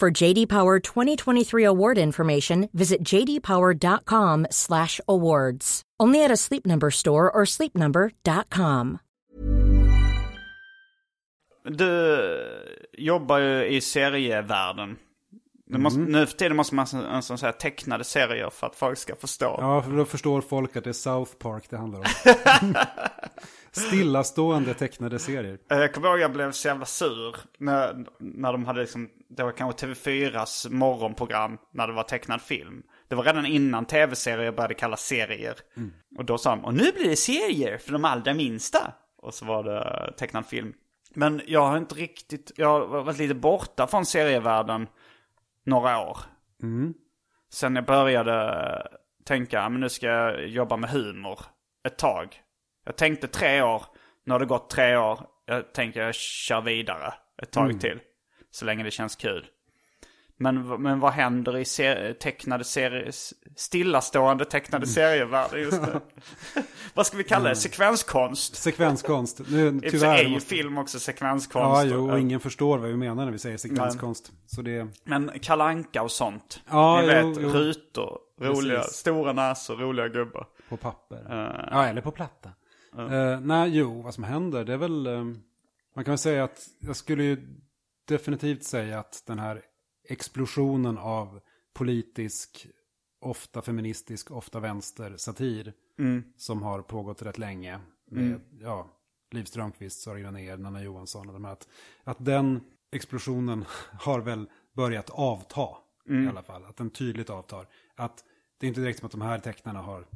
For 0.00 0.22
JD 0.22 0.48
Power 0.48 0.80
2023 0.80 1.66
award 1.66 1.98
information, 1.98 2.68
visit 2.72 3.04
jdpower.com/awards. 3.04 5.82
Only 6.00 6.24
at 6.24 6.30
a 6.30 6.36
Sleep 6.36 6.66
Number 6.66 6.90
store 6.90 7.30
or 7.30 7.44
sleepnumber.com. 7.44 8.98
Du 11.64 11.86
jobbar 12.98 13.40
ju 13.40 13.76
i 13.76 13.80
serievärlden. 13.80 14.96
Det 15.72 15.78
måste, 15.78 16.00
Nu 16.00 16.26
för 16.26 16.36
tiden 16.36 16.56
måste 16.56 16.74
man 16.74 16.86
en 16.94 17.22
sån 17.22 17.38
säga 17.38 17.52
tecknade 17.52 18.04
serier 18.04 18.50
för 18.50 18.66
att 18.66 18.76
folk 18.76 18.98
ska 18.98 19.16
förstå. 19.16 19.56
Ja, 19.58 19.82
för 19.82 19.90
då 19.90 20.04
förstår 20.04 20.40
folk 20.40 20.76
att 20.76 20.84
det 20.84 20.90
är 20.90 20.94
South 20.94 21.32
Park 21.38 21.64
det 21.70 21.76
handlar 21.76 21.98
om. 21.98 22.04
Stillastående 23.72 24.74
tecknade 24.74 25.18
serier. 25.18 25.58
Eh, 25.70 25.78
Jag 25.78 25.94
kommer 25.94 26.08
ihåg 26.08 26.18
jag 26.20 26.32
blev 26.32 26.52
så 26.52 26.68
jävla 26.68 26.86
sur 26.86 27.36
när, 27.58 28.04
när 28.18 28.52
de 28.52 28.64
hade 28.64 28.80
liksom, 28.80 29.08
det 29.28 29.42
var 29.42 29.52
kanske 29.52 29.86
TV4s 29.86 30.70
morgonprogram 30.70 31.58
när 31.72 31.86
det 31.86 31.92
var 31.92 32.02
tecknad 32.02 32.42
film. 32.42 32.82
Det 33.08 33.14
var 33.14 33.24
redan 33.24 33.46
innan 33.46 33.84
tv-serier 33.84 34.52
började 34.52 34.74
kallas 34.74 35.00
serier. 35.06 35.54
Och 36.18 36.24
då 36.24 36.38
sa 36.38 36.50
de, 36.50 36.64
och 36.64 36.74
nu 36.74 36.92
blir 36.96 37.08
det 37.08 37.16
serier 37.16 37.78
för 37.78 37.92
de 37.92 38.04
allra 38.04 38.34
minsta. 38.34 38.92
Och 39.22 39.34
så 39.34 39.44
var 39.44 39.64
det 39.64 40.14
tecknad 40.18 40.46
film. 40.46 40.72
Men 41.14 41.40
jag 41.46 41.66
har 41.66 41.76
inte 41.78 41.94
riktigt, 41.94 42.52
jag 42.56 42.68
har 42.88 43.02
varit 43.02 43.18
lite 43.18 43.34
borta 43.34 43.86
från 43.86 44.06
serievärlden 44.06 44.86
några 45.70 45.98
år. 45.98 46.18
Sen 47.52 47.74
jag 47.76 47.84
började 47.86 48.86
tänka, 49.24 49.68
men 49.68 49.80
nu 49.80 49.88
ska 49.88 50.06
jag 50.06 50.46
jobba 50.48 50.76
med 50.76 50.90
humor 50.90 51.40
ett 51.86 51.98
tag. 51.98 52.42
Jag 52.84 52.96
tänkte 52.96 53.28
tre 53.28 53.62
år, 53.62 53.82
nu 54.24 54.32
har 54.32 54.40
det 54.40 54.46
gått 54.46 54.70
tre 54.70 54.96
år. 54.96 55.20
Jag 55.46 55.72
tänker 55.72 56.02
jag 56.02 56.14
kör 56.14 56.60
vidare 56.60 57.14
ett 57.42 57.50
tag 57.50 57.68
till. 57.80 58.00
Så 58.50 58.64
länge 58.64 58.84
det 58.84 58.90
känns 58.90 59.16
kul. 59.16 59.46
Men, 60.42 60.82
men 60.82 61.00
vad 61.00 61.12
händer 61.12 61.56
i 61.56 61.64
ser, 61.64 62.12
tecknade 62.12 62.64
serier, 62.64 63.10
stillastående 63.56 64.44
tecknade 64.44 64.86
serievärlden 64.86 65.60
just 65.60 65.82
nu? 65.82 66.00
vad 66.94 67.06
ska 67.06 67.16
vi 67.16 67.24
kalla 67.24 67.48
det? 67.48 67.56
Sekvenskonst? 67.56 68.56
Sekvenskonst. 68.56 69.40
Nu, 69.48 69.80
tyvärr. 69.80 70.18
är 70.18 70.22
ju 70.22 70.28
måste- 70.28 70.48
film 70.48 70.78
också 70.78 70.98
sekvenskonst. 71.00 71.84
Ja, 71.84 71.94
jo, 71.94 72.10
och 72.10 72.18
ingen 72.20 72.40
förstår 72.40 72.78
vad 72.78 72.88
vi 72.88 72.96
menar 72.96 73.24
när 73.24 73.32
vi 73.32 73.38
säger 73.38 73.56
sekvenskonst. 73.56 74.32
Så 74.46 74.62
det... 74.62 74.88
Men 75.04 75.30
kalanka 75.42 76.02
och 76.02 76.10
sånt. 76.10 76.60
Ja, 76.70 77.00
Ni 77.00 77.06
vet, 77.06 77.24
jo. 77.40 77.48
rutor, 77.48 78.18
roliga, 78.40 78.78
Precis. 78.78 78.96
stora 78.96 79.32
näsor, 79.32 79.76
roliga 79.76 80.08
gubbar. 80.08 80.46
På 80.68 80.76
papper. 80.76 81.24
Ja, 81.70 81.86
eller 81.86 82.00
på 82.00 82.10
platta. 82.10 82.50
Eh, 82.98 83.40
nej, 83.40 83.70
jo, 83.78 84.02
vad 84.02 84.14
som 84.14 84.24
händer, 84.24 84.64
det 84.64 84.72
är 84.72 84.76
väl... 84.76 85.06
eh, 85.06 85.24
man 85.96 86.04
kan 86.04 86.12
väl 86.12 86.18
säga 86.18 86.44
att 86.44 86.66
jag 86.78 86.96
skulle 86.96 87.24
ju 87.24 87.38
definitivt 88.08 88.64
säga 88.64 88.98
att 88.98 89.22
den 89.26 89.38
här 89.38 89.62
explosionen 90.10 90.98
av 90.98 91.40
politisk, 91.72 92.66
ofta 93.20 93.62
feministisk, 93.62 94.30
ofta 94.30 94.60
vänster 94.60 95.16
satir 95.16 95.72
som 96.36 96.62
har 96.62 96.82
pågått 96.82 97.22
rätt 97.22 97.38
länge 97.38 97.80
med, 98.10 98.40
ja, 98.60 98.88
Liv 99.30 99.44
Strömquist, 99.44 100.00
Sara 100.00 100.18
Granér, 100.18 100.56
Nanna 100.56 100.82
Johansson 100.82 101.26
och 101.26 101.32
de 101.32 101.44
här, 101.44 101.52
att, 101.52 101.68
att 102.04 102.24
den 102.24 102.60
explosionen 102.90 103.64
har 103.92 104.20
väl 104.20 104.48
börjat 104.72 105.10
avta 105.10 105.68
i 106.08 106.28
alla 106.28 106.42
fall. 106.42 106.64
Att 106.64 106.76
den 106.76 106.90
tydligt 106.90 107.30
avtar. 107.30 107.66
Att 107.94 108.24
det 108.58 108.66
är 108.66 108.68
inte 108.68 108.80
direkt 108.80 108.98
som 108.98 109.06
att 109.06 109.12
de 109.12 109.20
här 109.20 109.38
tecknarna 109.38 109.80
har, 109.80 110.06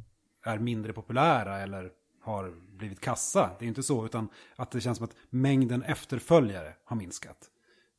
är 0.43 0.59
mindre 0.59 0.93
populära 0.93 1.59
eller 1.59 1.93
har 2.21 2.55
blivit 2.77 3.01
kassa. 3.01 3.51
Det 3.59 3.65
är 3.65 3.69
inte 3.69 3.83
så, 3.83 4.07
utan 4.07 4.29
att 4.57 4.71
det 4.71 4.81
känns 4.81 4.99
som 4.99 5.05
att 5.05 5.17
mängden 5.31 5.83
efterföljare 5.83 6.75
har 6.85 6.97
minskat. 6.97 7.51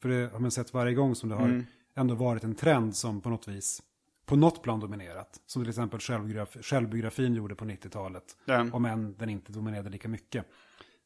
För 0.02 0.10
det 0.10 0.32
har 0.32 0.40
man 0.40 0.52
sett 0.52 0.74
varje 0.74 0.94
gång 0.94 1.16
som 1.16 1.30
det 1.30 1.36
har 1.36 1.66
ändå 1.96 2.16
varit 2.16 2.44
en 2.44 2.56
trend 2.56 2.96
som 2.96 3.22
på 3.22 3.30
något 3.30 3.48
vis, 3.48 3.82
på 4.26 4.36
något 4.36 4.64
plan 4.64 4.80
dominerat. 4.80 5.42
Som 5.46 5.64
till 5.64 5.70
exempel 5.70 6.00
självbiograf, 6.00 6.58
självbiografin 6.62 7.36
gjorde 7.36 7.56
på 7.56 7.66
90-talet. 7.66 8.38
Den. 8.46 8.74
Om 8.74 8.86
än 8.86 9.16
den 9.18 9.30
inte 9.30 9.52
dominerade 9.52 9.90
lika 9.90 10.08
mycket. 10.08 10.46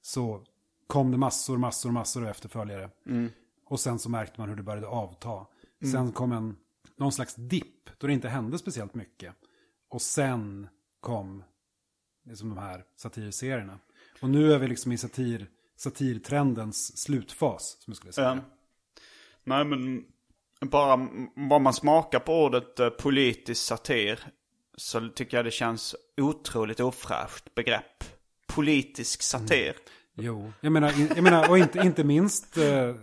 Så 0.01 0.45
kom 0.87 1.11
det 1.11 1.17
massor, 1.17 1.57
massor, 1.57 1.91
massor 1.91 2.21
av 2.21 2.29
efterföljare. 2.29 2.89
Och 3.65 3.79
sen 3.79 3.99
så 3.99 4.09
märkte 4.09 4.39
man 4.39 4.49
hur 4.49 4.55
det 4.55 4.63
började 4.63 4.87
avta. 4.87 5.45
Sen 5.91 6.11
kom 6.11 6.31
en, 6.31 6.57
någon 6.97 7.11
slags 7.11 7.35
dipp 7.35 7.89
då 7.97 8.07
det 8.07 8.13
inte 8.13 8.29
hände 8.29 8.57
speciellt 8.57 8.93
mycket. 8.93 9.35
Och 9.89 10.01
sen 10.01 10.67
kom 10.99 11.43
liksom 12.25 12.49
de 12.49 12.57
här 12.57 12.83
satirserierna. 12.95 13.79
Och 14.21 14.29
nu 14.29 14.53
är 14.53 14.59
vi 14.59 14.67
liksom 14.67 14.91
i 14.91 14.97
satir, 14.97 15.49
satirtrendens 15.75 16.97
slutfas, 16.97 17.77
som 17.79 17.91
jag 17.91 17.97
skulle 17.97 18.13
säga. 18.13 18.41
Nej 19.43 19.65
men 19.65 20.05
bara 20.65 21.07
vad 21.35 21.61
man 21.61 21.73
smakar 21.73 22.19
på 22.19 22.43
ordet 22.43 22.79
eh, 22.79 22.89
politisk 22.89 23.63
satir 23.63 24.19
så 24.77 25.09
tycker 25.09 25.37
jag 25.37 25.45
det 25.45 25.51
känns 25.51 25.95
otroligt 26.21 26.79
ofräscht 26.79 27.55
begrepp. 27.55 28.03
Politisk 28.47 29.21
satir. 29.21 29.75
Jo, 30.13 30.51
jag 30.61 30.71
menar, 30.71 30.93
jag 31.15 31.23
menar 31.23 31.49
och 31.49 31.57
inte, 31.57 31.79
inte 31.79 32.03
minst, 32.03 32.57
eh, 32.57 32.95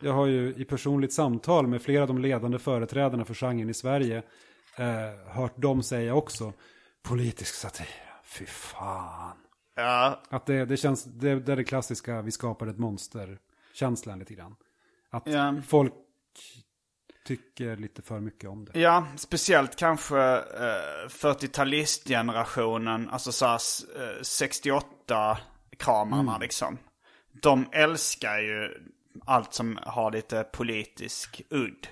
jag 0.00 0.12
har 0.12 0.26
ju 0.26 0.54
i 0.56 0.64
personligt 0.64 1.12
samtal 1.12 1.66
med 1.66 1.82
flera 1.82 2.02
av 2.02 2.08
de 2.08 2.18
ledande 2.18 2.58
företrädarna 2.58 3.24
för 3.24 3.34
genren 3.34 3.70
i 3.70 3.74
Sverige 3.74 4.22
eh, 4.76 5.32
hört 5.32 5.56
dem 5.56 5.82
säga 5.82 6.14
också, 6.14 6.52
politisk 7.02 7.54
satir, 7.54 7.88
fy 8.24 8.46
fan. 8.46 9.36
Ja, 9.76 10.22
Att 10.28 10.46
det, 10.46 10.64
det 10.64 10.76
känns, 10.76 11.04
det, 11.04 11.34
det 11.40 11.52
är 11.52 11.56
det 11.56 11.64
klassiska, 11.64 12.22
vi 12.22 12.30
skapar 12.30 12.66
ett 12.66 12.78
monster-känslan 12.78 14.18
lite 14.18 14.34
grann. 14.34 14.56
Att 15.10 15.26
Ja. 15.26 15.54
folk 15.66 15.92
tycker 17.26 17.76
lite 17.76 18.02
för 18.02 18.20
mycket 18.20 18.50
om 18.50 18.64
det. 18.64 18.80
ja 18.80 19.06
speciellt 19.16 19.76
kanske 19.76 20.18
eh, 20.36 21.08
40-talistgenerationen, 21.08 23.08
alltså 23.10 23.32
såhär 23.32 23.60
eh, 23.96 24.20
68-kramarna 24.22 26.38
liksom. 26.40 26.78
De 27.42 27.68
älskar 27.72 28.38
ju 28.38 28.70
allt 29.24 29.54
som 29.54 29.78
har 29.82 30.10
lite 30.10 30.44
politisk 30.44 31.42
udd. 31.50 31.86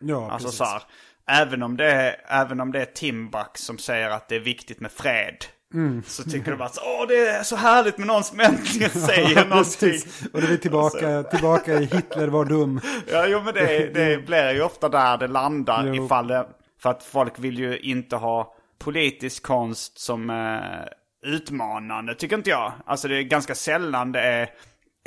Ja, 0.00 0.30
Alltså 0.30 0.46
precis. 0.48 0.58
så 0.58 0.64
här, 0.64 0.82
även 1.26 1.62
om, 1.62 1.76
det 1.76 1.92
är, 1.92 2.16
även 2.28 2.60
om 2.60 2.72
det 2.72 2.80
är 2.80 2.84
Timbuk 2.86 3.58
som 3.58 3.78
säger 3.78 4.10
att 4.10 4.28
det 4.28 4.36
är 4.36 4.40
viktigt 4.40 4.80
med 4.80 4.92
fred. 4.92 5.36
Mm. 5.74 6.02
Så 6.06 6.22
tycker 6.22 6.50
de 6.50 6.60
att 6.60 6.78
åh 6.78 7.06
det 7.08 7.28
är 7.28 7.42
så 7.42 7.56
härligt 7.56 7.98
med 7.98 8.06
någon 8.06 8.24
som 8.24 8.40
äntligen 8.40 8.90
säger 9.06 9.44
någonting. 9.48 9.90
Precis. 9.90 10.22
Och 10.32 10.40
då 10.40 10.46
är 10.46 10.50
vi 10.50 10.58
tillbaka, 10.58 11.22
tillbaka 11.22 11.74
i 11.74 11.84
Hitler 11.84 12.28
var 12.28 12.44
dum. 12.44 12.80
Ja, 13.06 13.26
jo 13.26 13.42
men 13.44 13.54
det, 13.54 13.94
det 13.94 14.26
blir 14.26 14.52
ju 14.54 14.62
ofta 14.62 14.88
där 14.88 15.18
det 15.18 15.26
landar 15.26 15.92
Jo. 15.94 16.04
ifall 16.04 16.26
det, 16.26 16.46
för 16.82 16.90
att 16.90 17.02
folk 17.02 17.38
vill 17.38 17.58
ju 17.58 17.78
inte 17.78 18.16
ha 18.16 18.54
politisk 18.78 19.42
konst 19.42 19.98
som 19.98 20.30
eh, 20.30 21.30
utmanande, 21.32 22.14
tycker 22.14 22.36
inte 22.36 22.50
jag. 22.50 22.72
Alltså 22.86 23.08
det 23.08 23.16
är 23.16 23.22
ganska 23.22 23.54
sällan 23.54 24.12
det 24.12 24.20
är 24.20 24.48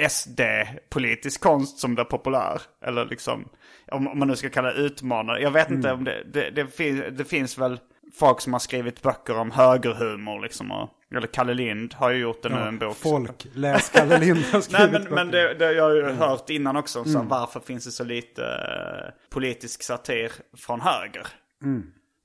SD-politisk 0.10 1.42
konst 1.42 1.80
som 1.80 1.96
blir 1.96 2.04
populär. 2.06 2.62
Eller 2.86 3.06
liksom, 3.06 3.50
om, 3.92 4.08
om 4.08 4.20
man 4.20 4.28
nu 4.28 4.36
ska 4.36 4.50
kalla 4.50 4.74
det 4.74 4.80
utmanande. 4.80 5.42
Jag 5.42 5.52
vet 5.52 5.72
inte 5.72 5.92
om 5.92 6.04
det, 6.04 6.24
det, 6.34 6.50
det, 6.50 6.68
fin, 6.68 7.04
det 7.12 7.26
finns 7.26 7.58
väl 7.58 7.80
folk 8.14 8.42
som 8.42 8.54
har 8.54 8.60
skrivit 8.60 9.02
böcker 9.02 9.38
om 9.38 9.52
högerhumor 9.52 10.42
liksom. 10.42 10.72
Och, 10.72 10.90
eller 11.16 11.28
Kalle 11.28 11.54
Lind 11.54 11.94
har 11.94 12.10
ju 12.10 12.18
gjort 12.18 12.44
det 12.44 12.50
nu, 12.50 12.56
en 12.56 12.80
bok. 12.80 12.98
Folk, 12.98 13.48
läs 13.54 13.90
Kalle 13.90 14.20
Lind 14.20 14.38
har 14.38 14.52
Nej 14.54 14.62
skrivit 14.62 14.92
men, 14.92 15.04
men 15.04 15.32
böcker. 15.32 15.48
det, 15.48 15.54
det 15.54 15.72
jag 15.74 15.84
har 15.84 15.96
ju 15.96 16.04
hört 16.04 16.50
innan 16.50 16.76
också. 16.76 17.06
Så 17.06 17.22
varför 17.22 17.60
finns 17.60 17.86
det 17.86 17.92
så 17.92 18.04
lite 18.04 18.44
eh, 18.46 19.30
politisk 19.30 19.84
satir 19.84 20.32
från 20.58 20.82
höger? 20.82 21.28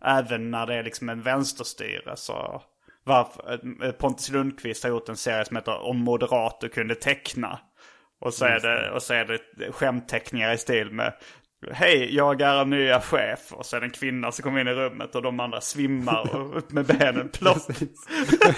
Även 0.05 0.51
när 0.51 0.67
det 0.67 0.75
är 0.75 0.83
liksom 0.83 1.09
en 1.09 1.23
vänsterstyre 1.23 2.17
så. 2.17 2.63
Varför, 3.05 3.61
eh, 3.85 3.93
Pontus 3.93 4.31
Lundqvist 4.31 4.83
har 4.83 4.91
gjort 4.91 5.09
en 5.09 5.17
serie 5.17 5.45
som 5.45 5.57
heter 5.57 5.83
Om 5.83 5.99
moderater 5.99 6.69
kunde 6.69 6.95
teckna. 6.95 7.59
Och 8.21 8.35
så 8.35 8.45
är 8.45 8.61
det, 8.61 8.91
och 8.91 9.03
så 9.03 9.15
är 9.15 9.25
det 9.25 9.73
skämtteckningar 9.73 10.53
i 10.53 10.59
stil 10.59 10.91
med 10.91 11.15
Hej, 11.73 12.15
jag 12.15 12.41
är 12.41 12.65
nya 12.65 13.01
chef. 13.01 13.53
Och 13.53 13.67
så 13.67 13.77
är 13.77 13.81
det 13.81 13.87
en 13.87 13.91
kvinna 13.91 14.33
som 14.33 14.43
kommer 14.43 14.61
in 14.61 14.69
i 14.69 14.73
rummet 14.73 15.15
och 15.15 15.23
de 15.23 15.41
andra 15.41 15.61
svimmar 15.61 16.37
och 16.37 16.57
upp 16.57 16.73
med 16.73 16.87
benen 16.87 17.29
plopp. 17.29 17.59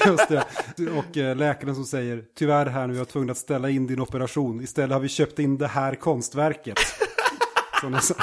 Just 0.06 0.28
det. 0.28 0.44
Och 0.90 1.16
eh, 1.16 1.36
läkaren 1.36 1.74
som 1.74 1.84
säger, 1.84 2.24
tyvärr 2.34 2.66
här 2.66 2.86
nu, 2.86 2.94
jag 2.94 3.00
är 3.00 3.04
tvungen 3.04 3.30
att 3.30 3.36
ställa 3.36 3.70
in 3.70 3.86
din 3.86 4.00
operation. 4.00 4.60
Istället 4.60 4.92
har 4.92 5.00
vi 5.00 5.08
köpt 5.08 5.38
in 5.38 5.58
det 5.58 5.66
här 5.66 5.94
konstverket. 5.94 6.78
Som 7.80 7.92
jag 7.92 8.04
sa. 8.04 8.14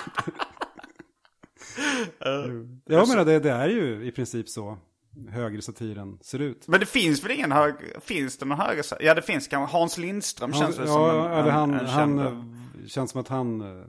jag 2.86 3.07
menar, 3.07 3.25
det, 3.25 3.39
det 3.39 3.51
är 3.51 3.67
ju 3.67 4.05
i 4.05 4.11
princip 4.11 4.49
så 4.49 4.77
högersatiren 5.30 6.19
ser 6.21 6.39
ut. 6.39 6.67
Men 6.67 6.80
det 6.80 6.86
finns 6.86 7.23
väl 7.23 7.32
ingen 7.32 7.51
hög... 7.51 7.75
Finns 8.01 8.38
det 8.38 8.45
någon 8.45 8.59
höger... 8.59 8.86
Ja 8.99 9.13
det 9.13 9.21
finns 9.21 9.47
kanske. 9.47 9.77
Hans 9.77 9.97
Lindström 9.97 10.53
känns 10.53 10.80
väl 10.80 10.88
som 10.88 11.01
ja, 11.01 11.30
en, 11.30 11.45
en, 11.45 11.51
han, 11.51 11.73
en 11.73 11.86
han 11.86 12.17
känd... 12.17 12.19
eh, 12.19 12.88
känns 12.88 13.11
som 13.11 13.21
att 13.21 13.27
han 13.27 13.61
eh, 13.61 13.86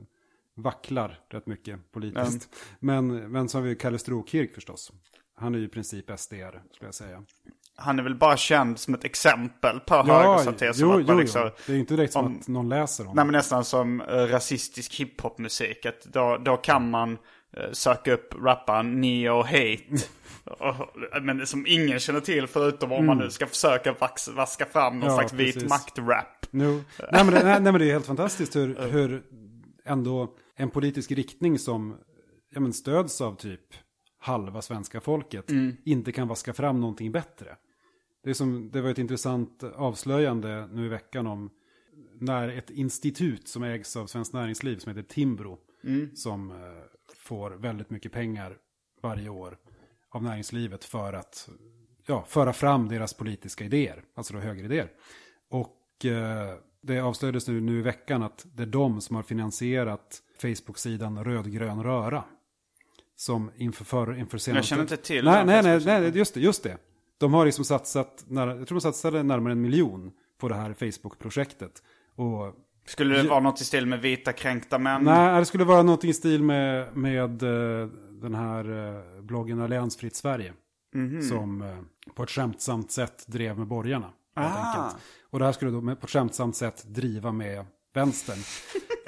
vacklar 0.57 1.19
rätt 1.29 1.47
mycket 1.47 1.91
politiskt. 1.91 2.49
Men, 2.79 3.31
men 3.31 3.49
så 3.49 3.57
har 3.57 3.63
vi 3.63 3.75
Kalle 3.75 3.99
Strokirk 3.99 4.53
förstås. 4.55 4.91
Han 5.35 5.55
är 5.55 5.59
ju 5.59 5.65
i 5.65 5.69
princip 5.69 6.05
SD, 6.19 6.33
skulle 6.33 6.87
jag 6.87 6.93
säga. 6.95 7.21
Han 7.75 7.99
är 7.99 8.03
väl 8.03 8.15
bara 8.15 8.37
känd 8.37 8.79
som 8.79 8.93
ett 8.93 9.03
exempel 9.03 9.79
på 9.79 9.95
Ja, 9.95 10.03
högersatir. 10.03 10.71
jo, 10.75 11.01
jo, 11.07 11.19
liksom, 11.19 11.41
jo. 11.45 11.49
Det 11.67 11.73
är 11.73 11.77
inte 11.77 11.95
direkt 11.95 12.13
som 12.13 12.25
om- 12.25 12.37
att 12.41 12.47
någon 12.47 12.69
läser 12.69 13.03
honom. 13.03 13.15
Nej 13.15 13.25
men 13.25 13.33
nästan 13.33 13.65
som 13.65 14.01
eh, 14.01 14.05
rasistisk 14.15 14.95
hiphopmusik. 14.95 15.85
Att 15.85 16.03
då, 16.03 16.37
då 16.37 16.57
kan 16.57 16.89
man 16.89 17.17
eh, 17.57 17.71
söka 17.71 18.13
upp 18.13 18.33
rapparen 18.43 19.01
Neo 19.01 19.41
Hate. 19.43 20.05
Och- 20.43 21.21
men 21.21 21.47
som 21.47 21.65
ingen 21.67 21.99
känner 21.99 22.19
till 22.19 22.47
förutom 22.47 22.91
om 22.91 23.05
man 23.05 23.17
nu 23.17 23.29
ska 23.29 23.47
försöka 23.47 23.93
vax, 23.93 24.27
vaska 24.27 24.65
fram 24.65 24.93
någon 24.99 25.09
Mm. 25.09 25.11
Ja, 25.11 25.15
slags 25.29 25.33
vit 25.33 25.69
makt-rap. 25.69 26.45
No. 26.51 26.63
Nej, 27.11 27.23
men 27.25 27.25
det, 27.25 27.43
nej, 27.43 27.43
nej 27.43 27.61
men 27.61 27.73
det 27.79 27.85
är 27.85 27.91
helt 27.93 28.05
fantastiskt 28.05 28.55
hur, 28.55 28.75
hur 28.91 29.23
ändå 29.83 30.35
en 30.55 30.69
politisk 30.69 31.11
riktning 31.11 31.59
som 31.59 31.97
ja, 32.49 32.59
men 32.59 32.73
stöds 32.73 33.21
av 33.21 33.35
typ 33.35 33.73
halva 34.17 34.61
svenska 34.61 35.01
folket 35.01 35.51
inte 35.85 36.11
kan 36.11 36.27
vaska 36.27 36.53
fram 36.53 36.81
någonting 36.81 37.11
bättre. 37.11 37.57
Det, 38.23 38.29
är 38.29 38.33
som, 38.33 38.69
det 38.71 38.81
var 38.81 38.89
ett 38.89 38.97
intressant 38.97 39.63
avslöjande 39.63 40.67
nu 40.67 40.85
i 40.85 40.89
veckan 40.89 41.27
om 41.27 41.49
när 42.19 42.49
ett 42.49 42.69
institut 42.69 43.47
som 43.47 43.63
ägs 43.63 43.95
av 43.95 44.07
Svenskt 44.07 44.33
Näringsliv 44.33 44.77
som 44.77 44.95
heter 44.95 45.13
Timbro 45.13 45.57
som 46.15 46.51
eh, 46.51 46.57
får 47.15 47.51
väldigt 47.51 47.89
mycket 47.89 48.11
pengar 48.11 48.57
varje 49.01 49.29
år 49.29 49.57
av 50.09 50.23
näringslivet 50.23 50.83
för 50.83 51.13
att 51.13 51.49
ja, 52.05 52.25
föra 52.27 52.53
fram 52.53 52.89
deras 52.89 53.13
politiska 53.13 53.63
idéer, 53.63 54.03
alltså 54.13 54.33
då 54.33 54.39
högeridéer. 54.39 54.91
Och 55.49 56.05
eh, 56.05 56.55
det 56.81 56.99
avslöjades 56.99 57.47
nu, 57.47 57.61
nu 57.61 57.79
i 57.79 57.81
veckan 57.81 58.23
att 58.23 58.45
det 58.53 58.63
är 58.63 58.67
de 58.67 59.01
som 59.01 59.15
har 59.15 59.23
finansierat 59.23 60.21
Facebook-sidan 60.41 61.23
Rödgrön 61.23 61.83
Röra. 61.83 62.23
Som 63.15 63.51
inför, 63.55 63.85
för, 63.85 64.19
inför 64.19 64.37
senaste... 64.37 64.67
känner 64.67 64.81
inte 64.81 64.97
till 64.97 65.25
nej, 65.25 65.45
nej, 65.45 65.63
nej, 65.63 65.81
nej, 65.85 66.17
just 66.17 66.33
det, 66.33 66.39
just 66.39 66.63
det. 66.63 66.77
De 67.17 67.33
har 67.33 67.45
liksom 67.45 67.65
satsat, 67.65 68.25
jag 68.29 68.67
tror 68.67 68.75
de 68.75 68.81
satsade 68.81 69.23
närmare 69.23 69.51
en 69.51 69.61
miljon 69.61 70.11
på 70.39 70.47
det 70.47 70.55
här 70.55 70.73
Facebook-projektet. 70.73 71.83
Och 72.15 72.55
Skulle 72.85 73.17
det 73.17 73.29
vara 73.29 73.39
något 73.39 73.61
i 73.61 73.63
stil 73.63 73.85
med 73.85 74.01
vita 74.01 74.33
kränkta 74.33 74.77
män? 74.79 75.03
Nej, 75.03 75.39
det 75.39 75.45
skulle 75.45 75.63
vara 75.63 75.83
något 75.83 76.03
i 76.03 76.13
stil 76.13 76.43
med, 76.43 76.97
med 76.97 77.43
eh, 77.43 77.87
den 78.21 78.35
här 78.35 78.95
eh, 78.95 79.21
bloggen 79.21 79.61
Alliansfritt 79.61 80.15
Sverige. 80.15 80.53
Mhm. 80.93 81.21
Som 81.21 81.61
eh, 81.61 81.77
på 82.15 82.23
ett 82.23 82.29
skämtsamt 82.29 82.91
sätt 82.91 83.27
drev 83.27 83.57
med 83.57 83.67
borgarna. 83.67 84.09
Ah. 84.33 84.91
Och 85.31 85.39
det 85.39 85.45
här 85.45 85.51
skulle 85.51 85.71
då 85.71 85.81
på 85.81 85.91
ett 85.91 86.09
skämtsamt 86.09 86.55
sätt 86.55 86.83
driva 86.87 87.31
med 87.31 87.65
vänstern. 87.93 88.37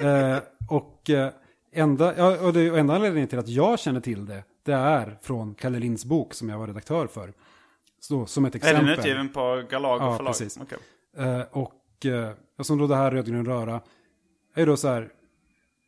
eh, 0.00 0.38
och, 0.68 1.10
eh, 1.10 1.32
enda, 1.72 2.16
ja, 2.16 2.46
och 2.46 2.52
det 2.52 2.70
och 2.70 2.78
enda 2.78 2.94
anledningen 2.94 3.28
till 3.28 3.38
att 3.38 3.48
jag 3.48 3.78
känner 3.78 4.00
till 4.00 4.26
det, 4.26 4.44
det 4.62 4.72
är 4.72 5.18
från 5.22 5.54
Kalle 5.54 5.78
Linds 5.78 6.04
bok 6.04 6.34
som 6.34 6.48
jag 6.48 6.58
var 6.58 6.66
redaktör 6.66 7.06
för. 7.06 7.32
Så, 8.00 8.26
som 8.26 8.44
ett 8.44 8.54
Är 8.54 8.56
exempel. 8.56 8.86
den 8.86 8.98
utgiven 8.98 9.28
på 9.28 9.62
Galago 9.70 10.04
Ja, 10.04 10.16
förlag? 10.16 10.32
precis. 10.32 10.58
Okej. 10.62 10.78
Eh, 11.16 11.40
och 11.50 12.06
eh, 12.06 12.30
som 12.62 12.78
då 12.78 12.86
det 12.86 12.96
här 12.96 13.10
rödgrön 13.10 13.46
röra 13.46 13.80
är 14.54 14.66
då 14.66 14.76
så 14.76 14.88
här 14.88 15.08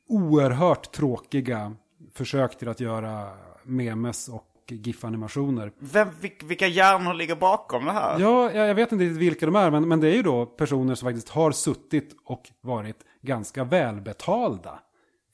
oerhört 0.08 0.92
tråkiga 0.92 1.76
försök 2.12 2.58
till 2.58 2.68
att 2.68 2.80
göra 2.80 3.30
memes 3.62 4.28
och 4.28 4.46
GIF-animationer. 4.74 5.72
Vem, 5.78 6.08
vil- 6.10 6.44
vilka 6.46 6.66
hjärnor 6.66 7.14
ligger 7.14 7.36
bakom 7.36 7.84
det 7.84 7.92
här? 7.92 8.20
Ja, 8.20 8.52
jag 8.52 8.74
vet 8.74 8.92
inte 8.92 9.04
riktigt 9.04 9.18
vilka 9.20 9.46
de 9.46 9.56
är, 9.56 9.70
men, 9.70 9.88
men 9.88 10.00
det 10.00 10.08
är 10.08 10.14
ju 10.14 10.22
då 10.22 10.46
personer 10.46 10.94
som 10.94 11.06
faktiskt 11.06 11.28
har 11.28 11.52
suttit 11.52 12.16
och 12.24 12.50
varit 12.60 13.04
ganska 13.22 13.64
välbetalda 13.64 14.78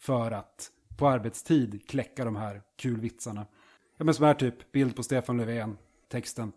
för 0.00 0.30
att 0.30 0.70
på 0.98 1.08
arbetstid 1.08 1.88
kläcka 1.88 2.24
de 2.24 2.36
här 2.36 2.62
kul 2.78 3.00
vitsarna. 3.00 3.46
Ja, 3.96 4.04
men 4.04 4.14
som 4.14 4.24
är 4.24 4.34
typ 4.34 4.72
bild 4.72 4.96
på 4.96 5.02
Stefan 5.02 5.36
Löfven, 5.36 5.78
texten, 6.10 6.52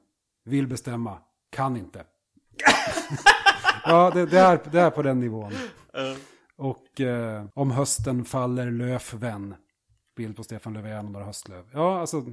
vill 0.45 0.67
bestämma, 0.67 1.17
kan 1.51 1.77
inte. 1.77 2.03
ja, 3.85 4.11
det, 4.13 4.25
det, 4.25 4.39
är, 4.39 4.59
det 4.71 4.81
är 4.81 4.89
på 4.89 5.01
den 5.01 5.19
nivån. 5.19 5.53
Och 6.57 7.01
eh, 7.01 7.45
om 7.53 7.71
hösten 7.71 8.25
faller 8.25 8.71
löfven, 8.71 9.55
bild 10.15 10.35
på 10.35 10.43
Stefan 10.43 10.73
Löfven 10.73 11.05
och 11.05 11.11
några 11.11 11.25
höstlöv. 11.25 11.63
Ja, 11.73 11.99
alltså, 11.99 12.23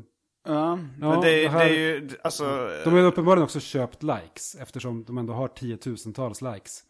Ja, 0.45 0.76
men 0.76 1.20
det, 1.20 1.49
här- 1.49 1.59
det 1.59 1.64
är 1.64 1.68
ju, 1.74 2.09
alltså... 2.22 2.45
de 2.84 2.93
har 2.95 3.01
uppenbarligen 3.01 3.45
också 3.45 3.61
köpt 3.61 4.03
likes 4.03 4.55
eftersom 4.55 5.05
de 5.05 5.18
ändå 5.18 5.32
har 5.32 5.49
tiotusentals 5.49 6.43
likes. 6.43 6.82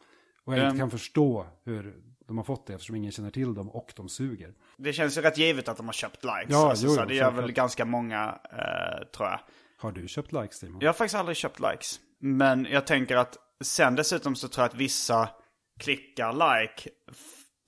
Och 0.45 0.53
jag 0.53 0.59
Mm. 0.59 0.69
inte 0.71 0.81
kan 0.81 0.91
förstå 0.91 1.47
hur 1.65 1.95
de 2.27 2.37
har 2.39 2.45
fått 2.45 2.67
det 2.67 2.73
eftersom 2.75 2.97
ingen 2.97 3.13
känner 3.13 3.31
till 3.31 3.55
dem 3.55 3.71
och 3.71 3.93
de 3.97 4.09
suger. 4.09 4.55
Det 4.77 4.93
känns 4.93 5.19
ju 5.19 5.23
rätt 5.23 5.39
givet 5.39 5.69
att 5.69 5.77
de 5.77 5.87
har 5.87 5.93
köpt 5.93 6.25
likes. 6.25 6.47
Ja, 6.49 6.71
alltså, 6.71 6.87
jo, 6.87 6.93
så 6.95 7.05
det 7.05 7.15
gör 7.15 7.25
väl 7.25 7.35
självklart. 7.35 7.57
ganska 7.57 7.85
många, 7.85 8.39
eh, 8.53 9.07
tror 9.17 9.29
jag. 9.29 9.41
Har 9.79 9.93
du 9.93 10.09
köpt 10.09 10.33
likes 10.33 10.57
Simon? 10.59 10.79
Jag 10.81 10.89
har 10.89 10.93
faktiskt 10.95 11.15
aldrig 11.15 11.37
köpt 11.37 11.61
likes. 11.61 12.01
Men 12.21 12.67
jag 12.71 12.87
tänker 12.87 13.17
att 13.17 13.37
sen 13.65 13.95
dessutom 13.97 14.37
så 14.37 14.49
tror 14.49 14.63
jag 14.65 14.69
att 14.69 14.75
vissa 14.77 15.29
klickar 15.81 16.33
like 16.33 16.91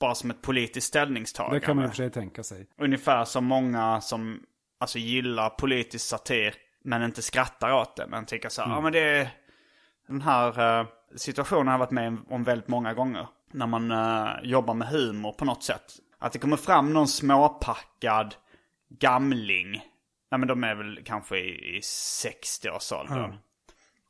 bara 0.00 0.14
som 0.14 0.30
ett 0.30 0.42
politiskt 0.42 0.86
ställningstagande. 0.86 1.56
Det 1.60 1.66
kan 1.66 1.76
man 1.76 1.84
i 1.84 1.88
och 1.88 1.90
för 1.90 1.96
sig 1.96 2.10
tänka 2.10 2.42
sig. 2.42 2.66
Ungefär 2.78 3.24
som 3.24 3.44
många 3.44 4.00
som 4.00 4.40
alltså, 4.84 4.98
gillar 4.98 5.50
politisk 5.50 6.06
satir 6.06 6.54
men 6.84 7.02
inte 7.02 7.22
skrattar 7.22 7.72
åt 7.72 7.96
det. 7.96 8.06
Men 8.06 8.26
tycker 8.26 8.48
så 8.48 8.62
här, 8.62 8.70
ja 8.70 8.80
men 8.80 8.92
det 8.92 9.00
är... 9.00 9.28
Den 10.08 10.22
här 10.22 10.80
eh, 10.80 10.86
situationen 11.16 11.66
har 11.66 11.74
jag 11.74 11.78
varit 11.78 11.90
med 11.90 12.18
om 12.28 12.44
väldigt 12.44 12.68
många 12.68 12.94
gånger. 12.94 13.28
När 13.52 13.66
man 13.66 13.90
eh, 13.90 14.30
jobbar 14.42 14.74
med 14.74 14.88
humor 14.88 15.32
på 15.32 15.44
något 15.44 15.62
sätt. 15.62 15.92
Att 16.18 16.32
det 16.32 16.38
kommer 16.38 16.56
fram 16.56 16.92
någon 16.92 17.08
småpackad 17.08 18.34
gamling. 18.88 19.70
Nej 20.30 20.38
men 20.38 20.48
de 20.48 20.64
är 20.64 20.74
väl 20.74 21.00
kanske 21.04 21.36
i, 21.38 21.76
i 21.76 21.80
60-årsåldern. 21.80 23.38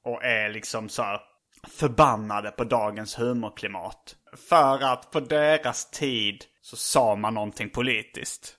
Och 0.04 0.24
är 0.24 0.48
liksom 0.48 0.88
så 0.88 1.02
här 1.02 1.20
förbannade 1.68 2.50
på 2.50 2.64
dagens 2.64 3.18
humorklimat. 3.18 4.16
För 4.48 4.84
att 4.84 5.10
på 5.10 5.20
deras 5.20 5.90
tid 5.90 6.44
så 6.60 6.76
sa 6.76 7.16
man 7.16 7.34
någonting 7.34 7.70
politiskt. 7.70 8.56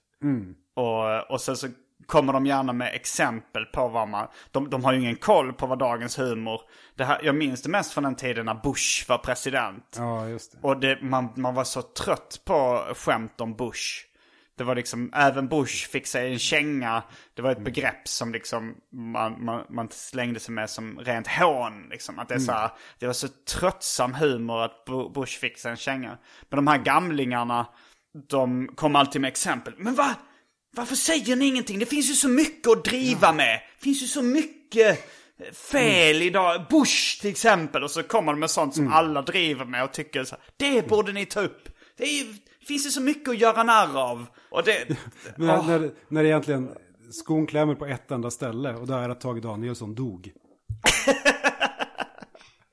Och, 0.75 1.31
och 1.31 1.41
sen 1.41 1.57
så 1.57 1.67
kommer 2.05 2.33
de 2.33 2.45
gärna 2.45 2.73
med 2.73 2.95
exempel 2.95 3.65
på 3.65 3.87
vad 3.87 4.07
man... 4.07 4.27
De, 4.51 4.69
de 4.69 4.83
har 4.83 4.93
ju 4.93 4.99
ingen 4.99 5.15
koll 5.15 5.53
på 5.53 5.67
vad 5.67 5.79
dagens 5.79 6.19
humor... 6.19 6.61
Det 6.95 7.05
här, 7.05 7.19
jag 7.23 7.35
minns 7.35 7.61
det 7.61 7.69
mest 7.69 7.93
från 7.93 8.03
den 8.03 8.15
tiden 8.15 8.45
när 8.45 8.53
Bush 8.53 9.09
var 9.09 9.17
president. 9.17 9.95
Ja, 9.97 10.27
just 10.27 10.51
det. 10.51 10.57
Och 10.61 10.79
det, 10.79 11.01
man, 11.01 11.29
man 11.35 11.55
var 11.55 11.63
så 11.63 11.81
trött 11.81 12.41
på 12.45 12.87
skämt 12.95 13.41
om 13.41 13.55
Bush. 13.55 14.05
Det 14.57 14.63
var 14.63 14.75
liksom, 14.75 15.11
även 15.13 15.47
Bush 15.47 15.89
fick 15.89 16.07
sig 16.07 16.33
en 16.33 16.39
känga. 16.39 17.03
Det 17.33 17.41
var 17.41 17.51
ett 17.51 17.63
begrepp 17.63 18.07
som 18.07 18.31
liksom 18.31 18.75
man, 18.91 19.45
man, 19.45 19.65
man 19.69 19.89
slängde 19.91 20.39
sig 20.39 20.53
med 20.53 20.69
som 20.69 20.99
rent 20.99 21.27
hån. 21.27 21.87
Liksom. 21.89 22.19
Att 22.19 22.27
det, 22.29 22.35
är 22.35 22.39
så 22.39 22.51
här, 22.51 22.69
det 22.99 23.05
var 23.05 23.13
så 23.13 23.27
tröttsam 23.27 24.13
humor 24.13 24.61
att 24.61 24.83
Bu- 24.87 25.13
Bush 25.13 25.39
fick 25.39 25.57
sig 25.57 25.71
en 25.71 25.77
känga. 25.77 26.17
Men 26.49 26.57
de 26.57 26.67
här 26.67 26.77
gamlingarna, 26.77 27.67
de 28.29 28.67
kom 28.75 28.95
alltid 28.95 29.21
med 29.21 29.27
exempel. 29.27 29.73
Men 29.77 29.95
va? 29.95 30.15
Varför 30.75 30.95
säger 30.95 31.35
ni 31.35 31.45
ingenting? 31.45 31.79
Det 31.79 31.85
finns 31.85 32.09
ju 32.09 32.13
så 32.13 32.27
mycket 32.27 32.71
att 32.71 32.83
driva 32.83 33.33
med. 33.33 33.59
Det 33.79 33.83
finns 33.83 34.03
ju 34.03 34.07
så 34.07 34.21
mycket 34.21 34.99
fel 35.53 36.21
idag. 36.21 36.65
Bush 36.69 37.21
till 37.21 37.29
exempel. 37.29 37.83
Och 37.83 37.91
så 37.91 38.03
kommer 38.03 38.31
de 38.31 38.39
med 38.39 38.49
sånt 38.49 38.75
som 38.75 38.93
alla 38.93 39.21
driver 39.21 39.65
med 39.65 39.83
och 39.83 39.93
tycker 39.93 40.23
så 40.23 40.35
här, 40.35 40.43
Det 40.57 40.87
borde 40.87 41.13
ni 41.13 41.25
ta 41.25 41.41
upp. 41.41 41.69
Det, 41.97 42.03
är 42.03 42.23
ju, 42.23 42.33
finns 42.67 42.85
ju 42.85 42.89
så 42.89 43.01
mycket 43.01 43.29
att 43.29 43.39
göra 43.39 43.63
narr 43.63 43.99
av. 43.99 44.25
Och 44.49 44.63
det... 44.63 44.97
Men 45.35 45.49
Åh. 45.49 45.67
när, 45.67 45.91
när 46.07 46.23
det 46.23 46.29
egentligen 46.29 46.69
skon 47.11 47.47
klämmer 47.47 47.75
på 47.75 47.85
ett 47.85 48.11
enda 48.11 48.31
ställe 48.31 48.73
och 48.73 48.87
det 48.87 48.93
är 48.93 49.09
att 49.09 49.21
Tage 49.21 49.41
Danielsson 49.41 49.95
dog. 49.95 50.31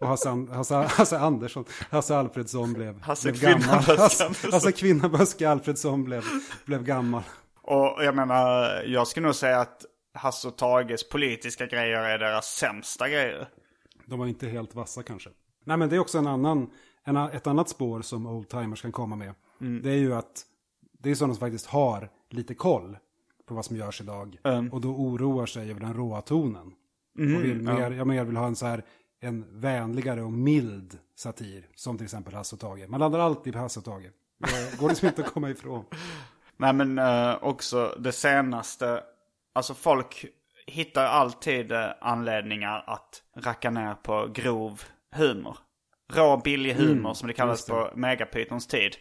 och 0.01 0.09
Hasse, 0.09 0.29
Hasse, 0.53 0.75
Hasse 0.75 1.19
Andersson, 1.19 1.65
Hasse 1.91 2.17
Alfredsson 2.17 2.73
blev, 2.73 3.03
Hasse 3.03 3.33
blev 3.33 3.43
gammal. 3.43 3.99
Hasse. 3.99 4.31
Hasse 4.53 4.73
Kvinnaböske 4.73 5.49
Alfredsson 5.49 6.05
blev, 6.05 6.25
blev 6.65 6.85
gammal. 6.85 7.23
Och 7.63 8.05
jag 8.05 8.17
menar, 8.17 8.83
jag 8.83 9.09
skulle 9.09 9.27
nog 9.27 9.35
säga 9.35 9.61
att 9.61 9.85
Hasse 10.15 10.49
och 10.49 10.57
Tages 10.57 11.09
politiska 11.09 11.67
grejer 11.67 11.99
är 11.99 12.19
deras 12.19 12.47
sämsta 12.47 13.09
grejer. 13.09 13.49
De 14.07 14.19
var 14.19 14.27
inte 14.27 14.49
helt 14.49 14.75
vassa 14.75 15.03
kanske. 15.03 15.31
Nej 15.65 15.77
men 15.77 15.89
det 15.89 15.97
är 15.97 16.01
också 16.01 16.19
en 16.19 16.27
annan, 16.27 16.71
en, 17.05 17.17
ett 17.17 17.47
annat 17.47 17.69
spår 17.69 18.03
som 18.03 18.27
oldtimers 18.27 18.83
kan 18.83 18.93
komma 18.93 19.17
med. 19.17 19.35
Det 19.83 19.91
är 19.91 19.97
ju 19.97 20.15
att 20.15 20.47
det 20.99 21.11
är 21.11 21.15
sådana 21.15 21.35
som 21.35 21.41
faktiskt 21.41 21.67
har 21.67 22.11
lite 22.31 22.55
koll 22.55 22.97
på 23.47 23.55
vad 23.55 23.65
som 23.65 23.77
görs 23.77 24.01
idag. 24.01 24.37
Och 24.73 24.81
då 24.81 24.89
oroar 24.89 25.47
sig 25.47 25.71
över 25.71 25.81
den 25.81 25.95
råa 25.95 26.21
tonen. 26.21 26.73
och 27.19 27.45
vill 27.45 27.63
mer, 27.63 27.91
jag 27.91 28.07
mer 28.07 28.25
vill 28.25 28.37
ha 28.37 28.47
en 28.47 28.57
så 28.57 28.67
här 28.67 28.85
en 29.21 29.61
vänligare 29.61 30.23
och 30.23 30.33
mild 30.33 30.99
satir. 31.15 31.69
Som 31.75 31.97
till 31.97 32.05
exempel 32.05 32.35
Hasse 32.35 32.55
och 32.55 32.61
Tage. 32.61 32.89
Man 32.89 33.01
landar 33.01 33.19
alltid 33.19 33.53
på 33.53 33.59
Hasse 33.59 33.79
och 33.79 33.85
Tage. 33.85 34.11
Det 34.39 34.79
går 34.79 34.89
liksom 34.89 35.09
inte 35.09 35.25
att 35.25 35.33
komma 35.33 35.51
ifrån. 35.51 35.85
Nej 36.57 36.73
men 36.73 36.99
eh, 36.99 37.35
också 37.45 37.97
det 37.99 38.13
senaste, 38.13 39.03
alltså 39.55 39.75
folk 39.75 40.25
hittar 40.67 41.05
alltid 41.05 41.73
eh, 41.73 41.87
anledningar 42.01 42.85
att 42.87 43.23
racka 43.37 43.71
ner 43.71 43.95
på 43.95 44.29
grov 44.35 44.83
humor. 45.15 45.57
Rå 46.13 46.37
billig 46.45 46.75
humor 46.75 47.15
som 47.15 47.29
det 47.29 47.35
kallades 47.35 47.67
på 47.67 47.91
Megapythons 47.95 48.67
tid. 48.67 48.97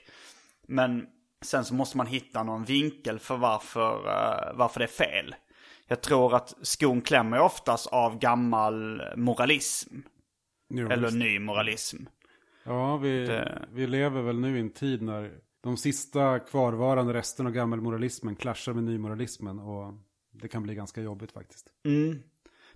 Men 0.67 1.07
sen 1.41 1.65
så 1.65 1.73
måste 1.73 1.97
man 1.97 2.07
hitta 2.07 2.43
någon 2.43 2.63
vinkel 2.63 3.19
för 3.19 3.37
varför, 3.37 3.95
eh, 4.07 4.57
varför 4.57 4.79
det 4.79 4.85
är 4.85 5.05
fel. 5.07 5.35
Jag 5.87 6.01
tror 6.01 6.35
att 6.35 6.53
skon 6.61 7.01
klämmer 7.01 7.39
oftast 7.39 7.87
av 7.87 8.19
gammal 8.19 9.01
moralism. 9.15 9.95
Jo, 10.69 10.89
Eller 10.91 11.03
visst. 11.03 11.17
ny 11.17 11.39
moralism. 11.39 11.97
Ja, 12.63 12.97
vi, 12.97 13.25
Det- 13.27 13.65
vi 13.71 13.87
lever 13.87 14.21
väl 14.21 14.39
nu 14.39 14.57
i 14.57 14.59
en 14.59 14.69
tid 14.73 15.01
när 15.01 15.31
de 15.63 15.77
sista 15.77 16.39
kvarvarande 16.39 17.13
resterna 17.13 17.49
av 17.49 17.53
gammelmoralismen 17.53 18.35
klaschar 18.35 18.73
med 18.73 18.83
nymoralismen. 18.83 19.59
Och 19.59 19.93
det 20.31 20.47
kan 20.47 20.63
bli 20.63 20.75
ganska 20.75 21.01
jobbigt 21.01 21.31
faktiskt. 21.31 21.67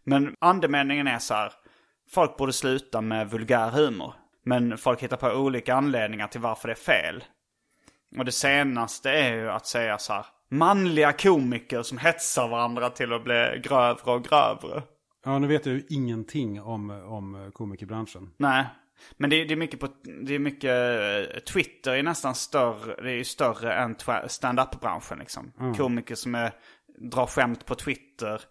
Men 0.04 0.36
andemeningen 0.40 1.08
är 1.08 1.20
så 1.20 1.34
här. 1.34 1.54
Folk 2.10 2.38
borde 2.38 2.54
sluta 2.54 3.02
med 3.02 3.30
vulgär 3.30 3.72
humor. 3.72 4.14
Men 4.44 4.78
folk 4.78 5.04
hittar 5.04 5.18
på 5.18 5.28
olika 5.28 5.76
anledningar 5.76 6.28
till 6.28 6.42
varför 6.42 6.68
det 6.68 6.74
är 6.74 6.76
fel. 6.76 7.24
Och 8.18 8.26
det 8.26 8.32
senaste 8.32 9.10
är 9.10 9.34
ju 9.34 9.50
att 9.50 9.68
säga 9.68 9.98
så 9.98 10.14
här. 10.14 10.26
Manliga 10.50 11.14
komiker 11.14 11.84
som 11.84 11.98
hetsar 11.98 12.48
varandra 12.48 12.90
till 12.90 13.14
att 13.14 13.24
bli 13.24 13.62
grövre 13.64 14.12
och 14.12 14.24
grövre. 14.24 14.84
Ja, 15.26 15.40
nu 15.40 15.48
vet 15.48 15.66
jag 15.66 15.76
ju 15.76 15.84
ingenting 15.90 16.62
om, 16.62 16.90
om 16.90 17.52
komikerbranschen. 17.54 18.32
Nej. 18.38 18.66
Men 19.18 19.30
det, 19.30 19.44
det 19.46 19.54
är 19.54 19.58
mycket 19.58 19.80
på, 19.80 19.88
det 20.26 20.36
är 20.36 20.40
mycket, 20.40 20.72
eh, 21.34 21.40
Twitter 21.40 21.92
är 21.94 22.04
nästan 22.04 22.36
större, 22.36 23.02
det 23.04 23.12
är 23.12 23.16
ju 23.16 23.24
större 23.24 23.74
än 23.74 23.96
stand-up-branschen 24.28 25.20
liksom. 25.20 25.52
Komiker 25.78 26.16
som 26.16 26.36
är, 26.36 26.52
drar 26.98 27.26
skämt 27.28 27.66
på 27.66 27.76
Twitter 27.76 28.42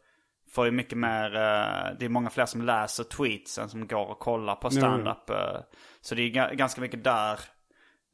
får 0.51 0.65
ju 0.67 0.71
mycket 0.73 0.99
mer, 0.99 1.25
eh, 1.35 1.97
det 1.99 2.05
är 2.05 2.09
många 2.09 2.31
fler 2.31 2.47
som 2.47 2.63
läser 2.63 3.05
tweets 3.05 3.59
än 3.59 3.69
som 3.69 3.87
går 3.87 4.07
och 4.07 4.19
kollar 4.19 4.55
på 4.57 4.71
stand-up. 4.71 5.31
eh. 5.31 5.61
Så 6.01 6.15
det 6.15 6.23
är 6.23 6.31
ga- 6.31 6.55
ganska 6.55 6.81
mycket 6.81 7.05
där 7.05 7.41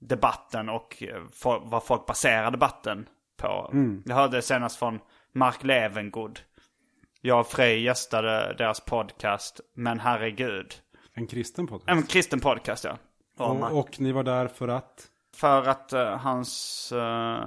debatten 0.00 0.68
och 0.68 1.02
vad 1.62 1.84
folk 1.84 2.06
baserar 2.06 2.50
debatten 2.50 3.08
på. 3.36 3.70
Jag 4.06 4.14
hörde 4.16 4.42
senast 4.42 4.78
från 4.78 4.98
Mark 5.34 5.64
Levengood. 5.64 6.40
Jag 7.20 7.40
och 7.40 7.46
Frej 7.46 7.82
gästade 7.82 8.54
deras 8.58 8.80
podcast, 8.80 9.60
men 9.74 10.00
herregud. 10.00 10.74
En 11.20 11.26
kristen 11.26 11.66
podcast. 11.66 11.88
En 11.88 12.02
kristen 12.02 12.40
podcast 12.40 12.84
ja. 12.84 12.98
och, 13.36 13.78
och 13.78 14.00
ni 14.00 14.12
var 14.12 14.22
där 14.22 14.48
för 14.48 14.68
att? 14.68 15.06
För 15.36 15.68
att 15.68 15.92
eh, 15.92 16.16
hans 16.16 16.92
uh, 16.96 17.38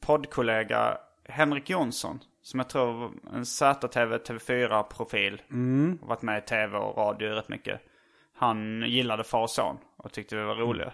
poddkollega 0.00 0.98
Henrik 1.24 1.70
Jonsson, 1.70 2.20
som 2.42 2.60
jag 2.60 2.68
tror 2.68 2.92
var 2.92 3.10
en 3.34 3.46
ZTV 3.46 4.16
TV4-profil, 4.16 5.42
har 6.00 6.08
varit 6.08 6.22
med 6.22 6.38
i 6.38 6.40
tv 6.40 6.78
och 6.78 6.96
radio 6.96 7.28
rätt 7.28 7.48
mycket. 7.48 7.80
Han 8.36 8.82
gillade 8.86 9.24
far 9.24 9.42
och 9.42 9.50
son 9.50 9.76
och 9.96 10.12
tyckte 10.12 10.36
vi 10.36 10.42
var 10.42 10.54
roliga. 10.54 10.92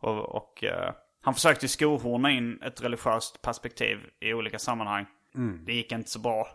Och, 0.00 0.36
och 0.36 0.64
eh, 0.64 0.92
han 1.22 1.34
försökte 1.34 1.68
skohorna 1.68 2.30
in 2.30 2.62
ett 2.62 2.82
religiöst 2.82 3.42
perspektiv 3.42 3.98
i 4.20 4.34
olika 4.34 4.58
sammanhang. 4.58 5.06
Det 5.64 5.72
gick 5.72 5.92
inte 5.92 6.10
så 6.10 6.18
bra. 6.18 6.48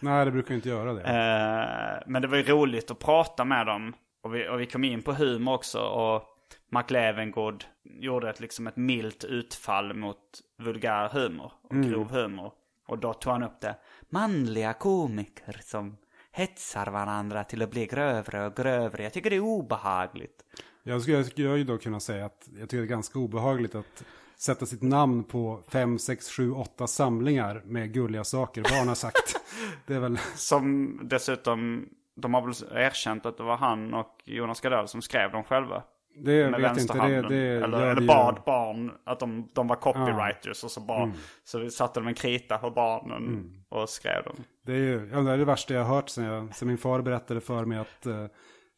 Nej, 0.00 0.24
det 0.24 0.30
brukar 0.30 0.54
inte 0.54 0.68
göra 0.68 0.92
det. 0.92 2.04
Men 2.06 2.22
det 2.22 2.28
var 2.28 2.36
ju 2.36 2.42
roligt 2.42 2.90
att 2.90 2.98
prata 2.98 3.44
med 3.44 3.66
dem. 3.66 3.94
Och 4.26 4.34
vi, 4.34 4.48
och 4.48 4.60
vi 4.60 4.66
kom 4.66 4.84
in 4.84 5.02
på 5.02 5.12
humor 5.12 5.54
också. 5.54 5.80
Och 5.80 6.22
Mark 6.70 6.90
Levengood 6.90 7.64
gjorde 7.84 8.30
ett, 8.30 8.40
liksom 8.40 8.66
ett 8.66 8.76
milt 8.76 9.24
utfall 9.24 9.94
mot 9.94 10.18
vulgär 10.58 11.08
humor 11.08 11.52
och 11.62 11.76
grov 11.76 12.10
humor. 12.10 12.52
Och 12.86 12.98
då 12.98 13.14
tog 13.14 13.32
han 13.32 13.42
upp 13.42 13.60
det. 13.60 13.76
Manliga 14.10 14.72
komiker 14.72 15.60
som 15.64 15.96
hetsar 16.32 16.86
varandra 16.86 17.44
till 17.44 17.62
att 17.62 17.70
bli 17.70 17.86
grövre 17.86 18.46
och 18.46 18.56
grövre. 18.56 19.02
Jag 19.02 19.12
tycker 19.12 19.30
det 19.30 19.36
är 19.36 19.40
obehagligt. 19.40 20.44
Jag 20.82 21.02
skulle, 21.02 21.16
jag 21.16 21.26
skulle 21.26 21.56
ju 21.56 21.64
då 21.64 21.78
kunna 21.78 22.00
säga 22.00 22.26
att 22.26 22.48
jag 22.58 22.68
tycker 22.68 22.82
det 22.82 22.86
är 22.86 22.88
ganska 22.88 23.18
obehagligt 23.18 23.74
att 23.74 24.04
sätta 24.36 24.66
sitt 24.66 24.82
namn 24.82 25.24
på 25.24 25.62
fem, 25.68 25.98
sex, 25.98 26.30
sju, 26.30 26.50
åtta 26.50 26.86
samlingar 26.86 27.62
med 27.64 27.92
gulliga 27.92 28.24
saker 28.24 28.62
barn 28.62 28.88
har 28.88 28.94
sagt. 28.94 29.36
det 29.86 29.94
är 29.94 30.00
väl, 30.00 30.18
Som 30.34 31.00
dessutom, 31.02 31.88
de 32.16 32.34
har 32.34 32.42
väl 32.42 32.84
erkänt 32.86 33.26
att 33.26 33.36
det 33.36 33.42
var 33.42 33.56
han 33.56 33.94
och 33.94 34.22
Jonas 34.24 34.60
Gardell 34.60 34.88
som 34.88 35.02
skrev 35.02 35.32
dem 35.32 35.44
själva. 35.44 35.82
det 36.24 36.50
med 36.50 36.60
vet 36.60 36.78
inte. 36.80 36.98
Det, 37.08 37.28
det 37.28 37.36
eller 37.64 37.78
gör 37.80 37.86
eller 37.96 38.06
bad 38.06 38.42
barn 38.46 38.92
att 39.04 39.20
de, 39.20 39.48
de 39.54 39.66
var 39.68 39.76
copywriters 39.76 40.64
och 40.64 40.70
så 40.70 40.80
bara 40.80 41.02
Mm. 41.02 41.16
så 41.44 41.70
satte 41.70 42.00
de 42.00 42.06
en 42.06 42.14
krita 42.14 42.58
på 42.58 42.70
barnen 42.70 43.52
och 43.68 43.88
skrev 43.88 44.24
dem. 44.24 44.36
Det 44.66 44.72
är 44.72 44.76
ju 44.76 45.10
ja, 45.12 45.20
det 45.20 45.30
är 45.30 45.38
det 45.38 45.44
värsta 45.44 45.74
jag 45.74 45.84
har 45.84 45.94
hört 45.94 46.08
sen, 46.08 46.24
jag, 46.24 46.54
sen 46.56 46.68
min 46.68 46.78
far 46.78 47.02
berättade 47.02 47.40
för 47.40 47.64
mig 47.64 47.78
att, 47.78 48.06
eh, 48.06 48.24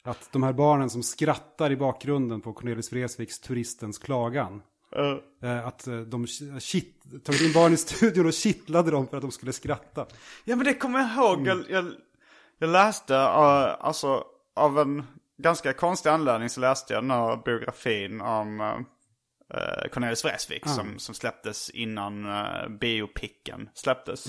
att 0.05 0.29
de 0.33 0.43
här 0.43 0.53
barnen 0.53 0.91
som 0.91 1.03
skrattar 1.03 1.71
i 1.73 1.77
bakgrunden 1.77 2.41
på 2.41 2.53
Cornelis 2.53 2.93
Vreeswijks 2.93 3.41
Turistens 3.41 3.99
klagan. 3.99 4.63
eh, 5.43 5.67
att 5.67 5.87
eh, 5.87 5.97
de 6.01 6.27
shit, 6.61 7.03
tagit 7.25 7.41
in 7.43 7.53
barn 7.53 7.73
i 7.73 7.77
studion 7.77 8.27
och 8.27 8.33
kittlade 8.33 8.91
dem 8.91 9.07
för 9.07 9.17
att 9.17 9.23
de 9.23 9.31
skulle 9.31 9.53
skratta. 9.53 10.07
Ja 10.45 10.57
men 10.57 10.65
det 10.65 10.75
kommer 10.75 10.99
jag 10.99 11.11
ihåg. 11.11 11.47
Jag, 11.47 11.59
jag, 11.71 11.93
Jag 12.59 12.71
läste, 12.71 13.15
uh, 13.15 13.77
alltså 13.81 14.25
av 14.57 14.79
en 14.79 15.07
ganska 15.39 15.73
konstig 15.73 16.11
anledning 16.11 16.49
så 16.49 16.61
läste 16.61 16.95
jag 16.95 17.03
den 17.03 17.11
här 17.11 17.37
biografin 17.45 18.21
om 18.21 18.61
uh, 18.61 19.89
Cornelis 19.93 20.25
Vreeswijk 20.25 20.69
som, 20.69 20.99
som 20.99 21.15
släpptes 21.15 21.71
innan 21.71 22.27
uh, 22.27 22.69
biopicken 22.69 23.69
släpptes. 23.75 24.25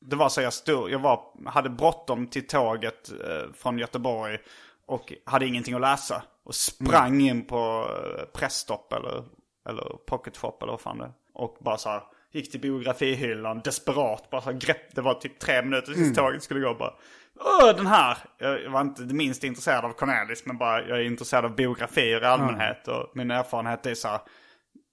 Det 0.00 0.16
var 0.16 0.28
så 0.28 0.40
jag 0.40 0.52
stod, 0.52 0.90
jag 0.90 0.98
var, 0.98 1.20
hade 1.46 1.70
bråttom 1.70 2.26
till 2.26 2.46
tåget 2.46 3.12
uh, 3.12 3.52
från 3.54 3.78
Göteborg 3.78 4.38
och 4.86 5.12
hade 5.26 5.46
ingenting 5.46 5.74
att 5.74 5.80
läsa. 5.80 6.22
Och 6.44 6.54
sprang 6.54 7.20
in 7.20 7.46
på 7.46 7.88
uh, 7.90 8.24
Pressstopp 8.24 8.92
eller, 8.92 9.24
eller 9.68 9.96
Pocket 10.06 10.36
Shop 10.36 10.58
eller 10.62 10.72
vad 10.72 10.80
fan 10.80 10.98
det. 10.98 11.12
Och 11.34 11.56
bara 11.60 11.78
så 11.78 11.88
här, 11.88 12.02
gick 12.32 12.50
till 12.50 12.60
biografihyllan 12.60 13.60
desperat. 13.64 14.30
Bara 14.30 14.40
så 14.40 14.50
här, 14.50 14.58
grepp, 14.58 14.94
det 14.94 15.00
var 15.00 15.14
typ 15.14 15.38
tre 15.38 15.62
minuter 15.62 15.92
tills 15.92 16.16
tåget 16.16 16.42
skulle 16.42 16.60
gå 16.60 16.74
bara. 16.74 16.94
Åh, 17.40 17.76
den 17.76 17.86
här! 17.86 18.18
Jag 18.38 18.70
var 18.70 18.80
inte 18.80 19.02
det 19.02 19.14
minst 19.14 19.44
intresserad 19.44 19.84
av 19.84 19.92
Cornelis 19.92 20.46
men 20.46 20.58
bara 20.58 20.82
jag 20.82 20.98
är 20.98 21.04
intresserad 21.04 21.44
av 21.44 21.54
biografier 21.54 22.22
i 22.22 22.24
allmänhet. 22.24 22.88
Och 22.88 23.10
min 23.14 23.30
erfarenhet 23.30 23.86
är 23.86 23.94
så 23.94 24.08
här, 24.08 24.20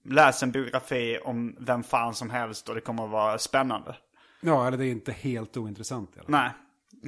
läs 0.04 0.42
en 0.42 0.50
biografi 0.50 1.18
om 1.24 1.56
vem 1.58 1.82
fan 1.82 2.14
som 2.14 2.30
helst 2.30 2.68
och 2.68 2.74
det 2.74 2.80
kommer 2.80 3.04
att 3.04 3.10
vara 3.10 3.38
spännande. 3.38 3.96
Ja, 4.40 4.66
eller 4.66 4.78
det 4.78 4.86
är 4.86 4.90
inte 4.90 5.12
helt 5.12 5.56
ointressant. 5.56 6.16
Eller? 6.16 6.30
Nej. 6.30 6.50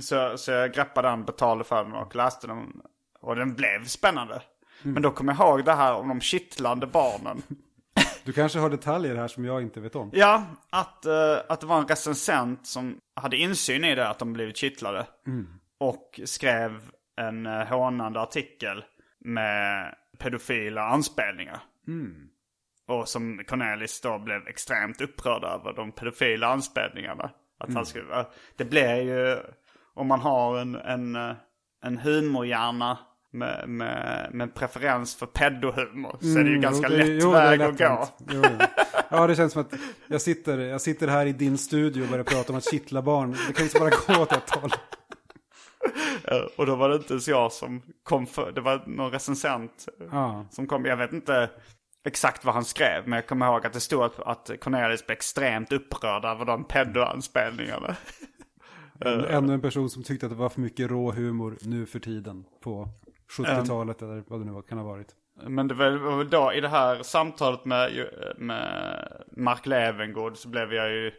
Så, 0.01 0.39
så 0.39 0.51
jag 0.51 0.73
greppade 0.73 1.09
den, 1.09 1.25
betalade 1.25 1.65
för 1.65 1.85
den 1.85 1.93
och 1.93 2.17
läste 2.17 2.47
den. 2.47 2.83
Och 3.21 3.37
den 3.37 3.55
blev 3.55 3.85
spännande. 3.85 4.43
Men 4.83 5.03
då 5.03 5.11
kom 5.11 5.29
jag 5.29 5.37
ihåg 5.37 5.65
det 5.65 5.73
här 5.73 5.95
om 5.95 6.09
de 6.09 6.21
kittlande 6.21 6.87
barnen. 6.87 7.43
Du 8.25 8.33
kanske 8.33 8.59
har 8.59 8.71
detaljer 8.71 9.17
här 9.17 9.29
som 9.29 9.45
jag 9.45 9.63
inte 9.63 9.81
vet 9.81 9.95
om. 9.95 10.11
Ja, 10.13 10.47
att, 10.71 11.07
eh, 11.07 11.37
att 11.49 11.61
det 11.61 11.67
var 11.67 11.79
en 11.79 11.89
recensent 11.89 12.67
som 12.67 12.99
hade 13.17 13.37
insyn 13.37 13.85
i 13.85 13.95
det, 13.95 14.09
att 14.09 14.19
de 14.19 14.33
blivit 14.33 14.57
kittlade. 14.57 15.07
Och 15.79 16.21
skrev 16.25 16.91
en 17.17 17.47
uh, 17.47 17.65
hånande 17.65 18.21
artikel 18.21 18.85
med 19.25 19.95
pedofila 20.19 20.83
anspelningar. 20.83 21.63
Och 22.87 23.09
som 23.09 23.45
Cornelis 23.47 24.01
då 24.01 24.19
blev 24.19 24.49
extremt 24.49 25.01
upprörd 25.01 25.45
över, 25.45 25.73
de 25.73 25.93
pedofila 25.93 26.47
anspelningarna. 26.47 27.31
Att 27.59 27.75
han 27.75 27.87
skulle, 27.87 28.27
det 28.57 28.65
blir 28.65 28.97
ju, 28.97 29.39
om 29.95 30.07
man 30.07 30.21
har 30.21 30.59
en, 30.59 30.75
en, 30.75 31.17
eh, 31.17 31.37
en 31.85 31.99
humorhjärna 31.99 32.99
med, 33.33 33.69
med, 33.69 34.29
med 34.33 34.55
preferens 34.55 35.15
för 35.17 35.27
pedohumor 35.27 36.17
så 36.21 36.39
är 36.39 36.45
det 36.45 36.51
ju 36.51 36.59
ganska 36.59 36.87
Mm, 36.87 36.99
det- 36.99 37.05
lätt 37.07 37.23
jo, 37.23 37.33
är 37.33 37.49
väg 37.51 37.59
lätt 37.59 37.69
att 37.91 38.19
gå. 38.19 38.25
Jo. 38.33 38.43
Ja, 39.11 39.27
det 39.27 39.37
känns 39.37 39.53
som 39.53 39.63
att 39.63 39.73
jag 40.07 40.21
sitter, 40.23 40.59
jag 40.59 40.81
sitter 40.81 41.09
här 41.09 41.27
i 41.27 41.33
din 41.33 41.59
studio 41.59 42.03
och 42.03 42.09
börjar 42.09 42.25
prata 42.25 42.53
om 42.53 42.59
att 42.59 42.71
kittla 42.71 43.03
barn. 43.03 43.31
Det 43.31 43.53
kan 43.53 43.65
ju 43.67 43.71
inte 43.71 43.79
bara 43.79 43.91
gå 44.17 44.23
åt 44.23 44.33
ett 44.33 44.51
håll. 44.51 44.71
Och 46.57 46.67
då 46.67 46.77
var 46.77 46.89
det 46.89 46.97
inte 46.97 47.13
ens 47.13 47.29
jag 47.29 47.53
som 47.53 47.83
kom 48.03 48.27
för, 48.27 48.53
det 48.53 48.61
var 48.61 48.83
någon 48.87 49.11
recensent 49.11 49.89
Ja. 50.11 50.47
som 50.51 50.67
kom. 50.67 50.85
Jag 50.85 50.97
vet 50.97 51.13
inte 51.13 51.51
exakt 52.05 52.45
vad 52.45 52.55
han 52.55 52.65
skrev, 52.65 53.03
men 53.09 53.13
jag 53.17 53.27
kommer 53.27 53.47
ihåg 53.47 53.67
att 53.67 53.73
det 53.73 53.81
stod 53.81 54.03
att, 54.03 54.21
att 54.21 54.51
Cornelis 54.61 55.07
blev 55.07 55.17
extremt 55.17 55.73
upprörd 55.73 56.25
över 56.25 56.45
de 56.45 56.65
pedoanspelningarna. 56.65 57.97
Ännu 59.29 59.55
en 59.55 59.61
person 59.61 59.91
som 59.91 60.03
tyckte 60.03 60.27
att 60.27 60.33
det 60.33 60.39
var 60.39 60.49
för 60.49 60.61
mycket 60.61 60.91
rå 60.91 61.13
humor 61.13 61.59
nu 61.61 61.87
för 61.87 61.99
tiden 61.99 62.45
på 62.63 62.89
70-talet 63.33 64.03
eller 64.03 64.25
vad 64.27 64.41
det 64.41 64.45
nu 64.45 64.63
kan 64.63 64.79
ha 64.79 64.85
varit. 64.85 65.17
Men 65.47 65.69
det 65.69 65.75
var 65.75 66.17
väl 66.17 66.31
då 66.31 66.53
i 66.53 66.61
det 66.61 66.69
här 66.69 67.03
samtalet 67.03 67.65
med, 67.65 68.09
med 68.37 69.09
Mark 69.37 69.67
Levengood 69.67 70.39
så 70.39 70.49
blev 70.49 70.73
jag 70.73 70.91
ju 70.91 71.13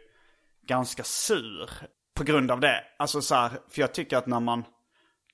ganska 0.66 1.02
sur 1.04 1.70
på 2.14 2.24
grund 2.24 2.50
av 2.50 2.60
det. 2.60 2.84
Alltså 2.98 3.20
så 3.20 3.34
här, 3.34 3.50
för 3.68 3.80
jag 3.80 3.94
tycker 3.94 4.16
att 4.16 4.26
när 4.26 4.40
man, 4.40 4.64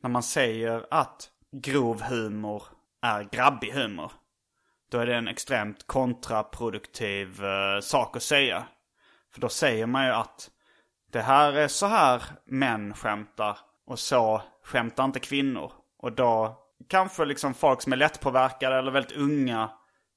när 0.01 0.11
man 0.11 0.23
säger 0.23 0.87
att 0.91 1.31
grov 1.53 2.03
humor 2.03 2.63
är 3.03 3.29
grabbig 3.33 3.73
humor. 3.73 4.13
Då 4.91 4.99
är 4.99 5.07
det 5.07 5.17
en 5.17 5.29
extremt 5.29 5.87
kontraproduktiv 5.87 7.45
eh, 7.45 7.81
sak 7.81 8.17
att 8.17 8.23
säga. 8.23 8.65
För 9.33 9.41
då 9.41 9.49
säger 9.49 9.87
man 9.87 10.05
ju 10.07 10.13
att 10.13 10.51
det 11.13 11.21
här 11.21 11.53
är 11.53 11.69
så 11.69 11.87
här 11.87 12.23
män 12.45 12.95
skämtar 12.95 13.59
och 13.87 13.99
så 13.99 14.43
skämtar 14.65 15.05
inte 15.05 15.21
kvinnor. 15.21 15.73
Och 15.99 16.13
då 16.13 16.59
kanske 16.89 17.25
liksom 17.25 17.55
folk 17.55 17.83
som 17.83 17.93
är 17.93 17.97
lättpåverkade 17.97 18.77
eller 18.77 18.91
väldigt 18.91 19.17
unga 19.17 19.71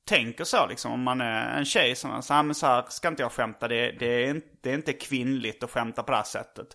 tänker 0.07 0.43
så 0.43 0.67
liksom. 0.67 0.91
Om 0.91 1.03
man 1.03 1.21
är 1.21 1.57
en 1.57 1.65
tjej 1.65 1.95
som 1.95 2.21
så 2.21 2.33
här, 2.33 2.43
men 2.43 2.55
så 2.55 2.65
här 2.65 2.85
ska 2.89 3.07
inte 3.07 3.23
jag 3.23 3.31
skämta. 3.31 3.67
Det, 3.67 3.91
det, 3.91 4.05
är 4.05 4.29
inte, 4.29 4.47
det 4.61 4.69
är 4.69 4.73
inte 4.73 4.93
kvinnligt 4.93 5.63
att 5.63 5.71
skämta 5.71 6.03
på 6.03 6.11
det 6.11 6.17
här 6.17 6.23
sättet. 6.23 6.67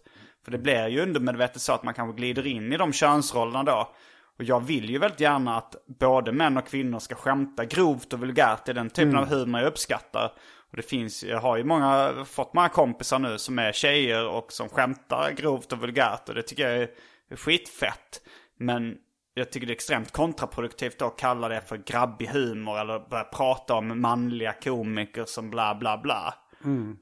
För 0.44 0.50
det 0.50 0.58
blir 0.58 0.88
ju 0.88 1.00
undermedvetet 1.02 1.62
så 1.62 1.72
att 1.72 1.82
man 1.82 1.94
kanske 1.94 2.16
glider 2.16 2.46
in 2.46 2.72
i 2.72 2.76
de 2.76 2.92
könsrollerna 2.92 3.62
då. 3.62 3.94
Och 4.38 4.44
jag 4.44 4.60
vill 4.60 4.90
ju 4.90 4.98
väldigt 4.98 5.20
gärna 5.20 5.56
att 5.56 5.74
både 5.98 6.32
män 6.32 6.56
och 6.56 6.66
kvinnor 6.66 6.98
ska 6.98 7.14
skämta 7.14 7.64
grovt 7.64 8.12
och 8.12 8.20
vulgärt. 8.20 8.68
Är 8.68 8.74
den 8.74 8.90
typen 8.90 9.16
av 9.16 9.28
humor 9.28 9.60
jag 9.60 9.68
uppskattar. 9.68 10.32
Och 10.70 10.76
det 10.76 10.82
finns, 10.82 11.24
jag 11.24 11.40
har 11.40 11.56
ju 11.56 11.64
många, 11.64 12.24
fått 12.24 12.54
många 12.54 12.68
kompisar 12.68 13.18
nu 13.18 13.38
som 13.38 13.58
är 13.58 13.72
tjejer 13.72 14.28
och 14.28 14.52
som 14.52 14.68
skämtar 14.68 15.30
grovt 15.30 15.72
och 15.72 15.78
vulgärt. 15.78 16.28
Och 16.28 16.34
det 16.34 16.42
tycker 16.42 16.70
jag 16.70 16.82
är 16.82 17.36
skitfett. 17.36 18.22
Men 18.58 18.96
jag 19.38 19.52
tycker 19.52 19.66
det 19.66 19.70
är 19.70 19.74
extremt 19.74 20.12
kontraproduktivt 20.12 21.02
att 21.02 21.18
kalla 21.18 21.48
det 21.48 21.60
för 21.60 21.76
grabbig 21.76 22.26
humor. 22.26 22.78
Eller 22.78 23.08
börja 23.08 23.24
prata 23.24 23.74
om 23.74 24.00
manliga 24.00 24.52
komiker 24.52 25.24
som 25.24 25.50
bla 25.50 25.74
bla 25.74 25.98
bla. 25.98 26.34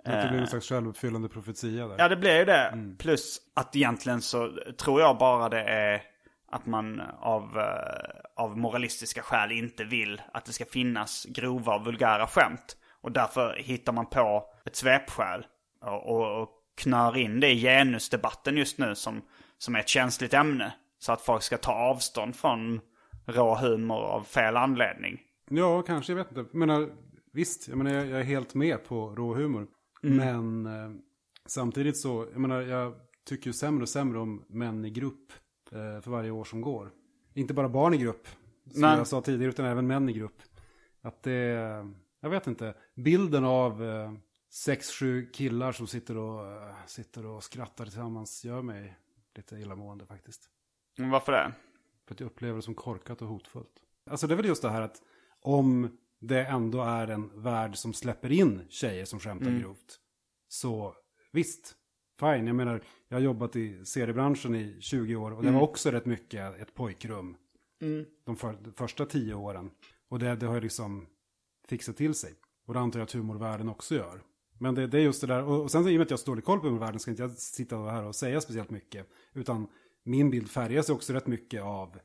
Att 0.05 0.23
det 0.23 0.29
blir 0.29 0.41
en 0.41 0.47
slags 0.47 0.69
självuppfyllande 0.69 1.29
profetia 1.29 1.89
där. 1.89 1.97
Ja, 1.99 2.09
det 2.09 2.17
blir 2.17 2.39
ju 2.39 2.45
det. 2.45 2.95
Plus 2.99 3.39
att 3.55 3.77
egentligen 3.77 4.23
så 4.23 4.51
tror 4.79 5.01
jag 5.01 5.19
bara 5.19 5.49
det 5.49 5.63
är 5.63 6.03
att 6.51 6.67
man 6.67 7.03
av, 7.21 7.59
eh, 7.59 8.45
av 8.45 8.59
moralistiska 8.59 9.23
skäl 9.23 9.53
inte 9.53 9.85
vill 9.85 10.23
att 10.33 10.45
det 10.45 10.53
ska 10.53 10.65
finnas 10.65 11.27
grova 11.29 11.75
och 11.75 11.85
vulgära 11.85 12.27
skämt. 12.27 12.77
Och 13.01 13.13
därför 13.13 13.57
hittar 13.59 13.93
man 13.93 14.07
på 14.07 14.45
ett 14.65 14.77
svepskäl 14.77 15.47
och, 15.81 16.07
och, 16.07 16.43
och 16.43 16.49
knör 16.77 17.17
in 17.17 17.41
det 17.41 17.51
i 17.51 17.61
genusdebatten 17.61 18.57
just 18.57 18.79
nu 18.79 18.95
som, 18.95 19.23
som 19.59 19.75
är 19.75 19.81
ett 19.81 19.89
känsligt 19.89 20.35
ämne. 20.35 20.73
Så 20.99 21.13
att 21.13 21.21
folk 21.21 21.43
ska 21.43 21.59
ta 21.59 21.73
avstånd 21.73 22.37
från 22.37 22.81
rå 23.27 23.55
humor 23.55 24.03
av 24.05 24.23
fel 24.23 24.57
anledning. 24.57 25.21
Ja, 25.51 25.83
kanske, 25.83 26.13
jag 26.13 26.17
vet 26.17 26.29
inte. 26.29 26.41
Jag 26.41 26.55
menar, 26.55 26.91
visst, 27.33 27.69
jag, 27.69 27.79
menar, 27.79 27.91
jag, 27.91 28.21
är 28.21 28.25
helt 28.25 28.55
med 28.55 28.85
på 28.85 29.15
rå 29.15 29.35
humor. 29.35 29.67
Men 30.03 30.67
eh, 30.67 30.91
samtidigt 31.47 31.97
så, 31.97 32.27
jag 32.33 32.41
menar, 32.41 32.63
jag 32.63 32.95
tycker 33.25 33.47
ju 33.47 33.53
sämre 33.53 33.83
och 33.83 33.89
sämre 33.89 34.19
om 34.19 34.45
män 34.49 34.85
i 34.85 34.91
grupp 34.91 35.33
eh, 35.73 36.01
för 36.01 36.11
varje 36.11 36.31
år 36.31 36.45
som 36.45 36.61
går. 36.61 36.91
Inte 37.35 37.55
bara 37.55 37.69
barn 37.69 37.95
i 37.95 37.97
grupp, 37.97 38.29
som 38.73 38.81
Nej. 38.81 38.99
jag 38.99 39.07
sa 39.07 39.21
tidigare, 39.21 39.51
utan 39.51 39.67
även 39.67 39.87
män 39.87 40.09
i 40.09 40.13
grupp. 40.13 40.43
Att 41.03 41.23
det, 41.23 41.33
jag 42.21 42.31
vet 42.31 42.47
inte, 42.47 42.75
bilden 42.95 43.45
av 43.45 43.85
eh, 43.85 44.13
sex, 44.51 44.91
sju 44.91 45.31
killar 45.33 45.73
som 45.73 45.87
sitter 45.87 46.17
och, 46.17 46.47
eh, 46.47 46.75
sitter 46.87 47.27
och 47.27 47.45
skrattar 47.45 47.85
tillsammans 47.85 48.45
gör 48.45 48.63
mig 48.63 48.97
lite 49.35 49.57
illamående 49.57 50.07
faktiskt. 50.07 50.51
Men 50.97 51.11
varför 51.11 51.33
det? 51.33 51.53
För 52.07 52.15
att 52.15 52.21
jag 52.21 52.27
upplever 52.27 52.57
det 52.57 52.63
som 52.63 52.75
korkat 52.75 53.23
och 53.23 53.29
hotfullt. 53.29 53.83
Alltså 54.11 54.27
det 54.27 54.35
är 54.35 54.37
väl 54.37 54.47
just 54.47 54.63
det 54.63 54.71
här 54.71 54.83
att 54.83 55.03
om 55.41 55.99
det 56.21 56.45
ändå 56.45 56.83
är 56.83 57.09
en 57.09 57.43
värld 57.43 57.77
som 57.77 57.93
släpper 57.93 58.33
in 58.33 58.63
tjejer 58.69 59.05
som 59.05 59.21
skämtar 59.21 59.51
grovt. 59.61 60.01
Så 60.49 60.95
visst, 61.33 61.75
fine. 62.21 62.47
Jag 62.47 62.57
menar, 62.57 62.83
jag 63.09 63.17
har 63.17 63.23
jobbat 63.23 63.57
i 63.57 63.85
seriebranschen 63.85 64.55
i 64.55 64.77
20 64.81 65.17
år 65.17 65.31
och 65.31 65.43
det 65.43 65.51
var 65.51 65.61
också 65.61 65.91
rätt 65.91 66.07
mycket 66.07 66.61
ett 66.61 66.75
pojkrum. 66.75 67.37
De, 68.25 68.37
för, 68.37 68.59
de 68.63 68.73
första 68.73 69.07
tio 69.07 69.35
åren. 69.35 69.71
Och 70.09 70.19
det, 70.19 70.37
det 70.37 70.47
har 70.47 70.55
ju 70.55 70.61
liksom 70.61 71.07
fixat 71.69 71.97
till 71.97 72.15
sig. 72.15 72.35
Och 72.67 72.75
det 72.75 72.81
antar 72.81 72.99
jag 72.99 73.05
att 73.05 73.13
humorvärlden 73.13 73.69
också 73.69 73.95
gör. 73.95 74.23
Men 74.59 74.75
det, 74.75 74.87
det 74.87 74.99
är 74.99 75.03
just 75.03 75.21
det 75.21 75.27
där, 75.27 75.43
och, 75.43 75.63
och 75.63 75.71
sen 75.71 75.89
i 75.89 75.91
och 75.91 75.93
med 75.93 76.03
att 76.03 76.11
jag 76.11 76.19
har 76.19 76.27
dålig 76.27 76.45
koll 76.45 76.61
på 76.61 76.67
humorvärlden 76.67 77.01
ska 77.01 77.11
inte 77.11 77.23
jag 77.23 77.31
sitta 77.31 77.77
här 77.77 78.05
och 78.05 78.15
säga 78.15 78.41
speciellt 78.41 78.71
mycket. 78.71 79.09
Utan 79.33 79.69
min 80.07 80.31
bild 80.31 80.51
färgas 80.51 80.89
också 80.89 81.13
rätt 81.13 81.27
mycket 81.27 81.63
av, 81.63 81.99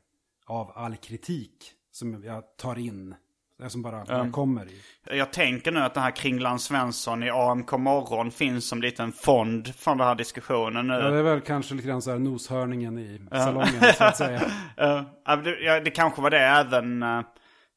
av 0.46 0.72
all 0.74 0.96
kritik 0.96 1.72
som 1.90 2.24
jag 2.24 2.56
tar 2.56 2.78
in. 2.78 3.14
Det 3.58 3.70
som 3.70 3.82
bara, 3.82 4.04
bara 4.04 4.30
kommer 4.30 4.66
i. 4.66 4.80
Jag 5.18 5.32
tänker 5.32 5.72
nu 5.72 5.80
att 5.80 5.94
den 5.94 6.02
här 6.02 6.10
Kringland 6.10 6.60
Svensson 6.60 7.22
i 7.22 7.30
AMK 7.30 7.72
morgon 7.72 8.30
finns 8.30 8.68
som 8.68 8.82
liten 8.82 9.12
fond 9.12 9.74
från 9.74 9.98
den 9.98 10.06
här 10.06 10.14
diskussionen 10.14 10.86
nu. 10.86 10.94
Ja, 10.94 11.10
det 11.10 11.18
är 11.18 11.22
väl 11.22 11.40
kanske 11.40 11.74
lite 11.74 11.88
grann 11.88 12.02
så 12.02 12.10
här 12.10 12.18
noshörningen 12.18 12.98
i 12.98 13.20
salongen 13.30 13.94
så 13.98 14.04
att 14.04 14.16
säga. 14.16 14.40
Eh, 14.76 15.02
ja, 15.24 15.36
det, 15.36 15.60
ja, 15.60 15.80
det 15.80 15.90
kanske 15.90 16.22
var 16.22 16.30
det 16.30 16.38
även 16.40 17.02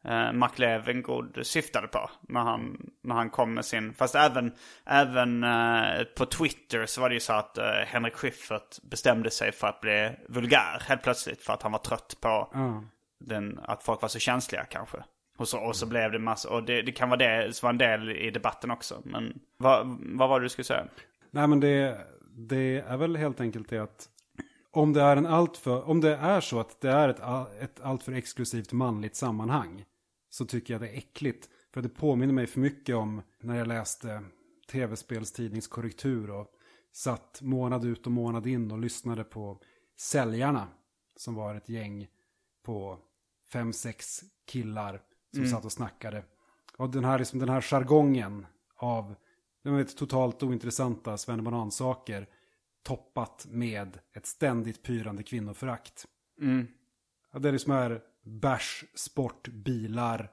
uh, 0.09 0.31
Mark 0.33 0.59
Levengood 0.59 1.39
syftade 1.41 1.87
på. 1.87 2.09
När 2.21 2.41
han, 2.41 2.89
när 3.03 3.15
han 3.15 3.29
kom 3.29 3.53
med 3.53 3.65
sin... 3.65 3.93
Fast 3.93 4.15
även, 4.15 4.51
även 4.85 5.43
eh, 5.43 6.03
på 6.17 6.25
Twitter 6.25 6.85
så 6.85 7.01
var 7.01 7.09
det 7.09 7.15
ju 7.15 7.19
så 7.19 7.33
att 7.33 7.57
uh, 7.57 7.63
Henrik 7.63 8.13
Schyffert 8.13 8.81
bestämde 8.83 9.31
sig 9.31 9.51
för 9.51 9.67
att 9.67 9.81
bli 9.81 10.11
vulgär 10.29 10.83
helt 10.87 11.03
plötsligt. 11.03 11.43
För 11.43 11.53
att 11.53 11.61
han 11.61 11.71
var 11.71 11.79
trött 11.79 12.17
på 12.21 12.49
den, 13.19 13.59
att 13.63 13.83
folk 13.83 14.01
var 14.01 14.09
så 14.09 14.19
känsliga 14.19 14.65
kanske. 14.65 14.97
Och 15.37 15.47
så, 15.47 15.59
och 15.59 15.75
så 15.75 15.85
blev 15.85 16.11
det 16.11 16.19
massa... 16.19 16.49
Och 16.49 16.63
det, 16.63 16.81
det 16.81 16.91
kan 16.91 17.09
vara 17.09 17.17
det 17.17 17.55
som 17.55 17.67
var 17.67 17.73
en 17.73 17.77
del 17.77 18.09
i 18.09 18.31
debatten 18.31 18.71
också. 18.71 19.01
Men 19.03 19.39
vad, 19.57 19.97
vad 19.99 20.29
var 20.29 20.39
det 20.39 20.45
du 20.45 20.49
skulle 20.49 20.65
säga? 20.65 20.85
Nej 21.31 21.47
men 21.47 21.59
det, 21.59 21.97
det 22.37 22.83
är 22.87 22.97
väl 22.97 23.15
helt 23.15 23.41
enkelt 23.41 23.69
det 23.69 23.79
att 23.79 24.09
om 24.71 24.93
det 24.93 25.01
är 25.01 25.17
en 25.17 25.25
alltför, 25.25 25.89
om 25.89 26.01
det 26.01 26.15
är 26.15 26.41
så 26.41 26.59
att 26.59 26.81
det 26.81 26.91
är 26.91 27.09
ett, 27.09 27.19
ett 27.61 27.81
alltför 27.81 28.11
exklusivt 28.11 28.71
manligt 28.71 29.15
sammanhang 29.15 29.85
så 30.35 30.45
tycker 30.45 30.73
jag 30.73 30.81
det 30.81 30.89
är 30.89 30.97
äckligt. 30.97 31.49
För 31.73 31.81
det 31.81 31.89
påminner 31.89 32.33
mig 32.33 32.47
för 32.47 32.59
mycket 32.59 32.95
om 32.95 33.21
när 33.39 33.57
jag 33.57 33.67
läste 33.67 34.23
tv-spelstidningskorrektur 34.71 36.29
och 36.29 36.51
satt 36.91 37.39
månad 37.41 37.85
ut 37.85 38.05
och 38.05 38.11
månad 38.11 38.47
in 38.47 38.71
och 38.71 38.79
lyssnade 38.79 39.23
på 39.23 39.61
Säljarna 39.97 40.67
som 41.15 41.35
var 41.35 41.55
ett 41.55 41.69
gäng 41.69 42.07
på 42.63 42.99
fem, 43.51 43.73
sex 43.73 44.23
killar 44.45 45.01
som 45.35 45.47
satt 45.47 45.65
och 45.65 45.71
snackade. 45.71 46.23
Och 46.77 46.89
den 46.89 47.05
här, 47.05 47.19
liksom, 47.19 47.39
den 47.39 47.49
här 47.49 47.61
jargongen 47.61 48.45
av 48.75 49.15
vet, 49.63 49.97
totalt 49.97 50.43
ointressanta 50.43 51.17
svennebanansaker 51.17 52.29
toppat 52.83 53.45
med 53.49 53.99
ett 54.13 54.25
ständigt 54.25 54.83
pyrande 54.83 55.23
kvinnoförakt. 55.23 56.07
Ja, 57.33 57.39
det 57.39 57.47
är 57.47 57.53
liksom 57.53 57.71
här 57.71 58.01
bärs, 58.25 58.83
sport, 58.95 59.47
bilar 59.47 60.29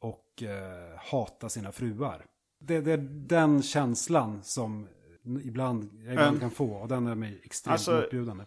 och 0.00 0.42
eh, 0.42 0.98
hata 0.98 1.48
sina 1.48 1.72
fruar. 1.72 2.24
Det, 2.60 2.80
det 2.80 2.92
är 2.92 2.98
den 3.28 3.62
känslan 3.62 4.42
som 4.42 4.88
ibland, 5.44 5.90
jag 6.04 6.12
ibland 6.12 6.28
Mm. 6.28 6.40
kan 6.40 6.50
få 6.50 6.72
och 6.72 6.88
den 6.88 7.06
är 7.06 7.14
mig 7.14 7.40
extremt 7.44 7.72
Alltså, 7.72 7.92
motbjudande. 7.92 8.44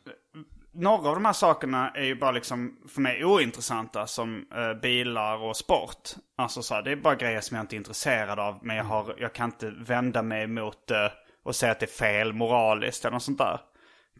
Några 0.73 1.09
av 1.09 1.15
de 1.15 1.25
här 1.25 1.33
sakerna 1.33 1.89
är 1.89 2.03
ju 2.03 2.15
bara 2.15 2.31
liksom 2.31 2.77
för 2.87 3.01
mig 3.01 3.25
ointressanta 3.25 4.07
som 4.07 4.45
eh, 4.55 4.73
bilar 4.81 5.37
och 5.37 5.57
sport. 5.57 6.09
Alltså 6.37 6.61
så 6.63 6.73
här, 6.75 6.81
det 6.81 6.91
är 6.91 6.95
bara 6.95 7.15
grejer 7.15 7.41
som 7.41 7.55
jag 7.57 7.63
inte 7.63 7.75
är 7.75 7.77
intresserad 7.77 8.39
av. 8.39 8.59
Men 8.61 8.75
jag, 8.75 8.83
har, 8.83 9.15
jag 9.19 9.33
kan 9.33 9.49
inte 9.49 9.69
vända 9.69 10.21
mig 10.21 10.47
mot 10.47 10.87
det 10.87 11.13
och 11.43 11.55
säga 11.55 11.71
att 11.71 11.79
det 11.79 11.85
är 11.85 11.87
fel 11.87 12.33
moraliskt 12.33 13.05
eller 13.05 13.13
något 13.13 13.23
sånt 13.23 13.37
där. 13.37 13.59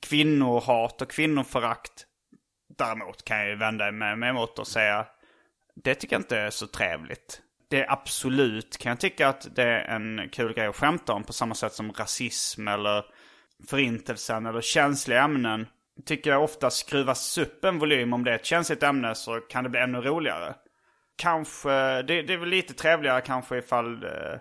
Kvinnohat 0.02 1.02
och 1.02 1.10
kvinnoförakt 1.12 2.06
däremot 2.78 3.26
kan 3.26 3.38
jag 3.38 3.50
ju 3.50 3.56
vända 3.56 3.92
mig 3.92 4.16
mig 4.16 4.30
emot 4.30 4.60
och 4.60 4.68
säga 4.68 5.06
det 5.76 5.96
tycker 5.96 6.16
jag 6.16 6.20
inte 6.20 6.38
är 6.38 6.50
så 6.50 6.68
trevligt. 6.68 7.42
Det 7.70 7.82
är 7.82 7.92
absolut 7.92 8.78
kan 8.78 8.90
jag 8.90 9.00
tycka 9.00 9.28
att 9.28 9.56
det 9.56 9.64
är 9.64 9.96
en 9.96 10.30
kul 10.32 10.54
grej 10.54 10.68
att 10.68 10.76
skämta 10.76 11.14
om 11.14 11.24
på 11.24 11.34
samma 11.34 11.56
sätt 11.56 11.74
som 11.74 11.92
rasism 11.92 12.68
eller 12.68 13.06
förintelsen 13.70 14.46
eller 14.46 14.62
känsliga 14.62 15.24
ämnen. 15.24 15.68
Tycker 16.06 16.30
jag 16.30 16.44
ofta 16.44 16.70
skruvas 16.70 17.38
upp 17.38 17.66
en 17.66 17.80
volym 17.80 18.14
om 18.14 18.24
det 18.24 18.32
är 18.32 18.36
ett 18.36 18.46
känsligt 18.46 18.84
ämne 18.84 19.16
så 19.16 19.40
kan 19.40 19.64
det 19.64 19.70
bli 19.70 19.80
ännu 19.80 20.02
roligare. 20.02 20.54
Kanske, 21.16 22.02
det, 22.02 22.22
det 22.22 22.34
är 22.34 22.38
väl 22.38 22.50
lite 22.50 22.74
trevligare 22.74 23.22
kanske 23.22 23.58
ifall, 23.58 24.04
eh, 24.04 24.40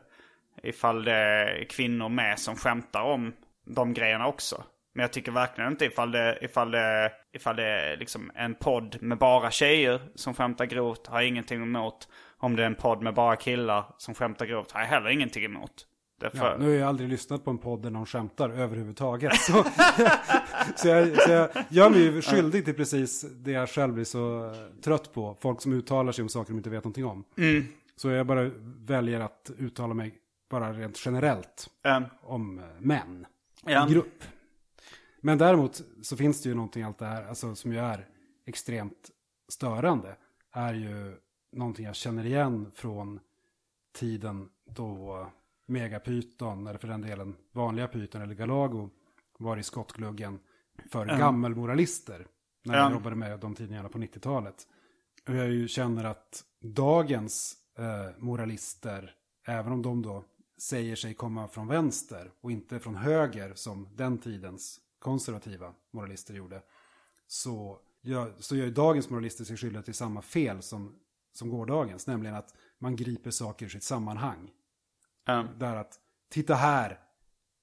ifall 0.63 1.05
det 1.05 1.15
är 1.15 1.65
kvinnor 1.65 2.09
med 2.09 2.39
som 2.39 2.57
skämtar 2.57 3.03
om 3.03 3.33
de 3.65 3.95
grejerna 3.95 4.27
också. 4.27 4.65
Men 4.93 5.03
jag 5.03 5.13
tycker 5.13 5.33
verkligen 5.33 5.71
inte 5.73 5.85
ifall 5.85 6.11
det, 6.13 6.39
ifall 6.43 6.71
det, 6.71 7.13
ifall 7.33 7.57
det 7.57 7.65
är 7.67 7.97
liksom 7.97 8.31
en 8.35 8.55
podd 8.55 8.97
med 9.01 9.19
bara 9.19 9.51
tjejer 9.51 10.01
som 10.15 10.35
skämtar 10.35 10.65
grovt 10.65 11.07
har 11.07 11.21
jag 11.21 11.29
ingenting 11.29 11.63
emot. 11.63 12.09
Om 12.39 12.57
det 12.57 12.63
är 12.63 12.67
en 12.67 12.75
podd 12.75 13.03
med 13.03 13.15
bara 13.15 13.37
killar 13.37 13.85
som 13.99 14.15
skämtar 14.15 14.47
grovt 14.47 14.73
har 14.73 14.81
jag 14.81 14.89
heller 14.89 15.11
ingenting 15.11 15.45
emot. 15.45 15.87
Därför, 16.21 16.39
Ja, 16.51 16.57
nu 16.59 16.65
har 16.69 16.75
jag 16.75 16.89
aldrig 16.89 17.09
lyssnat 17.09 17.45
på 17.45 17.51
en 17.51 17.59
podd 17.59 17.83
där 17.83 17.91
någon 17.91 18.07
skämtar 18.07 18.51
överhuvudtaget. 18.51 19.35
Så, 19.41 19.53
så, 20.77 20.89
jag, 20.89 21.23
så 21.23 21.31
jag 21.31 21.49
gör 21.69 21.91
mig 21.91 22.01
ju 22.01 22.23
skyldig 22.23 22.65
till 22.65 22.75
precis 22.75 23.23
det 23.23 23.51
jag 23.51 23.69
själv 23.69 23.95
blir 23.95 24.05
så 24.05 24.55
trött 24.85 25.15
på. 25.15 25.37
Folk 25.41 25.61
som 25.63 25.73
uttalar 25.73 26.13
sig 26.13 26.23
om 26.23 26.29
saker 26.29 26.53
de 26.53 26.57
inte 26.57 26.71
vet 26.71 26.85
någonting 26.85 27.05
om. 27.07 27.25
Så 27.97 28.11
jag 28.11 28.27
bara 28.27 28.51
väljer 28.87 29.21
att 29.21 29.51
uttala 29.59 29.95
mig 29.95 30.15
bara 30.51 30.73
rent 30.73 31.07
generellt 31.07 31.67
Ehm, 31.85 32.05
om 32.23 32.63
män 32.79 33.27
Ja. 33.67 33.87
grupp. 33.91 34.25
Men 35.21 35.39
däremot 35.39 35.83
så 36.03 36.17
finns 36.17 36.43
det 36.43 36.49
ju 36.49 36.55
någonting 36.55 36.83
allt 36.83 36.99
det 36.99 37.07
här, 37.07 37.25
alltså 37.25 37.55
som 37.55 37.73
ju 37.73 37.79
är 37.79 38.09
extremt 38.47 39.11
störande, 39.49 40.17
är 40.53 40.75
ju 40.75 41.17
någonting 41.53 41.85
jag 41.87 41.95
känner 41.95 42.27
igen 42.27 42.71
från 42.75 43.21
tiden 43.93 44.49
då 44.65 45.27
Megapyton, 45.67 46.67
eller 46.67 46.79
för 46.79 46.89
den 46.89 47.01
delen 47.01 47.37
vanliga 47.53 47.89
Python 47.89 48.23
eller 48.23 48.35
Galago, 48.35 48.91
var 49.39 49.57
i 49.57 49.63
skottgluggen 49.63 50.39
för 50.91 51.07
gammelmoralister. 51.07 52.27
När 52.65 52.77
jag 52.77 52.91
Ja. 52.91 52.93
jobbade 52.95 53.17
med 53.17 53.41
de 53.41 53.55
tidningarna 53.55 53.89
på 53.89 53.99
90-talet. 53.99 54.67
Och 55.29 55.35
jag 55.35 55.51
ju 55.51 55.69
känner 55.69 56.05
att 56.05 56.45
dagens 56.61 57.57
eh, 57.79 58.19
moralister, 58.19 59.15
även 59.47 59.73
om 59.73 59.83
de 59.83 60.03
då 60.03 60.25
säger 60.59 60.97
sig 60.97 61.15
komma 61.15 61.49
från 61.49 61.67
vänster 61.69 62.31
och 62.41 62.51
inte 62.51 62.81
från 62.81 62.97
höger 62.97 63.53
som 63.55 63.89
den 63.97 64.19
tidens 64.19 64.81
konservativa 65.01 65.75
moralister 65.91 66.35
gjorde, 66.35 66.63
så 67.27 67.79
gör, 68.03 68.35
så 68.39 68.57
gör 68.57 68.71
dagens 68.71 69.11
moralister 69.11 69.45
sig 69.45 69.57
skyldiga 69.57 69.83
till 69.83 69.95
samma 69.95 70.23
fel 70.23 70.63
som, 70.63 70.99
som 71.33 71.51
gårdagens, 71.51 72.07
nämligen 72.07 72.37
att 72.37 72.55
man 72.79 72.97
griper 72.97 73.31
saker 73.31 73.67
ur 73.67 73.71
sitt 73.71 73.83
sammanhang. 73.83 74.51
ehm, 75.27 75.47
Där 75.59 75.77
att, 75.77 75.99
titta 76.29 76.55
här, 76.55 77.01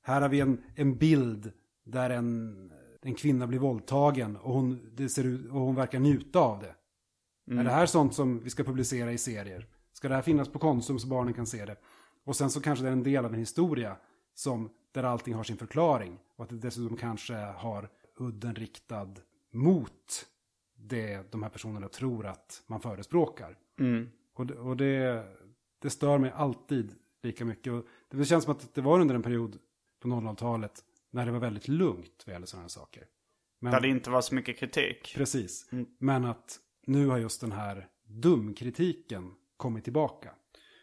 här 0.02 0.22
har 0.22 0.30
vi 0.30 0.40
en, 0.40 0.64
en 0.76 0.98
bild 0.98 1.52
där 1.84 2.10
en, 2.10 2.72
en 3.02 3.16
kvinna 3.16 3.48
blir 3.48 3.60
våldtagen 3.60 4.38
och 4.38 4.54
hon, 4.54 4.90
det 4.96 5.10
ser 5.10 5.24
ut, 5.24 5.52
och 5.52 5.60
hon 5.60 5.76
verkar 5.76 6.00
njuta 6.00 6.40
av 6.40 6.60
det. 6.60 6.76
Är 7.52 7.64
det 7.64 7.70
här 7.72 7.86
sånt 7.86 8.16
som 8.16 8.40
vi 8.40 8.50
ska 8.50 8.64
publicera 8.64 9.12
i 9.12 9.18
serier? 9.18 9.68
Ska 9.94 10.08
det 10.10 10.16
här 10.16 10.22
finnas 10.22 10.50
på 10.50 10.60
Konsum 10.60 11.00
så 11.00 11.08
barnen 11.08 11.34
kan 11.34 11.46
se 11.46 11.66
det? 11.66 11.76
Och 12.26 12.36
sen 12.36 12.50
så 12.50 12.62
kanske 12.62 12.84
det 12.84 12.90
är 12.90 12.94
en 12.94 13.04
del 13.04 13.26
av 13.26 13.34
en 13.34 13.40
historia 13.40 13.98
som, 14.34 14.70
där 14.98 15.04
allting 15.04 15.34
har 15.34 15.44
sin 15.44 15.58
förklaring. 15.58 16.20
Och 16.36 16.44
att 16.44 16.50
det 16.50 16.58
dessutom 16.58 16.98
kanske 16.98 17.34
har 17.36 17.90
udden 18.16 18.56
riktad 18.56 19.10
mot 19.54 20.28
det 20.76 21.32
de 21.32 21.44
här 21.44 21.50
personerna 21.50 21.88
tror 21.88 22.26
att 22.26 22.64
man 22.68 22.82
förespråkar. 22.82 23.58
Och, 24.34 24.46
det, 24.46 24.54
och 24.54 24.78
det, 24.78 25.26
det 25.80 25.90
stör 25.90 26.18
mig 26.18 26.32
alltid 26.36 26.96
lika 27.24 27.46
mycket. 27.46 27.74
Och 27.74 27.86
det 28.10 28.26
känns 28.26 28.44
som 28.44 28.52
att 28.52 28.74
det 28.74 28.82
var 28.82 29.00
under 29.00 29.16
en 29.16 29.24
period 29.24 29.58
på 30.00 30.08
00-talet 30.08 30.84
när 31.12 31.26
det 31.26 31.32
var 31.32 31.40
väldigt 31.40 31.68
lugnt 31.68 32.24
vad 32.26 32.34
gäller 32.34 32.46
sådana 32.46 32.64
här 32.64 32.70
saker. 32.70 33.06
Men, 33.60 33.72
där 33.72 33.82
det 33.82 33.88
inte 33.88 34.10
var 34.10 34.22
så 34.22 34.36
mycket 34.36 34.58
kritik. 34.58 35.14
Precis. 35.16 35.70
Men 36.00 36.26
att 36.26 36.60
nu 36.86 37.08
har 37.08 37.18
just 37.18 37.42
den 37.42 37.52
här 37.52 37.88
dumkritiken 38.04 39.34
kommit 39.58 39.84
tillbaka. 39.84 40.32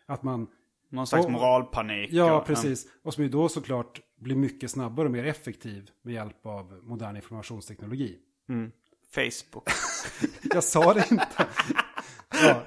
Att 0.07 0.23
man, 0.23 0.47
Någon 0.95 1.07
slags 1.07 1.25
Och- 1.27 1.33
moralpanik. 1.33 2.13
ja 2.13 2.41
och- 2.41 2.47
precis, 2.47 2.87
och 3.03 3.15
som 3.15 3.25
ju 3.25 3.31
då 3.31 3.49
såklart 3.49 4.01
blir 4.17 4.37
mycket 4.37 4.71
snabbare 4.71 5.07
och 5.07 5.13
mer 5.13 5.25
effektiv 5.25 5.91
med 6.03 6.15
hjälp 6.15 6.47
av 6.47 6.81
modern 6.83 7.17
informationsteknologi. 7.17 8.19
Facebook. 9.15 9.69
Jag 10.55 10.65
sa 10.65 10.95
det 10.95 11.07
inte. 11.11 11.27
Ja, 12.43 12.63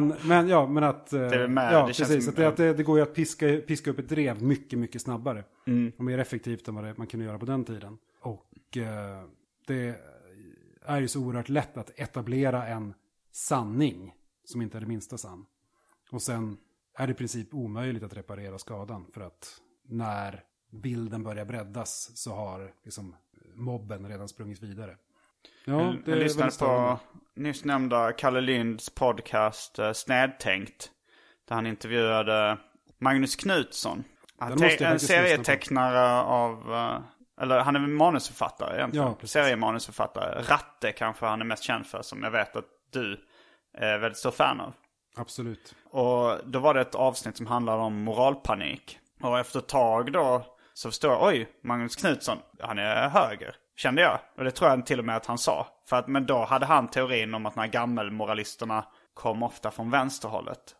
Men, 0.00 0.14
men, 0.24 0.48
ja, 0.48 0.66
men 0.66 0.84
att... 0.84 1.12
eh, 1.12 1.20
är 1.20 1.48
med, 1.48 1.72
ja, 1.72 1.80
det 1.86 1.86
precis. 1.86 2.28
Att 2.28 2.36
det, 2.36 2.56
det, 2.56 2.74
det 2.74 2.82
går 2.82 2.98
ju 2.98 3.02
att 3.02 3.14
piska, 3.14 3.60
piska 3.66 3.90
upp 3.90 3.98
ett 3.98 4.08
drev 4.08 4.42
mycket, 4.42 4.78
mycket 4.78 5.02
snabbare. 5.02 5.44
Mm. 5.66 5.92
Och 5.98 6.04
mer 6.04 6.18
effektivt 6.18 6.68
än 6.68 6.74
vad 6.74 6.84
det, 6.84 6.98
man 6.98 7.06
kunde 7.06 7.26
göra 7.26 7.38
på 7.38 7.46
den 7.46 7.64
tiden. 7.64 7.98
Och 8.20 8.76
eh, 8.76 9.24
det 9.66 9.94
är 10.84 11.00
ju 11.00 11.08
så 11.08 11.20
oerhört 11.20 11.48
lätt 11.48 11.76
att 11.76 11.90
etablera 12.00 12.66
en 12.66 12.94
sanning 13.32 14.14
som 14.44 14.62
inte 14.62 14.78
är 14.78 14.80
det 14.80 14.86
minsta 14.86 15.18
sann. 15.18 15.46
Och 16.10 16.22
sen 16.22 16.56
är 17.00 17.06
det 17.06 17.10
i 17.10 17.14
princip 17.14 17.54
omöjligt 17.54 18.02
att 18.02 18.16
reparera 18.16 18.58
skadan. 18.58 19.06
För 19.14 19.20
att 19.20 19.60
när 19.88 20.42
bilden 20.70 21.22
börjar 21.22 21.44
breddas 21.44 22.10
så 22.14 22.34
har 22.34 22.72
liksom 22.84 23.16
mobben 23.54 24.08
redan 24.08 24.28
sprungit 24.28 24.62
vidare. 24.62 24.96
Ja, 25.64 25.94
jag, 26.06 26.18
lyssnade 26.18 26.52
på 26.58 26.98
nyss 27.34 27.64
nämnda 27.64 28.12
Kalle 28.12 28.40
Linds 28.40 28.90
podcast 28.90 29.78
uh, 29.78 29.92
Snädtänkt. 29.92 30.90
Där 31.48 31.54
han 31.54 31.66
intervjuade 31.66 32.58
Magnus 32.98 33.36
Knutsson. 33.36 34.04
En 34.40 35.00
serietecknare 35.00 36.22
av, 36.22 36.74
eh, 36.74 37.00
eller 37.42 37.60
han 37.60 37.76
är 37.76 37.80
manusförfattare 37.80 38.76
egentligen. 38.76 39.14
Ja. 39.20 39.26
Seriemanusförfattare. 39.26 40.42
Ratte 40.42 40.92
kanske 40.92 41.26
han 41.26 41.40
är 41.40 41.44
mest 41.44 41.62
känd 41.62 41.86
för, 41.86 42.02
som 42.02 42.22
jag 42.22 42.30
vet 42.30 42.56
att 42.56 42.64
du 42.92 43.20
är 43.74 43.98
väldigt 43.98 44.18
stor 44.18 44.30
fan 44.30 44.60
av. 44.60 44.74
Absolut. 45.16 45.74
Och 45.90 46.38
då 46.46 46.58
var 46.58 46.74
det 46.74 46.80
ett 46.80 46.94
avsnitt 46.94 47.36
som 47.36 47.46
handlade 47.46 47.82
om 47.82 48.02
moralpanik. 48.02 48.98
Och 49.22 49.38
efter 49.38 49.58
ett 49.58 49.68
tag 49.68 50.12
då 50.12 50.46
så 50.74 50.88
förstår 50.88 51.10
jag, 51.12 51.22
oj, 51.28 51.48
Magnus 51.62 51.96
Knutsson, 51.96 52.38
han 52.60 52.78
är 52.78 53.08
höger. 53.08 53.56
Kände 53.76 54.02
jag. 54.02 54.18
Och 54.36 54.44
det 54.44 54.50
tror 54.50 54.70
jag 54.70 54.86
till 54.86 54.98
och 54.98 55.04
med 55.04 55.16
att 55.16 55.26
han 55.26 55.38
sa. 55.38 55.66
För 55.88 55.96
att, 55.96 56.08
men 56.08 56.26
då 56.26 56.44
hade 56.44 56.66
han 56.66 56.88
teorin 56.88 57.34
om 57.34 57.46
att 57.46 57.54
de 57.54 57.60
här 57.60 57.68
gammelmoralisterna 57.68 58.84
kom 59.14 59.42
ofta 59.42 59.70
från 59.70 59.90
vänsterhållet. 59.90 60.76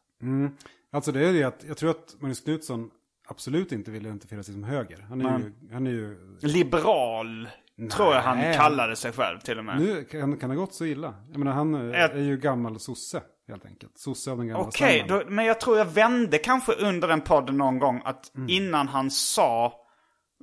Alltså 0.92 1.12
det 1.12 1.28
är 1.28 1.32
det 1.32 1.44
att 1.44 1.64
jag 1.68 1.76
tror 1.76 1.90
att 1.90 2.16
Magnus 2.20 2.40
Knutsson 2.40 2.90
absolut 3.28 3.72
inte 3.72 3.90
vill 3.90 4.06
identifiera 4.06 4.42
sig 4.42 4.54
som 4.54 4.64
höger. 4.64 5.06
Han 5.08 5.20
är, 5.26 5.38
ju, 5.38 5.52
han 5.72 5.86
är 5.86 5.90
ju... 5.90 6.38
Liberal, 6.42 7.48
tror 7.92 8.14
jag 8.14 8.22
han 8.22 8.38
Nej. 8.38 8.56
kallade 8.56 8.96
sig 8.96 9.12
själv 9.12 9.38
till 9.38 9.58
och 9.58 9.64
med. 9.64 9.80
Nu 9.80 10.04
kan, 10.04 10.36
kan 10.36 10.50
det 10.50 10.56
gått 10.56 10.74
så 10.74 10.84
illa. 10.84 11.14
Jag 11.28 11.38
menar 11.38 11.52
han 11.52 11.74
är, 11.74 11.94
Ett- 11.94 12.12
är 12.12 12.18
ju 12.20 12.36
gammal 12.36 12.80
sosse 12.80 13.22
helt 13.50 13.66
enkelt. 13.66 13.98
Sosse 13.98 14.30
av 14.30 14.38
den 14.38 14.48
gamla 14.48 14.62
Okej, 14.64 15.04
då- 15.08 15.22
men 15.26 15.44
jag 15.44 15.60
tror 15.60 15.78
jag 15.78 15.84
vände 15.84 16.38
kanske 16.38 16.72
under 16.72 17.08
den 17.08 17.20
podden 17.20 17.56
någon 17.56 17.78
gång 17.78 18.02
att 18.04 18.34
Mm. 18.36 18.48
innan 18.50 18.88
han 18.88 19.10
sa 19.10 19.72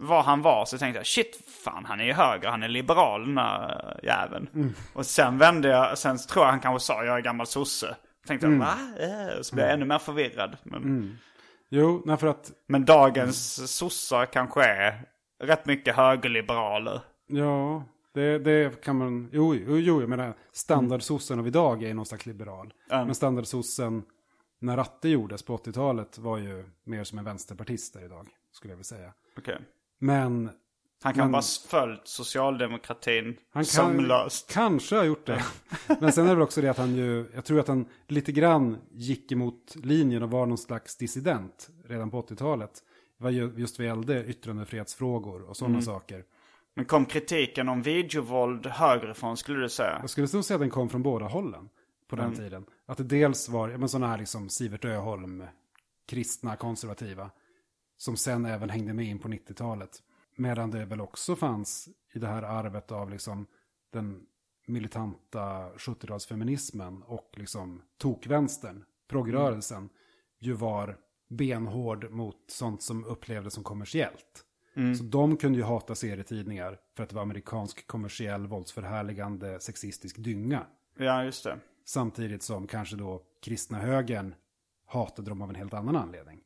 vad 0.01 0.26
han 0.26 0.41
var 0.41 0.66
så 0.66 0.78
tänkte 0.78 0.99
jag 0.99 1.05
shit 1.08 1.39
fan 1.64 1.86
han 1.86 1.99
är 1.99 2.05
ju 2.05 2.14
höger, 2.14 2.49
han 2.49 2.64
är 2.64 2.68
liberal 2.68 3.26
den 3.26 3.38
här 3.38 3.99
jäveln. 4.03 4.74
Och 4.93 5.05
sen 5.05 5.38
vände 5.38 5.68
jag, 5.70 5.97
sen 5.97 6.18
tror 6.18 6.45
jag 6.45 6.51
han 6.51 6.60
kanske 6.60 6.86
sa 6.86 7.03
jag 7.03 7.18
är 7.18 7.22
gammal 7.22 7.47
sosse. 7.47 7.95
Tänkte 8.28 8.47
jag 8.47 8.53
va? 8.60 8.74
Eh, 8.99 9.41
Så 9.41 9.55
blev 9.55 9.66
jag 9.66 9.74
ännu 9.74 9.86
mer 9.86 9.99
förvirrad. 9.99 10.58
Men, 10.64 11.18
Jo, 11.70 12.01
nej 12.05 12.18
för 12.18 12.28
att, 12.28 12.51
men 12.68 12.86
dagens 12.86 13.72
sossar 13.78 14.26
kanske 14.26 14.64
är 14.64 15.01
rätt 15.43 15.66
mycket 15.66 15.95
högerliberaler. 15.95 17.01
ja, 17.28 17.84
det, 18.18 18.39
det 18.39 18.82
kan 18.82 18.95
man, 18.97 19.30
jo, 19.34 19.55
jo, 19.55 19.78
jo 19.78 19.99
jag 20.01 20.09
menar 20.09 20.34
standardsossen 20.51 21.39
av 21.39 21.47
idag 21.47 21.84
är 21.84 21.93
någon 21.93 22.05
slags 22.05 22.26
liberal. 22.26 22.74
Men 22.89 23.15
standardsossen 23.15 24.03
när 24.59 24.78
Ratte 24.78 25.09
gjordes 25.09 25.43
på 25.43 25.57
80-talet 25.57 26.18
var 26.18 26.38
ju 26.38 26.65
mer 26.84 27.03
som 27.03 27.18
en 27.18 27.26
vänsterpartist 27.26 27.93
där 27.93 28.05
idag, 28.05 28.28
skulle 28.51 28.72
jag 28.72 28.78
vilja 28.78 28.84
säga. 28.84 29.13
Okej. 29.38 29.57
Men 29.99 30.49
Han 31.03 31.13
kan 31.13 31.24
Men- 31.24 31.32
bara 31.32 31.41
följt 31.41 32.07
socialdemokratin 32.07 33.26
Han 33.49 33.63
kan, 33.63 33.65
sömlöst. 33.65 34.51
kanske 34.53 34.95
har 34.95 35.03
gjort 35.03 35.26
det. 35.26 35.43
Men 35.99 36.11
sen 36.11 36.26
är 36.26 36.30
det 36.30 36.36
väl 36.36 36.43
också 36.43 36.61
det 36.61 36.70
att 36.70 36.78
han 36.78 36.95
ju, 36.95 37.26
jag 37.36 37.45
tror 37.45 37.59
att 37.59 37.68
han 37.68 37.86
lite 38.07 38.32
grann 38.32 38.78
gick 38.91 39.32
emot 39.32 39.76
linjen 39.76 40.24
och 40.24 40.32
var 40.32 40.45
någon 40.45 40.57
slags 40.57 40.95
dissident 40.97 41.70
redan 41.88 42.11
på 42.11 42.22
80-talet. 42.22 42.72
Det 43.18 43.24
var 43.24 43.32
ju 43.32 43.53
just 43.57 43.80
vad 43.80 43.88
gällde 43.88 44.26
yttrandefrihetsfrågor 44.26 45.41
och 45.41 45.57
sådana 45.57 45.82
saker. 45.82 46.24
Men 46.78 46.86
kom 46.86 47.05
kritiken 47.05 47.69
om 47.69 47.82
videovåld 47.82 48.65
högerifrån 48.65 49.38
skulle 49.38 49.59
du 49.59 49.69
säga? 49.69 49.97
Jag 50.01 50.09
skulle 50.09 50.28
nog 50.34 50.45
säga 50.45 50.55
att 50.55 50.61
den 50.61 50.69
kom 50.69 50.89
från 50.89 51.03
båda 51.03 51.25
hållen 51.25 51.69
på 52.07 52.15
den 52.15 52.36
tiden. 52.36 52.65
Att 52.86 52.97
det 52.97 53.03
dels 53.03 53.49
var 53.49 53.78
men 53.78 53.89
sådana 53.89 54.07
här 54.07 54.17
liksom 54.17 54.49
Sivert 54.49 54.86
Öholm, 54.86 55.43
kristna, 56.07 56.55
konservativa, 56.55 57.32
som 57.97 58.17
sen 58.17 58.45
även 58.45 58.69
hängde 58.69 58.93
med 58.93 59.05
in 59.05 59.19
på 59.19 59.28
90-talet. 59.28 60.03
Medan 60.36 60.71
det 60.71 60.86
väl 60.86 61.01
också 61.01 61.36
fanns 61.36 61.89
i 62.13 62.19
det 62.19 62.28
här 62.28 62.43
arvet 62.43 62.91
av 62.91 63.09
liksom 63.09 63.45
den 63.93 64.21
militanta 64.67 65.69
70-talsfeminismen 65.69 67.03
och 67.03 67.32
liksom 67.34 67.82
tokvänstern, 67.97 68.84
progrörelsen, 69.07 69.89
ju 70.39 70.53
var 70.53 70.97
benhård 71.30 72.11
mot 72.11 72.38
sånt 72.47 72.82
som 72.82 73.05
upplevdes 73.05 73.53
som 73.53 73.63
kommersiellt. 73.63 74.43
Så 74.97 75.03
de 75.03 75.38
kunde 75.38 75.57
ju 75.59 75.63
hata 75.65 75.95
serietidningar 75.95 76.78
för 76.95 77.03
att 77.03 77.09
det 77.09 77.15
var 77.15 77.21
amerikansk 77.21 77.88
kommersiell 77.88 78.47
våldsförhärligande 78.47 79.59
sexistisk 79.59 80.15
dynga. 80.17 80.65
Ja, 80.97 81.23
just 81.23 81.43
det. 81.43 81.57
Samtidigt 81.86 82.43
som 82.43 82.67
kanske 82.67 82.95
då 82.95 83.21
kristna 83.43 83.78
högern 83.78 84.36
hatade 84.88 85.30
dem 85.30 85.41
av 85.41 85.49
en 85.49 85.55
helt 85.55 85.73
annan 85.73 85.95
anledning. 85.95 86.39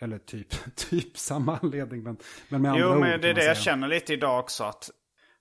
Eller 0.00 0.18
typ, 0.18 0.48
typ 0.76 1.18
samma 1.18 1.58
anledning, 1.58 2.02
men, 2.02 2.16
men 2.48 2.62
med 2.62 2.70
andra 2.70 2.82
Jo, 2.84 2.92
ord. 2.92 3.00
men 3.00 3.10
kan 3.10 3.20
det 3.20 3.28
är 3.28 3.34
det 3.34 3.44
jag 3.44 3.56
säga. 3.56 3.64
känner 3.64 3.88
lite 3.88 4.12
idag 4.12 4.40
också. 4.40 4.64
Att 4.64 4.90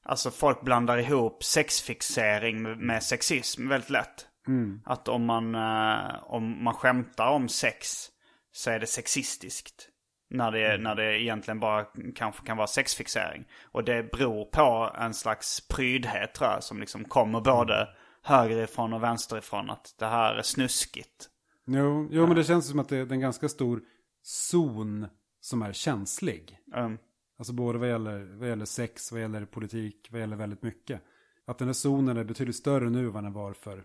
alltså, 0.03 0.31
folk 0.31 0.61
blandar 0.61 0.97
ihop 0.97 1.43
sexfixering 1.43 2.61
med, 2.61 2.77
med 2.77 3.03
sexism 3.03 3.67
väldigt 3.67 3.89
lätt. 3.89 4.27
Mm. 4.47 4.81
Att 4.85 5.07
om 5.07 5.25
man, 5.25 5.55
eh, 5.55 6.23
om 6.23 6.63
man 6.63 6.73
skämtar 6.73 7.27
om 7.27 7.49
sex 7.49 8.09
så 8.51 8.71
är 8.71 8.79
det 8.79 8.87
sexistiskt. 8.87 9.89
När 10.29 10.51
det, 10.51 10.67
Mm. 10.69 10.83
när 10.83 10.95
det 10.95 11.21
egentligen 11.21 11.59
bara 11.59 11.85
kanske 12.15 12.45
kan 12.45 12.57
vara 12.57 12.67
sexfixering. 12.67 13.45
Och 13.71 13.83
det 13.83 14.11
beror 14.11 14.45
på 14.45 14.91
en 14.97 15.13
slags 15.13 15.67
prydhet 15.67 16.33
tror 16.33 16.49
jag. 16.49 16.63
Som 16.63 16.79
liksom 16.79 17.05
kommer 17.05 17.41
både 17.41 17.75
Mm. 17.75 17.87
högerifrån 18.23 18.93
och 18.93 19.03
vänsterifrån. 19.03 19.69
Att 19.69 19.95
det 19.99 20.05
här 20.05 20.35
är 20.35 20.41
snuskigt. 20.41 21.29
Jo, 21.67 22.07
jo 22.11 22.27
men 22.27 22.35
det 22.35 22.43
känns 22.43 22.69
som 22.69 22.79
att 22.79 22.89
det 22.89 22.97
är 22.97 23.11
en 23.11 23.19
ganska 23.19 23.49
stor 23.49 23.81
zon 24.23 25.07
som 25.41 25.61
är 25.61 25.73
känslig. 25.73 26.59
Um, 26.75 26.97
Alltså 27.37 27.53
både 27.53 27.79
vad 27.79 27.89
gäller, 27.89 28.37
vad 28.39 28.49
gäller 28.49 28.65
sex, 28.65 29.11
vad 29.11 29.21
gäller 29.21 29.45
politik, 29.45 30.07
vad 30.11 30.21
gäller 30.21 30.35
väldigt 30.35 30.63
mycket. 30.63 31.01
Att 31.47 31.57
den 31.57 31.67
här 31.67 31.73
zonen 31.73 32.17
är 32.17 32.23
betydligt 32.23 32.55
större 32.55 32.89
nu 32.89 32.99
än 32.99 33.11
vad 33.11 33.23
den 33.23 33.33
var 33.33 33.53
för 33.53 33.83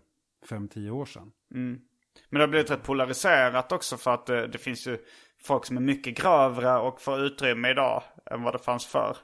5-10 0.48 0.90
år 0.90 1.06
sedan. 1.06 1.32
Men 1.48 1.80
det 2.30 2.40
har 2.40 2.46
blivit 2.48 2.70
rätt 2.70 2.82
polariserat 2.82 3.72
också 3.72 3.96
för 3.96 4.14
att 4.14 4.26
det, 4.26 4.46
det 4.46 4.58
finns 4.58 4.86
ju 4.86 4.98
folk 5.44 5.64
som 5.66 5.76
är 5.76 5.80
mycket 5.80 6.16
grövre 6.18 6.76
och 6.78 7.00
får 7.00 7.20
utrymme 7.20 7.70
idag 7.70 8.02
än 8.30 8.42
vad 8.42 8.54
det 8.54 8.58
fanns 8.58 8.86
förr. 8.86 9.16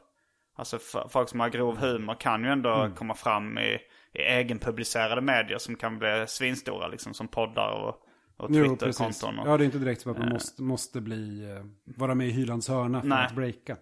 Alltså 0.56 0.76
f- 0.76 1.06
folk 1.10 1.28
som 1.28 1.40
har 1.40 1.48
grov 1.48 1.76
humor 1.78 2.14
kan 2.20 2.44
ju 2.44 2.50
ändå 2.50 2.90
komma 2.96 3.14
fram 3.14 3.58
i, 3.58 3.78
i 4.12 4.18
egenpublicerade 4.18 5.20
medier 5.20 5.58
som 5.58 5.76
kan 5.76 5.98
bli 5.98 6.24
svinstora 6.28 6.88
liksom 6.88 7.14
som 7.14 7.28
poddar 7.28 7.70
och, 7.70 8.02
och. 8.36 8.48
Twitterkonton. 8.48 9.38
Och, 9.38 9.48
Ja, 9.48 9.56
det 9.56 9.64
är 9.64 9.66
inte 9.66 9.78
direkt 9.78 10.00
som 10.00 10.12
att 10.12 10.18
man 10.18 10.28
måste, 10.28 10.62
måste 10.62 11.00
bli, 11.00 11.50
eh, 11.50 11.64
vara 11.96 12.14
med 12.14 12.26
i 12.28 12.30
Hylands 12.30 12.68
hörna 12.68 13.00
för 13.00 13.08
Nej. 13.08 13.26
att 13.26 13.34
breaka. 13.34 13.76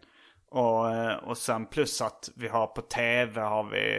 och, 0.50 0.90
eh, 0.94 1.16
och 1.16 1.38
sen 1.38 1.66
plus 1.66 2.02
att 2.02 2.30
vi 2.36 2.48
har 2.48 2.66
på 2.66 2.80
tv 2.82 3.40
har 3.40 3.64
vi 3.64 3.96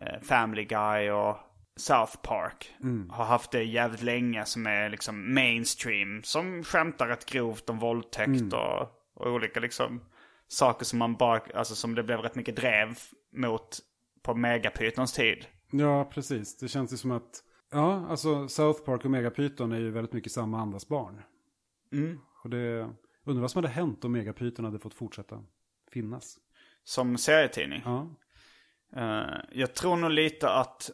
eh, 0.00 0.20
Family 0.22 0.64
Guy 0.64 1.10
och 1.10 1.36
South 1.76 2.16
Park. 2.22 2.74
Har 3.10 3.24
haft 3.24 3.50
det 3.50 3.62
jävligt 3.62 4.02
länge 4.02 4.44
som 4.44 4.66
är 4.66 4.90
liksom 4.90 5.34
mainstream. 5.34 6.22
Som 6.22 6.64
skämtar 6.64 7.08
rätt 7.08 7.26
grovt 7.26 7.70
om 7.70 7.78
våldtäkt 7.78 8.52
och, 8.52 8.80
och 9.14 9.32
olika 9.32 9.60
liksom 9.60 10.00
saker 10.48 10.84
som 10.84 10.98
man 10.98 11.14
bara, 11.16 11.40
alltså 11.54 11.74
som 11.74 11.94
det 11.94 12.02
blev 12.02 12.18
rätt 12.20 12.34
mycket 12.34 12.56
drev 12.56 12.98
mot 13.32 13.78
på 14.22 14.34
Megapytons 14.34 15.12
tid. 15.12 15.46
Ja, 15.70 16.04
precis. 16.04 16.56
Det 16.56 16.68
känns 16.68 16.92
ju 16.92 16.96
som 16.96 17.10
att, 17.10 17.42
ja, 17.70 18.06
alltså 18.08 18.48
South 18.48 18.84
Park 18.84 19.04
och 19.04 19.10
Megapyton 19.10 19.72
är 19.72 19.78
ju 19.78 19.90
väldigt 19.90 20.12
mycket 20.12 20.32
samma 20.32 20.60
andas 20.60 20.88
barn. 20.88 21.22
Och 22.44 22.50
det, 22.50 22.90
undrar 23.24 23.40
vad 23.40 23.50
som 23.50 23.58
hade 23.62 23.74
hänt 23.74 24.04
om 24.04 24.12
Megapyton 24.12 24.64
hade 24.64 24.78
fått 24.78 24.94
fortsätta 24.94 25.44
finnas. 25.92 26.38
Som 26.84 27.18
serietidning. 27.18 27.82
Ja, 27.84 28.08
Eh, 28.96 29.40
jag 29.52 29.74
tror 29.74 29.96
nog 29.96 30.10
lite 30.10 30.50
att, 30.50 30.90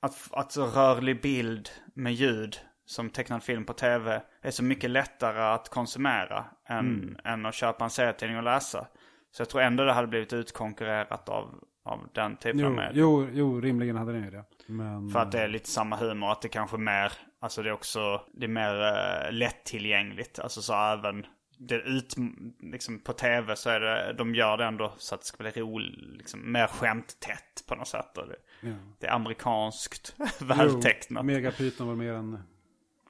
att, 0.00 0.28
att 0.30 0.52
så 0.52 0.66
rörlig 0.66 1.22
bild 1.22 1.70
med 1.94 2.12
ljud 2.12 2.60
som 2.86 3.10
tecknad 3.10 3.42
film 3.42 3.64
på 3.64 3.72
tv 3.72 4.22
är 4.42 4.50
så 4.50 4.64
mycket 4.64 4.90
lättare 4.90 5.40
att 5.40 5.68
konsumera 5.68 6.44
än, 6.68 7.16
än 7.24 7.46
att 7.46 7.54
köpa 7.54 7.84
en 7.84 7.90
serietidning 7.90 8.36
och 8.36 8.42
läsa. 8.42 8.86
Så 9.30 9.40
jag 9.40 9.48
tror 9.48 9.62
ändå 9.62 9.84
det 9.84 9.92
hade 9.92 10.08
blivit 10.08 10.32
utkonkurrerat 10.32 11.28
av, 11.28 11.64
av 11.84 12.08
den 12.12 12.36
typen 12.36 12.64
av 12.64 12.70
jo, 12.70 12.76
medier. 12.76 12.92
jo, 12.94 13.28
jo, 13.32 13.60
rimligen 13.60 13.96
hade 13.96 14.12
den 14.12 14.24
ju 14.24 14.30
det. 14.30 14.44
Men, 14.66 15.10
För 15.10 15.18
att 15.18 15.32
det 15.32 15.40
är 15.40 15.48
lite 15.48 15.70
samma 15.70 15.96
humor, 15.96 16.32
att 16.32 16.42
det 16.42 16.48
kanske 16.48 16.76
är 16.76 16.78
mer, 16.78 17.12
alltså 17.40 17.62
det 17.62 17.68
är 17.68 17.72
också, 17.72 18.22
det 18.32 18.44
är 18.44 18.48
mer 18.48 18.74
uh, 18.74 19.32
lättillgängligt. 19.32 20.38
Alltså 20.38 20.62
så 20.62 20.74
även, 20.74 21.26
det 21.58 21.74
ut, 21.74 22.14
liksom 22.60 22.98
på 23.00 23.12
tv 23.12 23.56
så 23.56 23.70
är 23.70 23.80
det, 23.80 24.12
de 24.12 24.34
gör 24.34 24.56
det 24.56 24.64
ändå 24.64 24.94
så 24.98 25.14
att 25.14 25.20
det 25.20 25.26
ska 25.26 25.36
bli 25.42 25.50
roligt, 25.62 26.16
liksom 26.18 26.52
mer 26.52 26.66
skämttätt 26.66 27.64
på 27.68 27.74
något 27.74 27.88
sätt. 27.88 28.18
Och 28.18 28.28
det, 28.28 28.36
Ja. 28.60 28.74
det 28.98 29.06
är 29.06 29.12
amerikanskt 29.12 30.14
vältecknat. 30.40 31.24
Megapyton 31.24 31.86
var 31.88 31.94
mer 31.94 32.12
en 32.12 32.38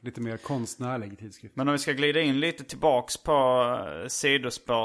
lite 0.00 0.20
mer 0.20 0.36
konstnärlig 0.36 1.18
tidskrift. 1.18 1.56
Men 1.56 1.68
om 1.68 1.72
vi 1.72 1.78
ska 1.78 1.92
glida 1.92 2.20
in 2.20 2.40
lite 2.40 2.64
tillbaks 2.64 3.16
på 3.16 3.32
eh, 4.02 4.08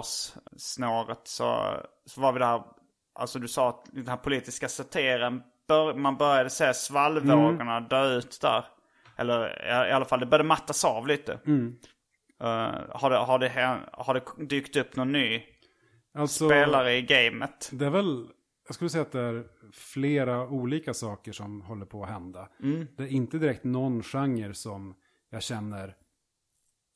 sidospårssnåret 0.03 1.21
så, 1.23 1.77
så 2.05 2.21
var 2.21 2.31
vi 2.33 2.39
där, 2.39 2.63
alltså 3.15 3.39
du 3.39 3.47
sa 3.47 3.69
att 3.69 3.85
den 3.91 4.07
här 4.07 4.17
politiska 4.17 4.69
satiren, 4.69 5.41
bör, 5.67 5.93
man 5.93 6.17
började 6.17 6.49
se 6.49 6.73
svallvågorna 6.73 7.79
dö 7.79 8.13
ut 8.17 8.41
där. 8.41 8.65
Eller 9.17 9.65
i, 9.87 9.91
alla 9.91 10.05
fall, 10.05 10.19
det 10.19 10.25
började 10.25 10.47
mattas 10.47 10.85
av 10.85 11.07
lite. 11.07 11.39
Eh, 12.41 12.47
har, 12.89 13.09
det, 13.09 13.17
har, 13.17 13.39
det, 13.39 13.79
har 13.93 14.13
det 14.13 14.45
dykt 14.45 14.75
upp 14.75 14.95
någon 14.95 15.11
ny 15.11 15.43
Alltså, 16.15 16.47
spelare 16.49 16.95
i 16.95 17.01
gamet? 17.01 17.69
det 17.71 17.85
är 17.85 17.89
väl, 17.89 18.27
jag 18.67 18.75
skulle 18.75 18.89
säga 18.89 19.01
att 19.01 19.11
det 19.11 19.19
är 19.19 19.47
flera 19.73 20.47
olika 20.47 20.93
saker 20.93 21.31
som 21.31 21.61
håller 21.61 21.85
på 21.85 22.03
att 22.03 22.09
hända. 22.09 22.49
Det 22.97 23.03
är 23.03 23.07
inte 23.07 23.37
direkt 23.37 23.63
någon 23.63 24.03
genre 24.03 24.53
som 24.53 24.95
jag 25.29 25.43
känner 25.43 25.95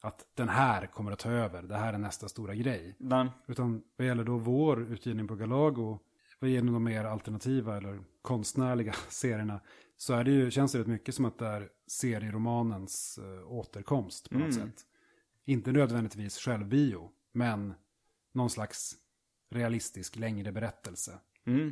att 0.02 0.26
den 0.36 0.50
här 0.50 0.88
kommer 0.88 1.12
att 1.12 1.20
ta 1.20 1.30
över. 1.30 1.62
Det 1.62 1.76
här 1.78 1.94
är 1.94 1.98
nästa 1.98 2.28
stora 2.28 2.56
grej. 2.56 2.96
Men, 3.00 3.30
Utan 3.48 3.84
vad 3.98 4.08
gäller 4.08 4.24
då 4.24 4.38
vår 4.38 4.82
utgivning 4.82 5.28
på 5.28 5.36
Galago, 5.36 6.00
vad 6.40 6.50
gäller 6.50 6.72
de 6.72 6.84
mer 6.84 7.06
alternativa 7.06 7.78
eller 7.78 8.00
konstnärliga 8.22 8.94
serierna, 9.10 9.60
så 9.98 10.14
är 10.14 10.24
det 10.24 10.32
ju, 10.32 10.52
känns 10.52 10.72
det 10.72 10.80
rätt 10.80 10.88
mycket 10.88 11.16
som 11.16 11.26
att 11.26 11.40
det 11.40 11.48
är 11.48 11.70
serieromanens 11.88 13.20
eh, 13.24 13.52
återkomst 13.52 14.30
på 14.30 14.38
något 14.38 14.54
sätt. 14.54 14.86
Inte 15.50 15.72
nödvändigtvis 15.72 16.38
självbio, 16.38 17.12
men 17.32 17.74
någon 18.32 18.50
slags 18.50 18.96
realistisk 19.50 20.16
längre 20.16 20.52
berättelse. 20.52 21.20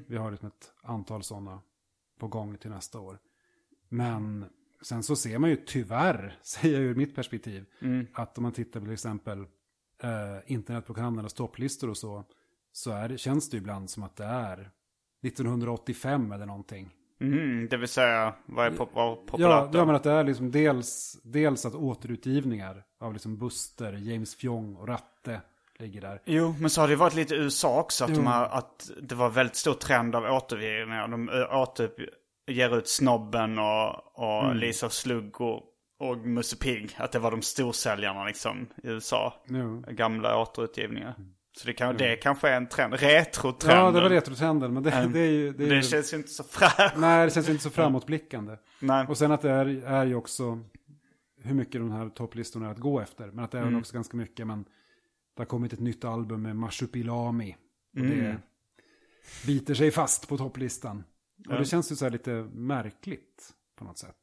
Vi 0.08 0.18
har 0.18 0.32
liksom 0.32 0.48
ett 0.48 0.74
antal 0.84 1.24
sådana 1.24 1.62
på 2.20 2.28
gång 2.28 2.58
till 2.58 2.70
nästa 2.70 3.00
år. 3.00 3.20
Men 3.90 4.46
sen 4.82 5.04
så 5.04 5.16
ser 5.16 5.40
man 5.40 5.50
ju 5.50 5.56
tyvärr, 5.56 6.40
säger 6.44 6.76
jag 6.76 6.84
ur 6.84 6.96
mitt 6.96 7.16
perspektiv, 7.16 7.66
att 8.14 8.38
om 8.38 8.44
man 8.44 8.52
tittar 8.52 8.80
på 8.80 8.86
till 8.86 8.94
exempel 8.94 9.40
eh, 10.04 10.38
internetbokhandlarnas 10.46 11.34
topplistor 11.34 11.90
och 11.90 11.98
så, 11.98 12.24
så 12.72 12.92
är 12.92 13.18
känns 13.18 13.50
det 13.50 13.58
ibland 13.58 13.90
som 13.90 14.04
att 14.04 14.16
det 14.16 14.26
är 14.26 14.72
1985 15.24 16.32
eller 16.32 16.46
någonting. 16.46 16.96
Mm, 17.22 17.68
det 17.70 17.78
vill 17.78 17.88
säga, 17.88 18.34
vad 18.46 18.66
är 18.68 18.72
pop- 18.72 18.90
vad 18.94 19.12
är 19.12 19.16
populärt 19.16 19.50
Ja, 19.50 19.70
ja, 19.74 19.86
men 19.86 19.96
att 19.96 20.04
det 20.04 20.12
är 20.12 20.24
liksom 20.24 20.52
dels, 20.52 21.20
dels 21.24 21.66
att 21.66 21.76
återutgivningar 21.76 22.84
av 23.00 23.14
liksom 23.14 23.38
Buster, 23.38 23.94
James 23.94 24.36
Fjong 24.36 24.76
och 24.76 24.88
Ratte 24.88 25.42
ligger 25.80 26.02
där. 26.02 26.22
Jo, 26.26 26.56
men 26.60 26.70
så 26.70 26.82
har 26.82 26.88
det 26.88 26.96
varit 26.96 27.16
lite 27.16 27.36
i 27.36 27.38
USA 27.38 27.80
också. 27.80 28.04
Att, 28.04 28.10
Jo. 28.10 28.16
de 28.16 28.26
har, 28.28 28.46
att 28.46 28.90
det 29.02 29.16
var 29.16 29.30
väldigt 29.30 29.56
stor 29.56 29.74
trend 29.74 30.16
av 30.16 30.24
återgivningar. 30.24 31.08
De 31.08 31.30
återger 31.52 32.78
ut 32.78 32.88
Snobben 32.90 33.60
och, 33.60 33.90
och 34.20 34.46
Mm. 34.46 34.58
Lisa 34.58 34.90
Slugg 34.90 35.42
och, 35.42 35.64
och 36.00 36.18
Musse 36.18 36.58
Pigg. 36.58 36.92
Att 36.98 37.12
det 37.12 37.20
var 37.20 37.32
de 37.32 37.42
storsäljarna 37.42 38.26
liksom 38.26 38.68
i 38.84 38.88
USA. 38.88 39.34
Jo. 39.48 39.84
Gamla 39.90 40.42
återutgivningar. 40.42 41.16
Så 41.58 41.68
det, 41.68 41.74
kan, 41.74 41.98
det 41.98 42.16
kanske 42.16 42.50
är 42.50 42.58
en 42.58 42.68
trend. 42.68 42.94
Retrotrenden. 42.94 43.86
Ja, 43.86 43.92
det 43.92 44.02
var 44.02 44.10
retrotrenden, 44.10 44.74
men 44.74 44.84
det, 44.84 44.90
det 45.14 45.20
är 45.20 45.32
ju... 45.32 45.54
Det 45.54 45.64
är 45.66 45.70
Det 45.70 45.76
ju 45.76 45.82
känns 45.82 46.14
ju 46.14 46.18
inte 46.18 46.30
så 46.30 46.44
fräscht. 46.44 46.98
Nej, 46.98 47.26
det 47.26 47.32
känns 47.34 47.50
inte 47.50 47.64
så 47.64 47.70
framåtblickande. 47.70 48.58
Nej. 48.80 49.06
Och 49.08 49.18
sen 49.18 49.32
att 49.32 49.42
det 49.42 49.52
är, 49.52 49.66
är 49.86 50.06
ju 50.06 50.16
också 50.16 50.60
hur 51.42 51.56
mycket 51.56 51.82
de 51.82 51.92
här 51.92 52.10
topplistorna 52.10 52.68
är 52.68 52.72
att 52.72 52.80
gå 52.80 53.00
efter. 53.00 53.28
Men 53.32 53.46
att 53.46 53.52
det 53.52 53.58
är 53.58 53.62
Mm. 53.64 53.80
också 53.80 53.94
ganska 53.94 54.18
mycket, 54.18 54.48
men 54.48 54.64
det 55.36 55.42
har 55.42 55.46
kommit 55.46 55.74
ett 55.74 55.80
nytt 55.80 56.06
album 56.06 56.42
med 56.42 56.56
Marsupilami. 56.56 57.56
Och 57.94 58.00
Mm. 58.00 58.20
det 58.20 58.38
biter 59.48 59.74
sig 59.74 59.92
fast 59.92 60.28
på 60.28 60.38
topplistan. 60.38 61.04
Och 61.50 61.56
det 61.58 61.66
känns 61.66 61.92
ju 61.92 61.96
så 61.96 62.06
här 62.06 62.12
lite 62.12 62.32
märkligt 62.54 63.54
på 63.78 63.84
något 63.86 63.98
sätt. 63.98 64.16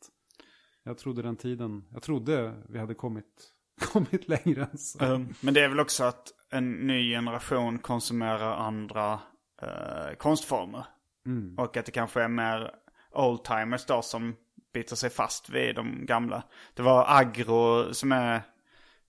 Jag 0.84 0.98
trodde 0.98 1.22
den 1.22 1.36
tiden, 1.36 1.84
jag 1.92 2.02
trodde 2.02 2.54
vi 2.68 2.78
hade 2.78 2.94
kommit, 2.94 3.52
kommit 3.92 4.28
längre 4.28 4.68
än 4.72 4.78
så. 4.78 5.04
Um, 5.04 5.34
Men 5.40 5.54
det 5.54 5.60
är 5.60 5.68
väl 5.68 5.80
också 5.80 6.04
att 6.04 6.32
en 6.52 6.72
ny 6.72 7.10
generation 7.10 7.78
konsumerar 7.78 8.56
andra 8.56 9.20
eh, 9.62 10.14
konstformer. 10.18 10.84
Mm. 11.26 11.58
Och 11.58 11.76
att 11.76 11.86
det 11.86 11.92
kanske 11.92 12.22
är 12.22 12.28
mer 12.28 12.70
oldtimers 13.12 13.86
då 13.86 14.02
som 14.02 14.36
biter 14.74 14.96
sig 14.96 15.10
fast 15.10 15.50
vid 15.50 15.74
de 15.74 16.06
gamla. 16.06 16.42
Det 16.74 16.82
var 16.82 17.06
Agro 17.08 17.94
som 17.94 18.12
är 18.12 18.42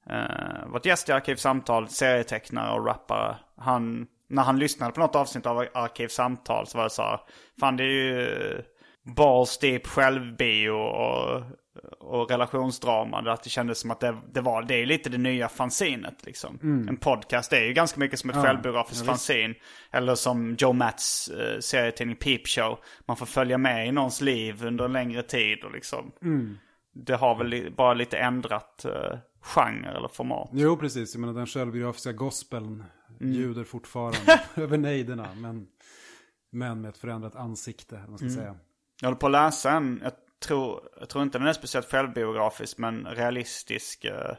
uh, 0.09 0.67
vårt 0.67 0.85
gäst 0.85 1.09
i 1.09 1.11
Arkivsamtal, 1.11 1.89
serietecknare 1.89 2.79
och 2.79 2.85
rappare. 2.85 3.35
Han, 3.57 4.07
när 4.27 4.43
han 4.43 4.59
lyssnade 4.59 4.91
på 4.91 4.99
något 4.99 5.15
avsnitt 5.15 5.45
av 5.45 5.67
Arkivsamtal 5.73 6.67
så 6.67 6.77
var 6.77 6.83
det 6.83 6.89
så 6.89 7.01
här, 7.01 7.19
fan 7.59 7.77
det 7.77 7.83
är 7.83 7.87
ju 7.87 8.63
balls 9.03 9.57
deep 9.57 9.87
självbio 9.87 10.69
och, 10.69 11.41
och 11.99 12.29
relationsdrama. 12.29 13.17
Att 13.31 13.43
det 13.43 13.49
kändes 13.49 13.79
som 13.79 13.91
att 13.91 13.99
det, 13.99 14.17
det 14.33 14.41
var, 14.41 14.63
det 14.63 14.75
är 14.75 14.85
lite 14.85 15.09
det 15.09 15.17
nya 15.17 15.49
fanzinet 15.49 16.25
liksom. 16.25 16.59
En 16.89 16.97
podcast 16.97 17.53
är 17.53 17.63
ju 17.65 17.73
ganska 17.73 17.99
mycket 17.99 18.19
som 18.19 18.29
ett 18.29 18.35
självbiografiskt 18.35 19.05
fanzin. 19.05 19.55
Eller 19.91 20.15
som 20.15 20.55
Joe 20.59 20.73
Matts 20.73 21.27
eh, 21.27 21.59
serietidning 21.59 22.15
Peep 22.15 22.47
Show. 22.47 22.79
Man 23.05 23.17
får 23.17 23.25
följa 23.25 23.57
med 23.57 23.87
i 23.87 23.91
någons 23.91 24.21
liv 24.21 24.65
under 24.65 24.85
en 24.85 24.93
längre 24.93 25.23
tid 25.23 25.63
och 25.63 25.71
liksom. 25.71 26.11
Det 26.95 27.13
har 27.15 27.35
väl 27.35 27.73
bara 27.77 27.93
lite 27.93 28.17
ändrat 28.17 28.85
eh, 28.85 29.17
genre 29.41 29.97
eller 29.97 30.07
format. 30.07 30.49
Jo, 30.53 30.77
precis. 30.77 31.13
Jag 31.15 31.21
menar 31.21 31.33
den 31.33 31.47
självbiografiska 31.47 32.11
gospeln 32.11 32.83
Mm. 33.21 33.33
ljuder 33.33 33.63
fortfarande 33.63 34.41
över 34.55 34.77
nejderna. 34.77 35.27
Men, 35.35 35.67
men 36.51 36.81
med 36.81 36.89
ett 36.89 36.97
förändrat 36.97 37.35
ansikte, 37.35 37.95
eller 37.97 38.07
man 38.07 38.17
ska 38.17 38.25
Mm. 38.27 38.37
säga. 38.39 38.55
Jag 39.03 39.07
håller 39.07 39.19
på 39.19 39.25
att 39.25 39.31
läsa 39.31 39.71
en, 39.71 39.99
jag 40.03 40.11
tror, 40.39 40.81
jag 40.99 41.09
tror 41.09 41.23
inte 41.23 41.37
den 41.37 41.47
är 41.47 41.53
speciellt 41.53 41.91
självbiografisk 41.91 42.77
men 42.77 43.07
realistisk 43.07 44.05
eh, 44.05 44.35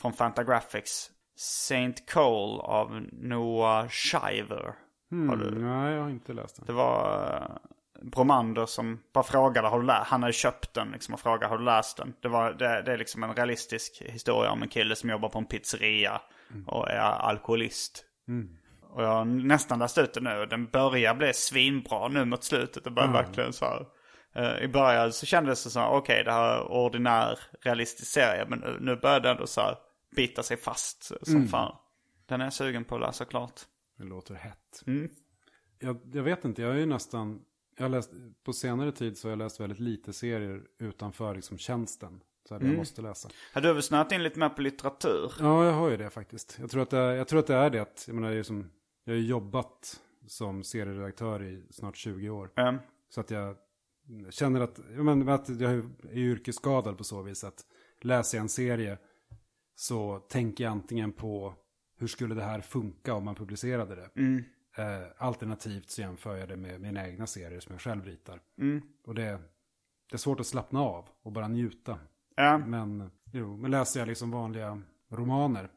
från 0.00 0.12
Fantagraphics. 0.12 1.10
Saint 1.36 2.10
Cole 2.10 2.62
av 2.62 3.06
Noah 3.12 3.88
Shiver. 3.88 4.74
Har 5.28 5.36
du? 5.36 5.50
Nej, 5.50 5.94
jag 5.94 6.02
har 6.02 6.10
inte 6.10 6.32
läst 6.32 6.56
den. 6.56 6.66
Det 6.66 6.72
var 6.72 7.24
uh, 7.34 8.10
Bromander 8.10 8.66
som 8.66 9.02
bara 9.14 9.24
frågade 9.24 9.68
har 9.68 9.80
du 9.80 9.86
läst 9.86 10.06
Han 10.06 10.22
hade 10.22 10.32
köpt 10.32 10.74
den 10.74 10.90
liksom 10.90 11.14
och 11.14 11.20
frågade 11.20 11.46
har 11.46 11.58
du 11.58 11.64
läst 11.64 11.96
den. 11.96 12.14
Det, 12.20 12.28
var, 12.28 12.52
det, 12.52 12.82
det 12.82 12.92
är 12.92 12.98
liksom 12.98 13.22
en 13.22 13.34
realistisk 13.34 14.02
historia 14.06 14.50
om 14.50 14.62
en 14.62 14.68
kille 14.68 14.96
som 14.96 15.10
jobbar 15.10 15.28
på 15.28 15.38
en 15.38 15.46
pizzeria 15.46 16.20
och 16.66 16.90
är 16.90 16.98
alkoholist. 17.00 18.04
Och 18.82 19.02
jag 19.02 19.08
har 19.08 19.24
nästan 19.24 19.78
läst 19.78 19.98
ut 19.98 20.14
den 20.14 20.24
nu. 20.24 20.46
Den 20.46 20.66
börjar 20.66 21.14
bli 21.14 21.32
svinbra 21.34 22.08
nu 22.08 22.24
mot 22.24 22.44
slutet. 22.44 22.84
Det 22.84 22.90
börjar 22.90 23.12
verkligen 23.12 23.52
så 23.52 23.64
här. 23.64 23.86
Eh, 24.32 24.58
I 24.64 24.68
början 24.68 25.12
så 25.12 25.26
kändes 25.26 25.64
det 25.64 25.70
så 25.70 25.80
här, 25.80 25.88
okej 25.90 26.24
det 26.24 26.32
här 26.32 26.56
är 26.56 26.70
ordinär 26.70 27.38
realistisk 27.60 28.12
serie. 28.12 28.46
Men 28.48 28.58
nu, 28.58 28.78
nu 28.80 28.96
börjar 28.96 29.20
det 29.20 29.30
ändå 29.30 29.46
så 29.46 29.60
här 29.60 29.76
bita 30.16 30.42
sig 30.42 30.56
fast 30.56 31.12
som 31.22 31.48
fan. 31.48 31.76
Den 32.26 32.40
är 32.40 32.44
jag 32.44 32.52
sugen 32.52 32.84
på 32.84 32.94
att 32.94 33.00
läsa 33.00 33.24
klart. 33.24 33.60
Det 33.98 34.04
låter 34.04 34.34
hett. 34.34 34.82
Mm. 34.86 35.10
Jag, 35.78 36.00
jag 36.12 36.22
vet 36.22 36.44
inte, 36.44 36.62
jag 36.62 36.70
är 36.74 36.78
ju 36.78 36.86
nästan... 36.86 37.40
Jag 37.78 37.90
läst, 37.90 38.10
på 38.44 38.52
senare 38.52 38.92
tid 38.92 39.18
så 39.18 39.28
har 39.28 39.30
jag 39.30 39.38
läst 39.38 39.60
väldigt 39.60 39.78
lite 39.80 40.12
serier 40.12 40.62
utanför 40.78 41.34
liksom 41.34 41.58
tjänsten. 41.58 42.20
Så 42.48 42.54
här, 42.54 42.60
Mm. 42.60 42.72
jag 42.72 42.78
måste 42.78 43.02
läsa. 43.02 43.28
Har 43.52 43.60
du 43.60 43.72
väl 43.72 43.82
snöat 43.82 44.12
in 44.12 44.22
lite 44.22 44.38
mer 44.38 44.48
på 44.48 44.62
litteratur? 44.62 45.32
Ja, 45.40 45.64
jag 45.64 45.72
har 45.72 45.90
ju 45.90 45.96
det 45.96 46.10
faktiskt. 46.10 46.56
Jag 46.60 46.70
tror 46.70 46.82
att 46.82 46.90
det 46.90 46.96
jag 47.16 47.28
tror 47.28 47.38
att 47.38 47.46
det, 47.46 47.54
är 47.54 47.70
det. 47.70 47.82
Att, 47.82 48.04
jag, 48.06 48.14
menar, 48.14 48.28
jag, 48.30 48.38
är 48.38 48.42
som, 48.42 48.70
jag 49.04 49.12
har 49.12 49.18
ju 49.18 49.26
jobbat 49.26 50.00
som 50.26 50.64
serieredaktör 50.64 51.42
i 51.42 51.62
snart 51.70 51.96
20 51.96 52.28
år. 52.30 52.50
Mm. 52.56 52.78
Så 53.08 53.20
att 53.20 53.30
jag 53.30 53.56
känner 54.30 54.60
att, 54.60 54.80
jag, 54.96 55.04
menar, 55.04 55.34
att 55.34 55.48
jag 55.48 55.72
är 55.72 55.84
yrkesskadad 56.12 56.98
på 56.98 57.04
så 57.04 57.22
vis. 57.22 57.44
Att 57.44 57.66
läser 58.00 58.38
jag 58.38 58.42
en 58.42 58.48
serie 58.48 58.98
så 59.74 60.18
tänker 60.18 60.64
jag 60.64 60.70
antingen 60.70 61.12
på 61.12 61.54
hur 61.98 62.06
skulle 62.06 62.34
det 62.34 62.42
här 62.42 62.60
funka 62.60 63.14
om 63.14 63.24
man 63.24 63.34
publicerade 63.34 63.94
det. 63.94 64.10
Eh, 64.76 65.06
alternativt 65.18 65.90
så 65.90 66.00
jämför 66.00 66.36
jag 66.36 66.48
det 66.48 66.56
med 66.56 66.80
mina 66.80 67.08
egna 67.08 67.26
serier 67.26 67.60
som 67.60 67.72
jag 67.72 67.80
själv 67.80 68.04
ritar. 68.04 68.40
Och 69.04 69.14
det, 69.14 69.40
det 70.10 70.16
är 70.16 70.18
svårt 70.18 70.40
att 70.40 70.46
slappna 70.46 70.80
av 70.80 71.08
och 71.22 71.32
bara 71.32 71.48
njuta. 71.48 71.98
Ja. 72.36 72.58
Men, 72.58 73.10
jo, 73.32 73.56
men 73.56 73.70
läser 73.70 74.00
jag 74.00 74.06
liksom 74.06 74.30
vanliga 74.30 74.82
romaner 75.08 75.70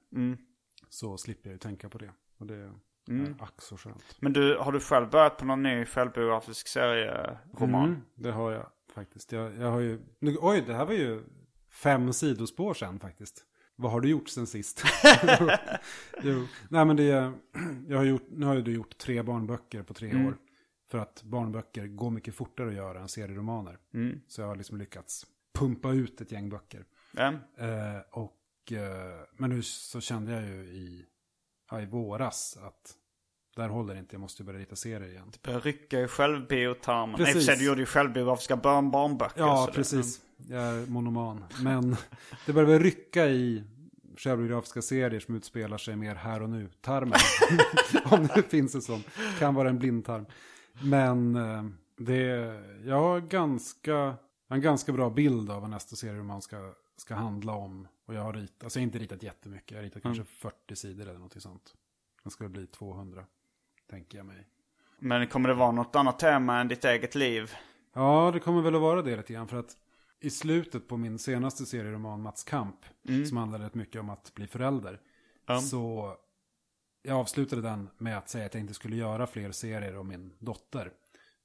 så 0.90 1.18
slipper 1.18 1.50
jag 1.50 1.54
ju 1.54 1.60
tänka 1.60 1.90
på 1.90 1.98
det. 1.98 2.12
Och 2.38 2.46
det 2.46 2.74
är 3.08 3.36
ack 3.43 3.62
så 3.62 3.78
skönt. 3.78 4.18
Men 4.20 4.34
du, 4.34 4.58
har 4.58 4.72
du 4.72 4.80
själv 4.80 5.10
börjat 5.10 5.38
på 5.38 5.45
någon 5.45 5.64
ny 5.64 5.86
självbiografisk 5.86 6.68
serieroman? 6.68 7.89
Mm, 7.89 8.01
det 8.16 8.32
har 8.32 8.51
jag 8.51 8.66
faktiskt. 8.93 9.32
Jag, 9.32 9.56
jag 9.58 9.72
har 9.72 9.80
ju, 9.80 9.99
nu, 10.20 10.38
oj, 10.39 10.64
det 10.68 10.74
här 10.74 10.86
var 10.86 10.93
ju 10.93 11.24
fem 11.72 12.14
sidospår 12.14 12.74
sen 12.74 12.99
faktiskt. 12.99 13.45
Vad 13.76 13.91
har 13.91 14.01
du 14.01 14.10
gjort 14.10 14.30
sen 14.30 14.47
sist? 14.47 14.84
jo, 16.22 16.47
nej 16.70 16.86
men 16.86 16.95
det, 16.95 17.32
jag 17.88 17.97
har 17.97 18.03
gjort, 18.03 18.28
nu 18.30 18.45
har 18.45 18.53
ju 18.53 18.62
du 18.62 18.74
gjort 18.74 18.97
tre 18.97 19.22
barnböcker 19.24 19.84
på 19.84 19.93
tre 19.93 20.28
år. 20.28 20.38
För 20.88 20.97
att 20.97 21.24
barnböcker 21.24 21.88
går 21.88 22.10
mycket 22.10 22.36
fortare 22.36 22.68
att 22.68 22.76
göra 22.76 22.99
än 22.99 23.08
serieromaner. 23.08 23.78
Så 24.28 24.41
jag 24.41 24.47
har 24.47 24.56
liksom 24.56 24.78
lyckats 24.78 25.26
pumpa 25.53 25.91
ut 25.91 26.22
ett 26.22 26.32
gäng 26.32 26.49
böcker. 26.49 26.86
Ja. 27.12 27.34
Eh, 27.58 28.01
och, 28.12 28.72
eh, 28.72 29.20
men 29.38 29.49
nu 29.49 29.62
så 29.62 30.01
kände 30.01 30.32
jag 30.32 30.43
ju 30.43 30.56
i, 30.56 31.06
ja, 31.72 31.82
i 31.82 31.86
våras 31.86 32.57
att 32.61 32.95
där 33.55 33.70
håller 33.70 33.93
det 33.93 33.99
inte, 33.99 34.16
jag 34.16 34.22
måste 34.22 34.43
börja 34.43 34.59
rita 34.59 34.76
serier 34.76 35.09
igen. 35.09 35.32
Börjar 35.43 35.59
rycka 35.59 35.99
i 35.99 36.07
självbiotarmen. 36.07 37.16
Nej, 37.20 37.22
i 37.22 37.24
och 37.24 37.28
för 37.28 37.34
Precis. 37.34 37.45
sig, 37.45 37.57
du 37.57 37.66
gjorde 37.66 37.80
ju 37.80 37.86
självbiografiska 37.86 38.55
barn 38.55 38.91
barnböcker. 38.91 39.41
Ja, 39.41 39.70
precis. 39.74 40.22
Jag 40.49 40.63
är 40.63 40.86
monoman. 40.86 41.43
Men 41.63 41.95
det 42.45 42.53
börjar 42.53 42.70
väl 42.70 42.80
rycka 42.80 43.28
i 43.28 43.63
självbiografiska 44.18 44.82
serier 44.82 45.20
som 45.20 45.36
utspelar 45.36 45.78
sig 45.78 45.95
mer 45.95 46.16
här 46.16 46.41
och 46.41 46.49
nu. 46.49 46.70
Tarmen. 46.82 47.20
Om 48.05 48.28
det 48.36 48.43
finns 48.43 48.76
en 48.76 48.82
sån. 48.82 49.03
Kan 49.39 49.55
vara 49.55 49.70
en 49.70 49.80
blindtarm. 49.80 50.26
Men 50.84 51.36
eh, 51.36 51.63
det, 51.97 52.22
jag 52.86 53.01
har 53.01 53.20
ganska, 53.20 54.16
en 54.49 54.61
ganska 54.61 54.91
bra 54.91 55.09
bild 55.09 55.51
av 55.51 55.61
vad 55.61 55.70
nästa 55.70 55.95
serieroman 55.95 56.41
ska, 56.41 56.74
ska 56.96 57.16
handla 57.16 57.54
om. 57.54 57.88
Och 58.06 58.14
jag 58.14 58.22
har 58.22 58.34
ritat, 58.34 58.64
alltså 58.64 58.80
jag 58.80 58.82
har 58.82 58.86
inte 58.86 59.00
ritat 59.00 59.24
jättemycket. 59.24 59.72
Jag 59.72 59.78
har 59.78 59.84
ritat 59.84 60.04
kanske 60.04 60.24
40 60.24 60.76
sidor 60.76 61.08
eller 61.08 61.20
något 61.20 61.41
sånt. 61.41 61.76
Den 62.24 62.32
ska 62.32 62.50
bli 62.50 62.68
200, 62.68 63.26
tänker 63.89 64.18
jag 64.18 64.26
mig. 64.26 64.48
Men 65.00 65.28
kommer 65.28 65.50
det 65.50 65.56
vara 65.56 65.72
något 65.72 65.96
annat 65.96 66.20
tema 66.20 66.60
än 66.60 66.68
ditt 66.68 66.86
eget 66.86 67.16
liv? 67.16 67.52
Ja, 67.93 68.32
det 68.34 68.39
kommer 68.39 68.62
väl 68.62 68.76
att 68.76 68.82
vara 68.82 69.02
det 69.02 69.18
lite 69.18 69.34
grann. 69.34 69.48
För 69.48 69.58
att 69.58 69.78
i 70.20 70.30
slutet 70.30 70.88
på 70.88 70.98
min 70.98 71.20
senaste 71.20 71.66
serieroman 71.66 72.22
Mats 72.22 72.43
Kamp, 72.43 72.86
som 73.28 73.38
handlar 73.38 73.60
rätt 73.60 73.74
mycket 73.74 74.02
om 74.02 74.10
att 74.10 74.34
bli 74.34 74.48
förälder, 74.48 75.02
så 75.70 76.16
jag 77.02 77.18
avslutade 77.18 77.62
den 77.62 77.89
med 77.98 78.18
att 78.18 78.30
säga 78.30 78.46
att 78.46 78.54
jag 78.54 78.62
inte 78.62 78.74
skulle 78.74 78.96
göra 78.96 79.28
fler 79.28 79.52
serier 79.52 79.98
om 79.98 80.08
min 80.08 80.34
dotter. 80.39 80.93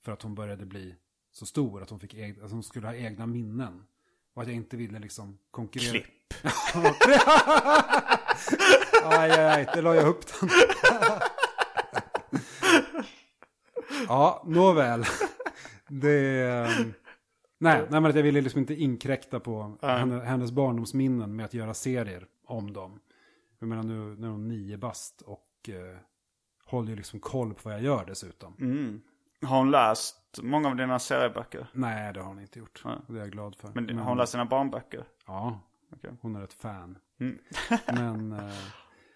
För 0.02 0.12
att 0.12 0.22
hon 0.22 0.34
började 0.34 0.66
bli 0.66 0.96
så 1.32 1.46
stor 1.46 1.82
att 1.82 1.90
hon, 1.90 2.00
fick 2.00 2.14
att 2.42 2.50
hon 2.50 2.62
skulle 2.62 2.86
ha 2.86 2.94
egna 2.94 3.26
minnen. 3.26 3.86
Och 4.40 4.44
att 4.44 4.48
jag 4.48 4.56
inte 4.56 4.76
ville 4.76 4.98
liksom 4.98 5.38
konkurrera. 5.50 5.90
Klipp. 5.90 6.06
Aj, 9.04 9.30
aj, 9.30 9.46
aj, 9.46 9.66
det 9.74 9.82
la 9.82 9.94
jag 9.94 10.08
upp 10.08 10.24
den. 10.40 10.48
ja, 14.08 14.42
nåväl. 14.46 15.04
Det... 15.88 16.40
ehm, 16.40 16.92
Nej, 17.58 17.80
nej, 17.90 18.00
men 18.00 18.04
att 18.04 18.14
jag 18.16 18.22
ville 18.22 18.40
liksom 18.40 18.60
inte 18.60 18.74
inkräkta 18.74 19.40
på 19.40 19.78
henne, 19.82 20.24
hennes 20.24 20.52
barndomsminnen 20.52 21.36
med 21.36 21.44
att 21.44 21.54
göra 21.54 21.74
serier 21.74 22.26
om 22.46 22.72
dem. 22.72 23.00
Jag 23.58 23.68
menar 23.68 23.82
nu, 23.82 24.16
nu 24.18 24.26
är 24.26 24.30
hon 24.30 24.48
nio 24.48 24.78
bast 24.78 25.22
och 25.22 25.48
eh, 25.68 25.96
håller 26.64 26.90
ju 26.90 26.96
liksom 26.96 27.20
koll 27.20 27.54
på 27.54 27.60
vad 27.64 27.74
jag 27.74 27.82
gör 27.82 28.04
dessutom. 28.06 28.54
Har 29.42 29.58
hon 29.58 29.70
läst 29.70 30.16
många 30.42 30.68
av 30.68 30.76
dina 30.76 30.98
serieböcker? 30.98 31.66
Nej, 31.72 32.12
det 32.12 32.20
har 32.20 32.26
hon 32.28 32.40
inte 32.40 32.58
gjort. 32.58 32.82
Nej. 32.84 32.96
Det 33.06 33.14
är 33.14 33.18
jag 33.18 33.30
glad 33.30 33.56
för. 33.56 33.70
Men, 33.74 33.98
har 33.98 34.04
hon 34.04 34.18
läst 34.18 34.32
dina 34.32 34.44
barnböcker? 34.44 35.04
Ja, 35.26 35.60
Okej. 35.92 36.10
hon 36.20 36.36
är 36.36 36.44
ett 36.44 36.52
fan. 36.52 36.98
Mm. 37.20 37.38
Men, 37.86 38.32
eh, 38.32 38.54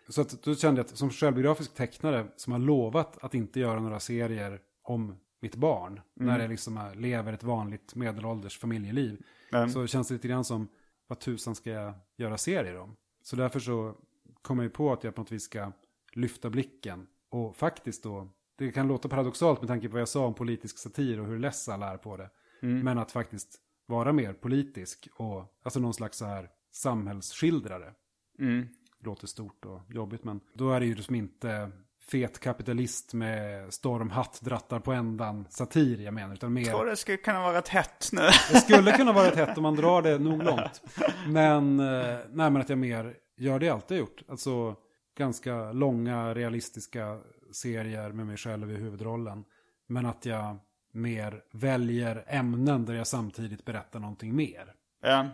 Så 0.09 0.21
att, 0.21 0.43
då 0.43 0.55
kände 0.55 0.79
jag 0.81 0.85
att 0.85 0.97
som 0.97 1.11
självbiografisk 1.11 1.75
tecknare 1.75 2.27
som 2.37 2.53
har 2.53 2.61
lovat 2.61 3.19
att 3.25 3.35
inte 3.35 3.61
göra 3.61 3.81
några 3.81 4.01
serier 4.01 4.61
om 4.83 5.17
mitt 5.41 5.57
barn. 5.57 6.01
När 6.15 6.39
jag 6.41 6.51
liksom 6.51 6.77
är, 6.77 6.95
lever 6.95 7.33
ett 7.33 7.43
vanligt 7.43 7.95
medelålders 7.95 8.59
familjeliv. 8.59 9.23
Mm. 9.53 9.71
Så 9.71 9.87
känns 9.87 10.09
det 10.09 10.15
lite 10.15 10.29
grann 10.29 10.45
som, 10.45 10.69
vad 11.07 11.21
tusan 11.21 11.55
ska 11.55 11.71
jag 11.71 11.95
göra 12.17 12.39
serier 12.39 12.79
om? 12.79 12.97
Så 13.23 13.37
därför 13.37 13.61
så 13.61 13.95
kom 14.43 14.59
jag 14.59 14.65
ju 14.65 14.71
på 14.71 14.93
att 14.93 15.05
jag 15.05 15.15
på 15.15 15.21
något 15.21 15.33
vis 15.33 15.43
ska 15.45 15.73
lyfta 16.13 16.51
blicken. 16.51 17.07
Och 17.29 17.57
faktiskt 17.57 18.03
då, 18.03 18.29
det 18.59 18.73
kan 18.73 18.89
låta 18.89 19.09
paradoxalt 19.09 19.61
med 19.61 19.69
tanke 19.69 19.89
på 19.89 19.93
vad 19.93 20.01
jag 20.01 20.09
sa 20.09 20.27
om 20.27 20.35
politisk 20.35 20.79
satir 20.79 21.21
och 21.21 21.27
hur 21.27 21.39
less 21.39 21.69
alla 21.69 21.93
är 21.93 21.97
på 21.97 22.17
det. 22.17 22.31
Men 22.61 22.99
att 22.99 23.13
faktiskt 23.13 23.59
vara 23.87 24.13
mer 24.13 24.33
politisk 24.33 25.09
och 25.17 25.45
alltså 25.63 25.81
någon 25.81 25.95
slags 25.95 26.19
så 26.19 26.25
här 26.25 26.49
samhällsskildrare. 26.73 27.93
Mm. 28.39 28.69
Låter 29.05 29.27
stort 29.27 29.65
och 29.65 29.81
jobbigt 29.89 30.25
men 30.25 30.41
då 30.55 30.71
är 30.73 30.81
det 30.81 30.87
ju 30.87 30.95
liksom 30.95 31.15
inte 31.15 31.71
fet 32.11 32.41
kapitalist 32.41 33.15
med 33.15 33.75
stormhatt, 33.75 34.41
drattar 34.43 34.81
på 34.81 34.93
ändan, 34.93 35.47
satir 35.51 36.01
jag 36.01 36.15
menar. 36.15 36.35
Utan 36.35 36.57
Jag 36.57 36.67
tror 36.67 36.85
mer, 36.85 36.91
det 36.91 36.97
skulle 36.97 37.17
kunna 37.17 37.41
vara 37.41 37.59
rätt 37.59 37.69
hett 37.69 38.09
nu. 38.13 38.23
det 38.53 38.61
skulle 38.61 38.93
kunna 38.93 39.13
vara 39.13 39.27
ett 39.27 39.37
hett 39.37 39.57
om 39.57 39.63
man 39.63 39.77
drar 39.77 40.03
det 40.03 40.19
nog 40.19 40.43
långt. 40.45 40.83
Men, 41.29 41.81
eh, 41.81 42.19
nej, 42.31 42.51
men 42.51 42.57
att 42.57 42.69
jag 42.69 42.79
mer 42.79 43.17
gör 43.37 43.59
det 43.59 43.67
jag 43.67 43.75
alltid 43.75 43.99
gjort. 43.99 44.23
Alltså 44.29 44.77
ganska 45.19 45.73
långa 45.73 46.35
realistiska 46.35 47.21
serier 47.55 48.13
med 48.13 48.27
mig 48.27 48.37
själv 48.37 48.71
i 48.71 48.75
huvudrollen. 48.75 49.45
Men 49.87 50.07
att 50.07 50.27
jag 50.27 50.57
mer 50.93 51.45
väljer 51.53 52.25
ämnen 52.27 52.85
där 52.85 52.95
jag 52.95 53.07
samtidigt 53.07 53.65
berättar 53.65 54.01
någonting 54.01 54.37
mer. 54.37 54.75
Ja. 55.03 55.29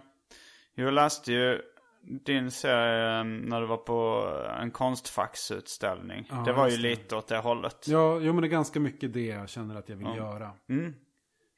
Jag 0.75 0.95
läste 0.95 1.33
ju 1.33 1.63
din 2.03 2.51
serie 2.51 3.25
när 3.25 3.61
du 3.61 3.67
var 3.67 3.77
på 3.77 4.29
en 4.61 4.71
konstfacksutställning. 4.71 6.27
Ja, 6.31 6.43
det 6.47 6.53
var 6.53 6.69
ju 6.69 6.77
det. 6.77 6.83
lite 6.83 7.17
åt 7.17 7.29
det 7.29 7.39
hållet. 7.39 7.89
Ja, 7.89 8.21
jo, 8.21 8.33
men 8.33 8.43
det 8.43 8.49
är 8.49 8.51
ganska 8.51 8.81
mycket 8.81 9.13
det 9.13 9.27
jag 9.27 9.49
känner 9.49 9.75
att 9.75 9.89
jag 9.89 9.97
vill 9.97 10.17
göra. 10.17 10.53
Mm. 10.69 10.95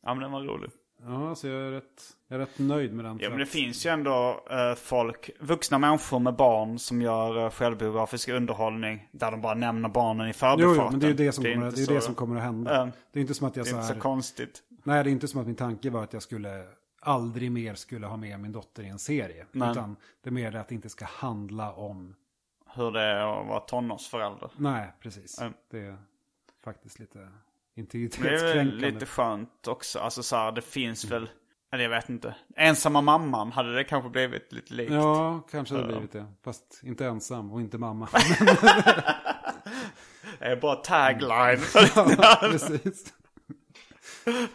Ja 0.02 0.14
men 0.14 0.22
den 0.22 0.32
var 0.32 0.40
rolig. 0.40 0.70
Ja, 1.06 1.34
så 1.34 1.46
jag 1.46 1.60
är 1.66 1.70
rätt, 1.70 2.16
jag 2.28 2.36
är 2.36 2.38
rätt 2.46 2.58
nöjd 2.58 2.92
med 2.94 3.04
den. 3.04 3.18
Ja 3.22 3.30
men 3.30 3.38
det 3.38 3.46
finns 3.46 3.86
ju 3.86 3.90
ändå 3.90 4.44
eh, 4.50 4.74
folk, 4.74 5.30
vuxna 5.40 5.78
människor 5.78 6.18
med 6.18 6.34
barn 6.36 6.78
som 6.78 7.02
gör 7.02 7.44
uh, 7.44 7.50
självbiografisk 7.50 8.28
underhållning. 8.28 9.08
Där 9.12 9.30
de 9.30 9.40
bara 9.40 9.54
nämner 9.54 9.88
barnen 9.88 10.26
i 10.26 10.30
Jo, 10.30 10.34
förbifarten. 10.34 10.76
jo, 10.84 10.90
men 10.90 11.00
det 11.00 11.06
är 11.06 11.08
ju 11.08 11.14
det 11.14 11.32
som, 11.32 11.46
är 11.46 11.54
kommer, 11.54 11.70
det, 11.70 11.80
är 11.82 11.84
så- 11.84 11.92
det 11.92 12.00
som 12.00 12.14
kommer 12.14 12.36
att 12.36 12.42
hända. 12.42 12.74
Ja. 12.76 12.88
Det 13.12 13.18
är 13.18 13.20
inte 13.20 13.34
som 13.34 13.46
att 13.46 13.56
jag 13.56 13.66
Det 13.66 13.68
är 13.68 13.72
så 13.72 13.76
inte 13.76 13.86
så 13.88 13.94
här, 13.94 14.00
konstigt. 14.00 14.62
Nej, 14.84 15.04
det 15.04 15.10
är 15.10 15.12
inte 15.12 15.28
som 15.28 15.40
att 15.40 15.46
min 15.46 15.56
tanke 15.56 15.90
var 15.90 16.02
att 16.04 16.12
jag 16.12 16.22
skulle 16.22 16.64
aldrig 17.00 17.52
mer 17.52 17.74
skulle 17.74 18.06
ha 18.06 18.16
med 18.16 18.40
min 18.40 18.52
dotter 18.52 18.82
i 18.82 18.88
en 18.88 18.98
serie. 18.98 19.46
Nej. 19.52 19.70
Utan 19.70 19.96
det 20.22 20.28
är 20.28 20.32
mer 20.32 20.50
det 20.52 20.60
att 20.60 20.68
det 20.68 20.74
inte 20.74 20.88
ska 20.88 21.04
handla 21.04 21.72
om... 21.72 22.14
Hur 22.74 22.90
det 22.90 23.00
är 23.00 23.40
att 23.40 23.46
vara 23.48 23.60
tonårsförälder. 23.60 24.50
Nej, 24.56 24.92
precis. 25.00 25.38
Ja. 25.40 25.50
Det 25.70 25.78
är 25.78 25.96
faktiskt 26.64 26.98
lite 26.98 27.28
Men 27.74 27.86
det 27.90 27.98
är 27.98 28.02
integritetskränkande. 28.02 28.90
lite 28.90 29.06
skönt 29.06 29.68
också. 29.68 29.98
Alltså 29.98 30.22
så 30.22 30.36
här, 30.36 30.52
det 30.52 30.62
finns 30.62 31.04
väl, 31.04 31.30
eller 31.72 31.82
jag 31.82 31.90
vet 31.90 32.08
inte. 32.08 32.34
Ensamma 32.56 33.00
mamman 33.00 33.52
hade 33.52 33.74
det 33.74 33.84
kanske 33.84 34.10
blivit 34.10 34.52
lite 34.52 34.74
likt. 34.74 34.92
Ja, 34.92 35.40
kanske 35.50 35.74
hade 35.74 35.86
det 35.86 35.92
blivit 35.92 36.12
det. 36.12 36.26
Fast 36.44 36.80
inte 36.82 37.06
ensam 37.06 37.52
och 37.52 37.60
inte 37.60 37.78
mamma. 37.78 38.08
Det 40.38 40.44
är 40.48 40.56
bara 40.56 40.76
tagline. 40.76 41.60
ja, 42.18 42.38
precis. 42.40 43.14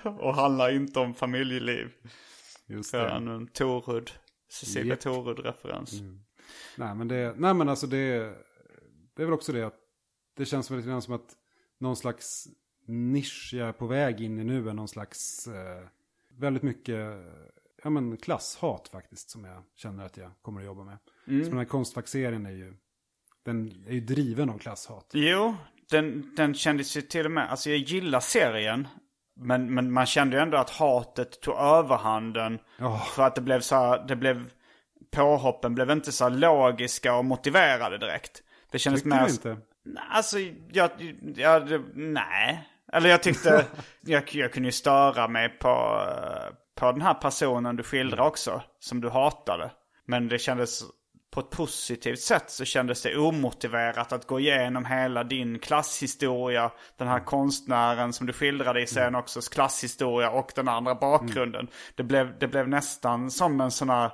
och 0.03 0.35
handlar 0.35 0.71
inte 0.71 0.99
om 0.99 1.13
familjeliv. 1.13 1.91
Just 2.65 2.91
det. 2.91 3.09
en, 3.09 3.27
en 3.27 3.47
Torhud. 3.47 4.11
Cecilia 4.49 4.93
Japp. 4.93 4.99
Torhud-referens. 4.99 5.93
Nej, 6.75 6.95
men 6.95 7.07
det, 7.07 7.33
nej, 7.37 7.53
men 7.53 7.69
alltså 7.69 7.87
det, 7.87 8.33
det 9.15 9.21
är 9.21 9.25
väl 9.25 9.33
också 9.33 9.51
det 9.51 9.63
att 9.63 9.75
det 10.37 10.45
känns 10.45 10.71
väl 10.71 10.77
lite 10.77 10.89
grann 10.89 11.01
som 11.01 11.13
att 11.13 11.35
någon 11.79 11.95
slags 11.95 12.47
nisch 12.87 13.53
jag 13.53 13.67
är 13.67 13.73
på 13.73 13.87
väg 13.87 14.21
in 14.21 14.39
i 14.39 14.43
nu 14.43 14.69
är 14.69 14.73
någon 14.73 14.87
slags 14.87 15.47
eh, 15.47 15.87
väldigt 16.37 16.63
mycket 16.63 16.99
ja, 17.83 17.89
men 17.89 18.17
klasshat 18.17 18.87
faktiskt 18.87 19.29
som 19.29 19.45
jag 19.45 19.63
känner 19.75 20.05
att 20.05 20.17
jag 20.17 20.31
kommer 20.41 20.59
att 20.61 20.65
jobba 20.65 20.83
med. 20.83 20.97
Så 21.25 21.49
den 21.49 21.57
här 21.57 21.65
konstfaxserien 21.65 22.45
är 22.45 22.51
ju, 22.51 22.73
den 23.45 23.85
är 23.87 23.93
ju 23.93 23.99
driven 23.99 24.49
av 24.49 24.57
klasshat. 24.57 25.11
Jo, 25.13 25.55
den, 25.89 26.35
den 26.35 26.53
kändes 26.53 26.97
ju 26.97 27.01
till 27.01 27.25
och 27.25 27.31
med, 27.31 27.51
alltså 27.51 27.69
jag 27.69 27.79
gillar 27.79 28.19
serien. 28.19 28.87
Men, 29.39 29.73
men 29.73 29.91
man 29.91 30.05
kände 30.05 30.35
ju 30.35 30.41
ändå 30.41 30.57
att 30.57 30.69
hatet 30.69 31.41
tog 31.41 31.55
överhanden. 31.55 32.59
Ja. 32.79 32.99
För 33.15 33.23
att 33.23 33.35
det 33.35 33.41
blev 33.41 33.59
så 33.59 33.75
här, 33.75 34.07
det 34.07 34.15
blev, 34.15 34.51
påhoppen 35.11 35.75
blev 35.75 35.91
inte 35.91 36.11
så 36.11 36.29
logiska 36.29 37.15
och 37.15 37.25
motiverade 37.25 37.97
direkt. 37.97 38.43
Det 38.71 38.79
kändes 38.79 39.03
Tycker 39.03 39.15
mer... 39.15 39.25
du 39.25 39.31
inte? 39.31 39.57
Alltså, 40.09 40.39
jag, 40.71 40.91
jag, 41.35 41.83
nej. 41.95 42.67
Eller 42.93 43.09
jag 43.09 43.23
tyckte, 43.23 43.65
jag, 44.01 44.35
jag 44.35 44.53
kunde 44.53 44.67
ju 44.67 44.71
störa 44.71 45.27
mig 45.27 45.49
på, 45.49 46.03
eh, 46.07 46.53
på 46.75 46.91
den 46.91 47.01
här 47.01 47.13
personen 47.13 47.75
du 47.75 47.83
skildrar 47.83 48.25
också, 48.25 48.61
som 48.79 49.01
du 49.01 49.09
hatade. 49.09 49.71
Men 50.05 50.27
det 50.27 50.39
kändes, 50.39 50.81
på 51.31 51.39
ett 51.39 51.49
positivt 51.49 52.19
sätt 52.19 52.49
så 52.51 52.65
kändes 52.65 53.01
det 53.01 53.17
omotiverat 53.17 54.11
att 54.11 54.27
gå 54.27 54.39
igenom 54.39 54.85
hela 54.85 55.23
din 55.23 55.59
klasshistoria, 55.59 56.71
den 56.97 57.07
här 57.07 57.19
konstnären 57.19 58.13
som 58.13 58.27
du 58.27 58.33
skildrade 58.33 58.81
i 58.81 58.87
serien 58.87 59.15
också, 59.15 59.41
klasshistoria 59.41 60.29
och 60.29 60.51
den 60.55 60.67
andra 60.67 60.95
bakgrunden. 60.95 61.67
Det, 61.95 62.03
blev, 62.03 62.39
det 62.39 62.47
blev 62.47 62.67
nästan 62.67 63.31
som 63.31 63.61
en 63.61 63.71
sån 63.71 63.89
här 63.89 64.11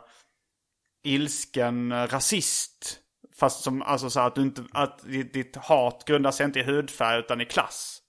ilsken 1.03 2.07
rasist. 2.07 2.99
Fast 3.36 3.63
som, 3.63 3.82
alltså 3.82 4.09
så 4.09 4.19
att 4.19 4.36
du 4.36 4.41
inte, 4.41 4.63
att 4.71 5.03
ditt, 5.03 5.34
ditt 5.34 5.55
hat 5.55 6.03
grundar 6.05 6.32
sig 6.32 6.45
inte 6.45 6.59
i 6.59 6.63
hudfärg 6.63 7.19
utan 7.19 7.41
i 7.41 7.45
klass. 7.45 8.03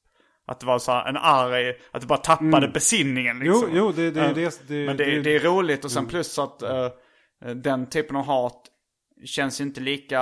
Att 0.46 0.60
det 0.60 0.66
var 0.66 0.78
så 0.78 0.92
en 0.92 1.16
arg, 1.16 1.74
att 1.92 2.00
du 2.00 2.06
bara 2.06 2.18
tappade 2.18 2.68
besinningen 2.68 3.40
Jo, 3.44 3.52
liksom. 3.52 3.76
jo, 3.76 3.92
det, 3.92 4.10
det 4.10 4.20
är 4.20 4.24
Ja. 4.24 4.28
ju 4.28 4.34
det. 4.34 4.68
det, 4.68 4.86
Men 4.86 4.96
det, 4.96 5.04
det, 5.04 5.20
det 5.20 5.36
är 5.36 5.40
roligt 5.40 5.84
och 5.84 5.90
sen 5.90 6.06
plus 6.06 6.38
att 6.38 6.62
eh, 6.62 6.88
den 7.54 7.86
typen 7.88 8.16
av 8.16 8.24
hat 8.24 8.62
känns 9.24 9.60
inte 9.60 9.80
lika... 9.80 10.20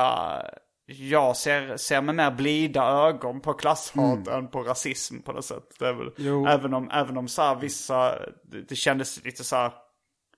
Jag 0.86 1.36
ser, 1.36 1.76
ser 1.76 2.00
med 2.02 2.14
mer 2.14 2.30
blida 2.30 2.82
ögon 2.82 3.40
på 3.40 3.52
klasshat 3.52 4.28
än 4.28 4.48
på 4.48 4.62
rasism 4.62 5.18
på 5.22 5.32
något 5.32 5.44
sätt. 5.44 5.62
Det 5.78 5.92
väl, 5.92 6.10
Jo. 6.16 6.46
även 6.46 6.74
om, 6.74 6.90
även 6.92 7.16
om 7.16 7.28
så 7.28 7.42
här 7.42 7.54
vissa, 7.56 8.18
det, 8.44 8.68
det 8.68 8.74
kändes 8.76 9.24
lite 9.24 9.44
så 9.44 9.56
här, 9.56 9.72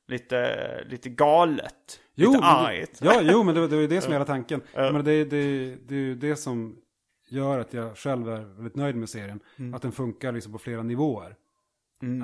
lite, 0.08 0.84
lite 0.88 1.08
galet. 1.08 2.00
Jo, 2.14 2.30
lite 2.32 2.40
men 2.40 2.54
det- 2.54 2.68
argt. 2.68 2.98
Ja, 3.02 3.20
jo, 3.22 3.42
men 3.42 3.54
det, 3.54 3.60
det 3.68 3.74
var 3.76 3.82
ju 3.82 3.88
det 3.88 4.00
som 4.00 4.10
är 4.12 4.14
hela 4.14 4.24
tanken. 4.34 4.62
Men 4.74 5.04
det, 5.04 5.24
det, 5.24 5.74
det 5.76 5.94
är 5.94 5.98
ju 5.98 6.14
det 6.14 6.36
som 6.36 6.76
gör 7.34 7.58
att 7.58 7.72
jag 7.74 7.96
själv 7.96 8.28
är 8.28 8.44
väldigt 8.44 8.76
nöjd 8.76 8.96
med 8.96 9.08
serien. 9.08 9.40
Att 9.74 9.82
den 9.82 9.92
funkar 9.92 10.32
liksom 10.32 10.52
på 10.52 10.58
flera 10.58 10.82
nivåer. 10.82 11.36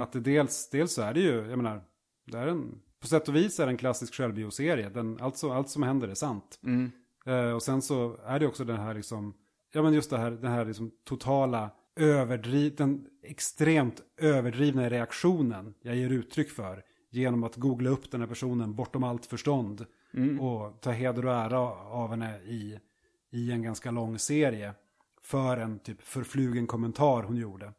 Att 0.00 0.12
det 0.12 0.20
dels, 0.20 0.70
dels 0.70 0.92
så 0.94 1.02
är 1.02 1.14
det 1.14 1.20
ju, 1.20 1.46
jag 1.48 1.56
menar, 1.56 1.82
det 2.26 2.38
är 2.38 2.46
en, 2.46 2.80
på 3.00 3.06
sätt 3.06 3.28
och 3.28 3.36
vis 3.36 3.60
är 3.60 3.66
det 3.66 3.72
en 3.72 3.76
klassisk 3.76 4.14
självbioserie. 4.14 4.88
Den, 4.88 5.20
alltså, 5.20 5.50
allt 5.50 5.68
som 5.68 5.82
händer 5.82 6.08
är 6.08 6.14
sant. 6.14 6.60
Eh, 7.26 7.52
och 7.52 7.62
sen 7.62 7.82
så 7.82 8.16
är 8.24 8.38
det 8.38 8.46
också 8.46 8.64
den 8.64 8.76
här 8.76 8.94
liksom, 8.94 9.34
ja 9.72 9.82
men 9.82 9.94
just 9.94 10.10
det 10.10 10.18
här, 10.18 10.30
den 10.30 10.52
här 10.52 10.64
liksom 10.64 10.90
totala 11.04 11.70
överdriv, 11.96 12.74
den 12.76 13.06
extremt 13.22 14.02
överdrivna 14.16 14.90
reaktionen 14.90 15.74
jag 15.82 15.96
ger 15.96 16.10
uttryck 16.10 16.50
för 16.50 16.82
genom 17.10 17.44
att 17.44 17.56
googla 17.56 17.90
upp 17.90 18.10
den 18.10 18.20
här 18.20 18.28
personen 18.28 18.74
bortom 18.74 19.04
allt 19.04 19.26
förstånd 19.26 19.86
och 20.40 20.80
ta 20.80 20.90
heder 20.90 21.26
och 21.26 21.34
ära 21.34 21.58
av 21.72 22.10
henne 22.10 22.38
i, 22.38 22.78
i 23.30 23.52
en 23.52 23.62
ganska 23.62 23.90
lång 23.90 24.18
serie 24.18 24.74
för 25.30 25.56
en 25.56 25.78
typ 25.78 26.02
förflugen 26.02 26.66
kommentar 26.66 27.22
hon 27.22 27.36
gjorde. 27.36 27.72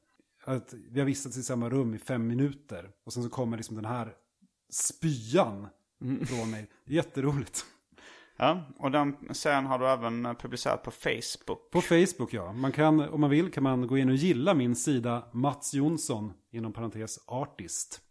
Att 0.44 0.74
vi 0.92 1.00
har 1.00 1.08
vistats 1.08 1.38
i 1.38 1.44
samma 1.44 1.70
rum 1.70 1.94
i 1.94 1.98
fem 1.98 2.28
minuter 2.28 2.90
och 3.06 3.14
sen 3.14 3.24
så 3.24 3.30
kommer 3.30 3.58
liksom 3.58 3.76
den 3.76 3.86
här 3.86 4.14
spyan 4.70 5.68
från 6.26 6.52
mig. 6.52 6.70
Jätteroligt. 6.86 7.66
Ja, 8.38 8.64
och 8.78 8.92
den 8.92 9.16
serien 9.32 9.66
har 9.66 9.80
du 9.80 9.88
även 9.88 10.26
eh, 10.26 10.34
publicerat 10.34 10.84
på 10.84 10.92
Facebook. 10.92 11.72
På 11.72 11.82
Facebook 11.82 12.34
ja. 12.34 12.54
Man 12.54 12.72
kan, 12.72 13.00
om 13.00 13.22
man 13.22 13.30
vill 13.30 13.52
kan 13.52 13.64
man 13.64 13.88
gå 13.88 13.98
in 13.98 14.10
och 14.10 14.16
gilla 14.16 14.54
min 14.54 14.76
sida 14.76 15.24
Mats 15.32 15.74
Jonsson 15.74 16.34
inom 16.52 16.74
parentes 16.74 17.20
artist. 17.28 18.02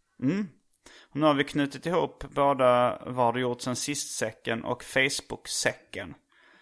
Och 1.01 1.15
nu 1.15 1.25
har 1.25 1.33
vi 1.33 1.43
knutit 1.43 1.85
ihop 1.85 2.23
både 2.35 2.99
Vad 3.05 3.33
du 3.33 3.41
gjort 3.41 3.61
sen 3.61 3.75
sist-säcken 3.75 4.63
och 4.63 4.83
Facebook-säcken. 4.83 6.13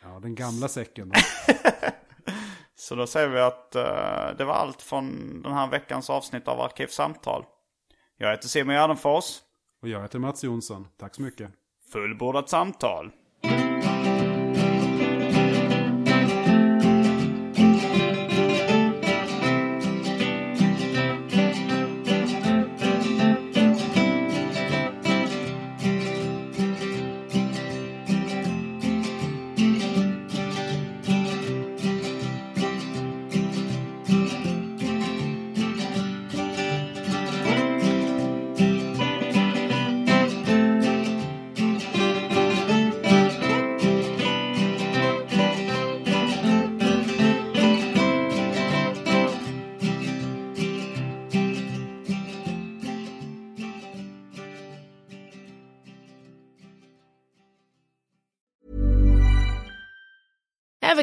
Ja, 0.03 0.19
den 0.19 0.35
gamla 0.35 0.67
säcken. 0.67 1.11
Så 2.79 2.95
då 2.95 3.07
säger 3.07 3.27
vi 3.27 3.39
att 3.39 3.75
eh, 3.75 4.37
det 4.37 4.45
var 4.45 4.53
allt 4.53 4.81
från 4.81 5.41
den 5.41 5.53
här 5.53 5.67
veckans 5.67 6.09
avsnitt 6.09 6.47
av 6.47 6.61
Arkivsamtal. 6.61 7.45
Jag 8.17 8.31
heter 8.31 8.47
Simon 8.47 8.75
Gärdenfors. 8.75 9.25
Och 9.81 9.89
jag 9.89 10.01
heter 10.01 10.19
Mats 10.19 10.43
Jonsson. 10.43 10.87
Tack 10.97 11.15
så 11.15 11.21
mycket. 11.21 11.51
Fullbordat 11.93 12.49
samtal. 12.49 13.11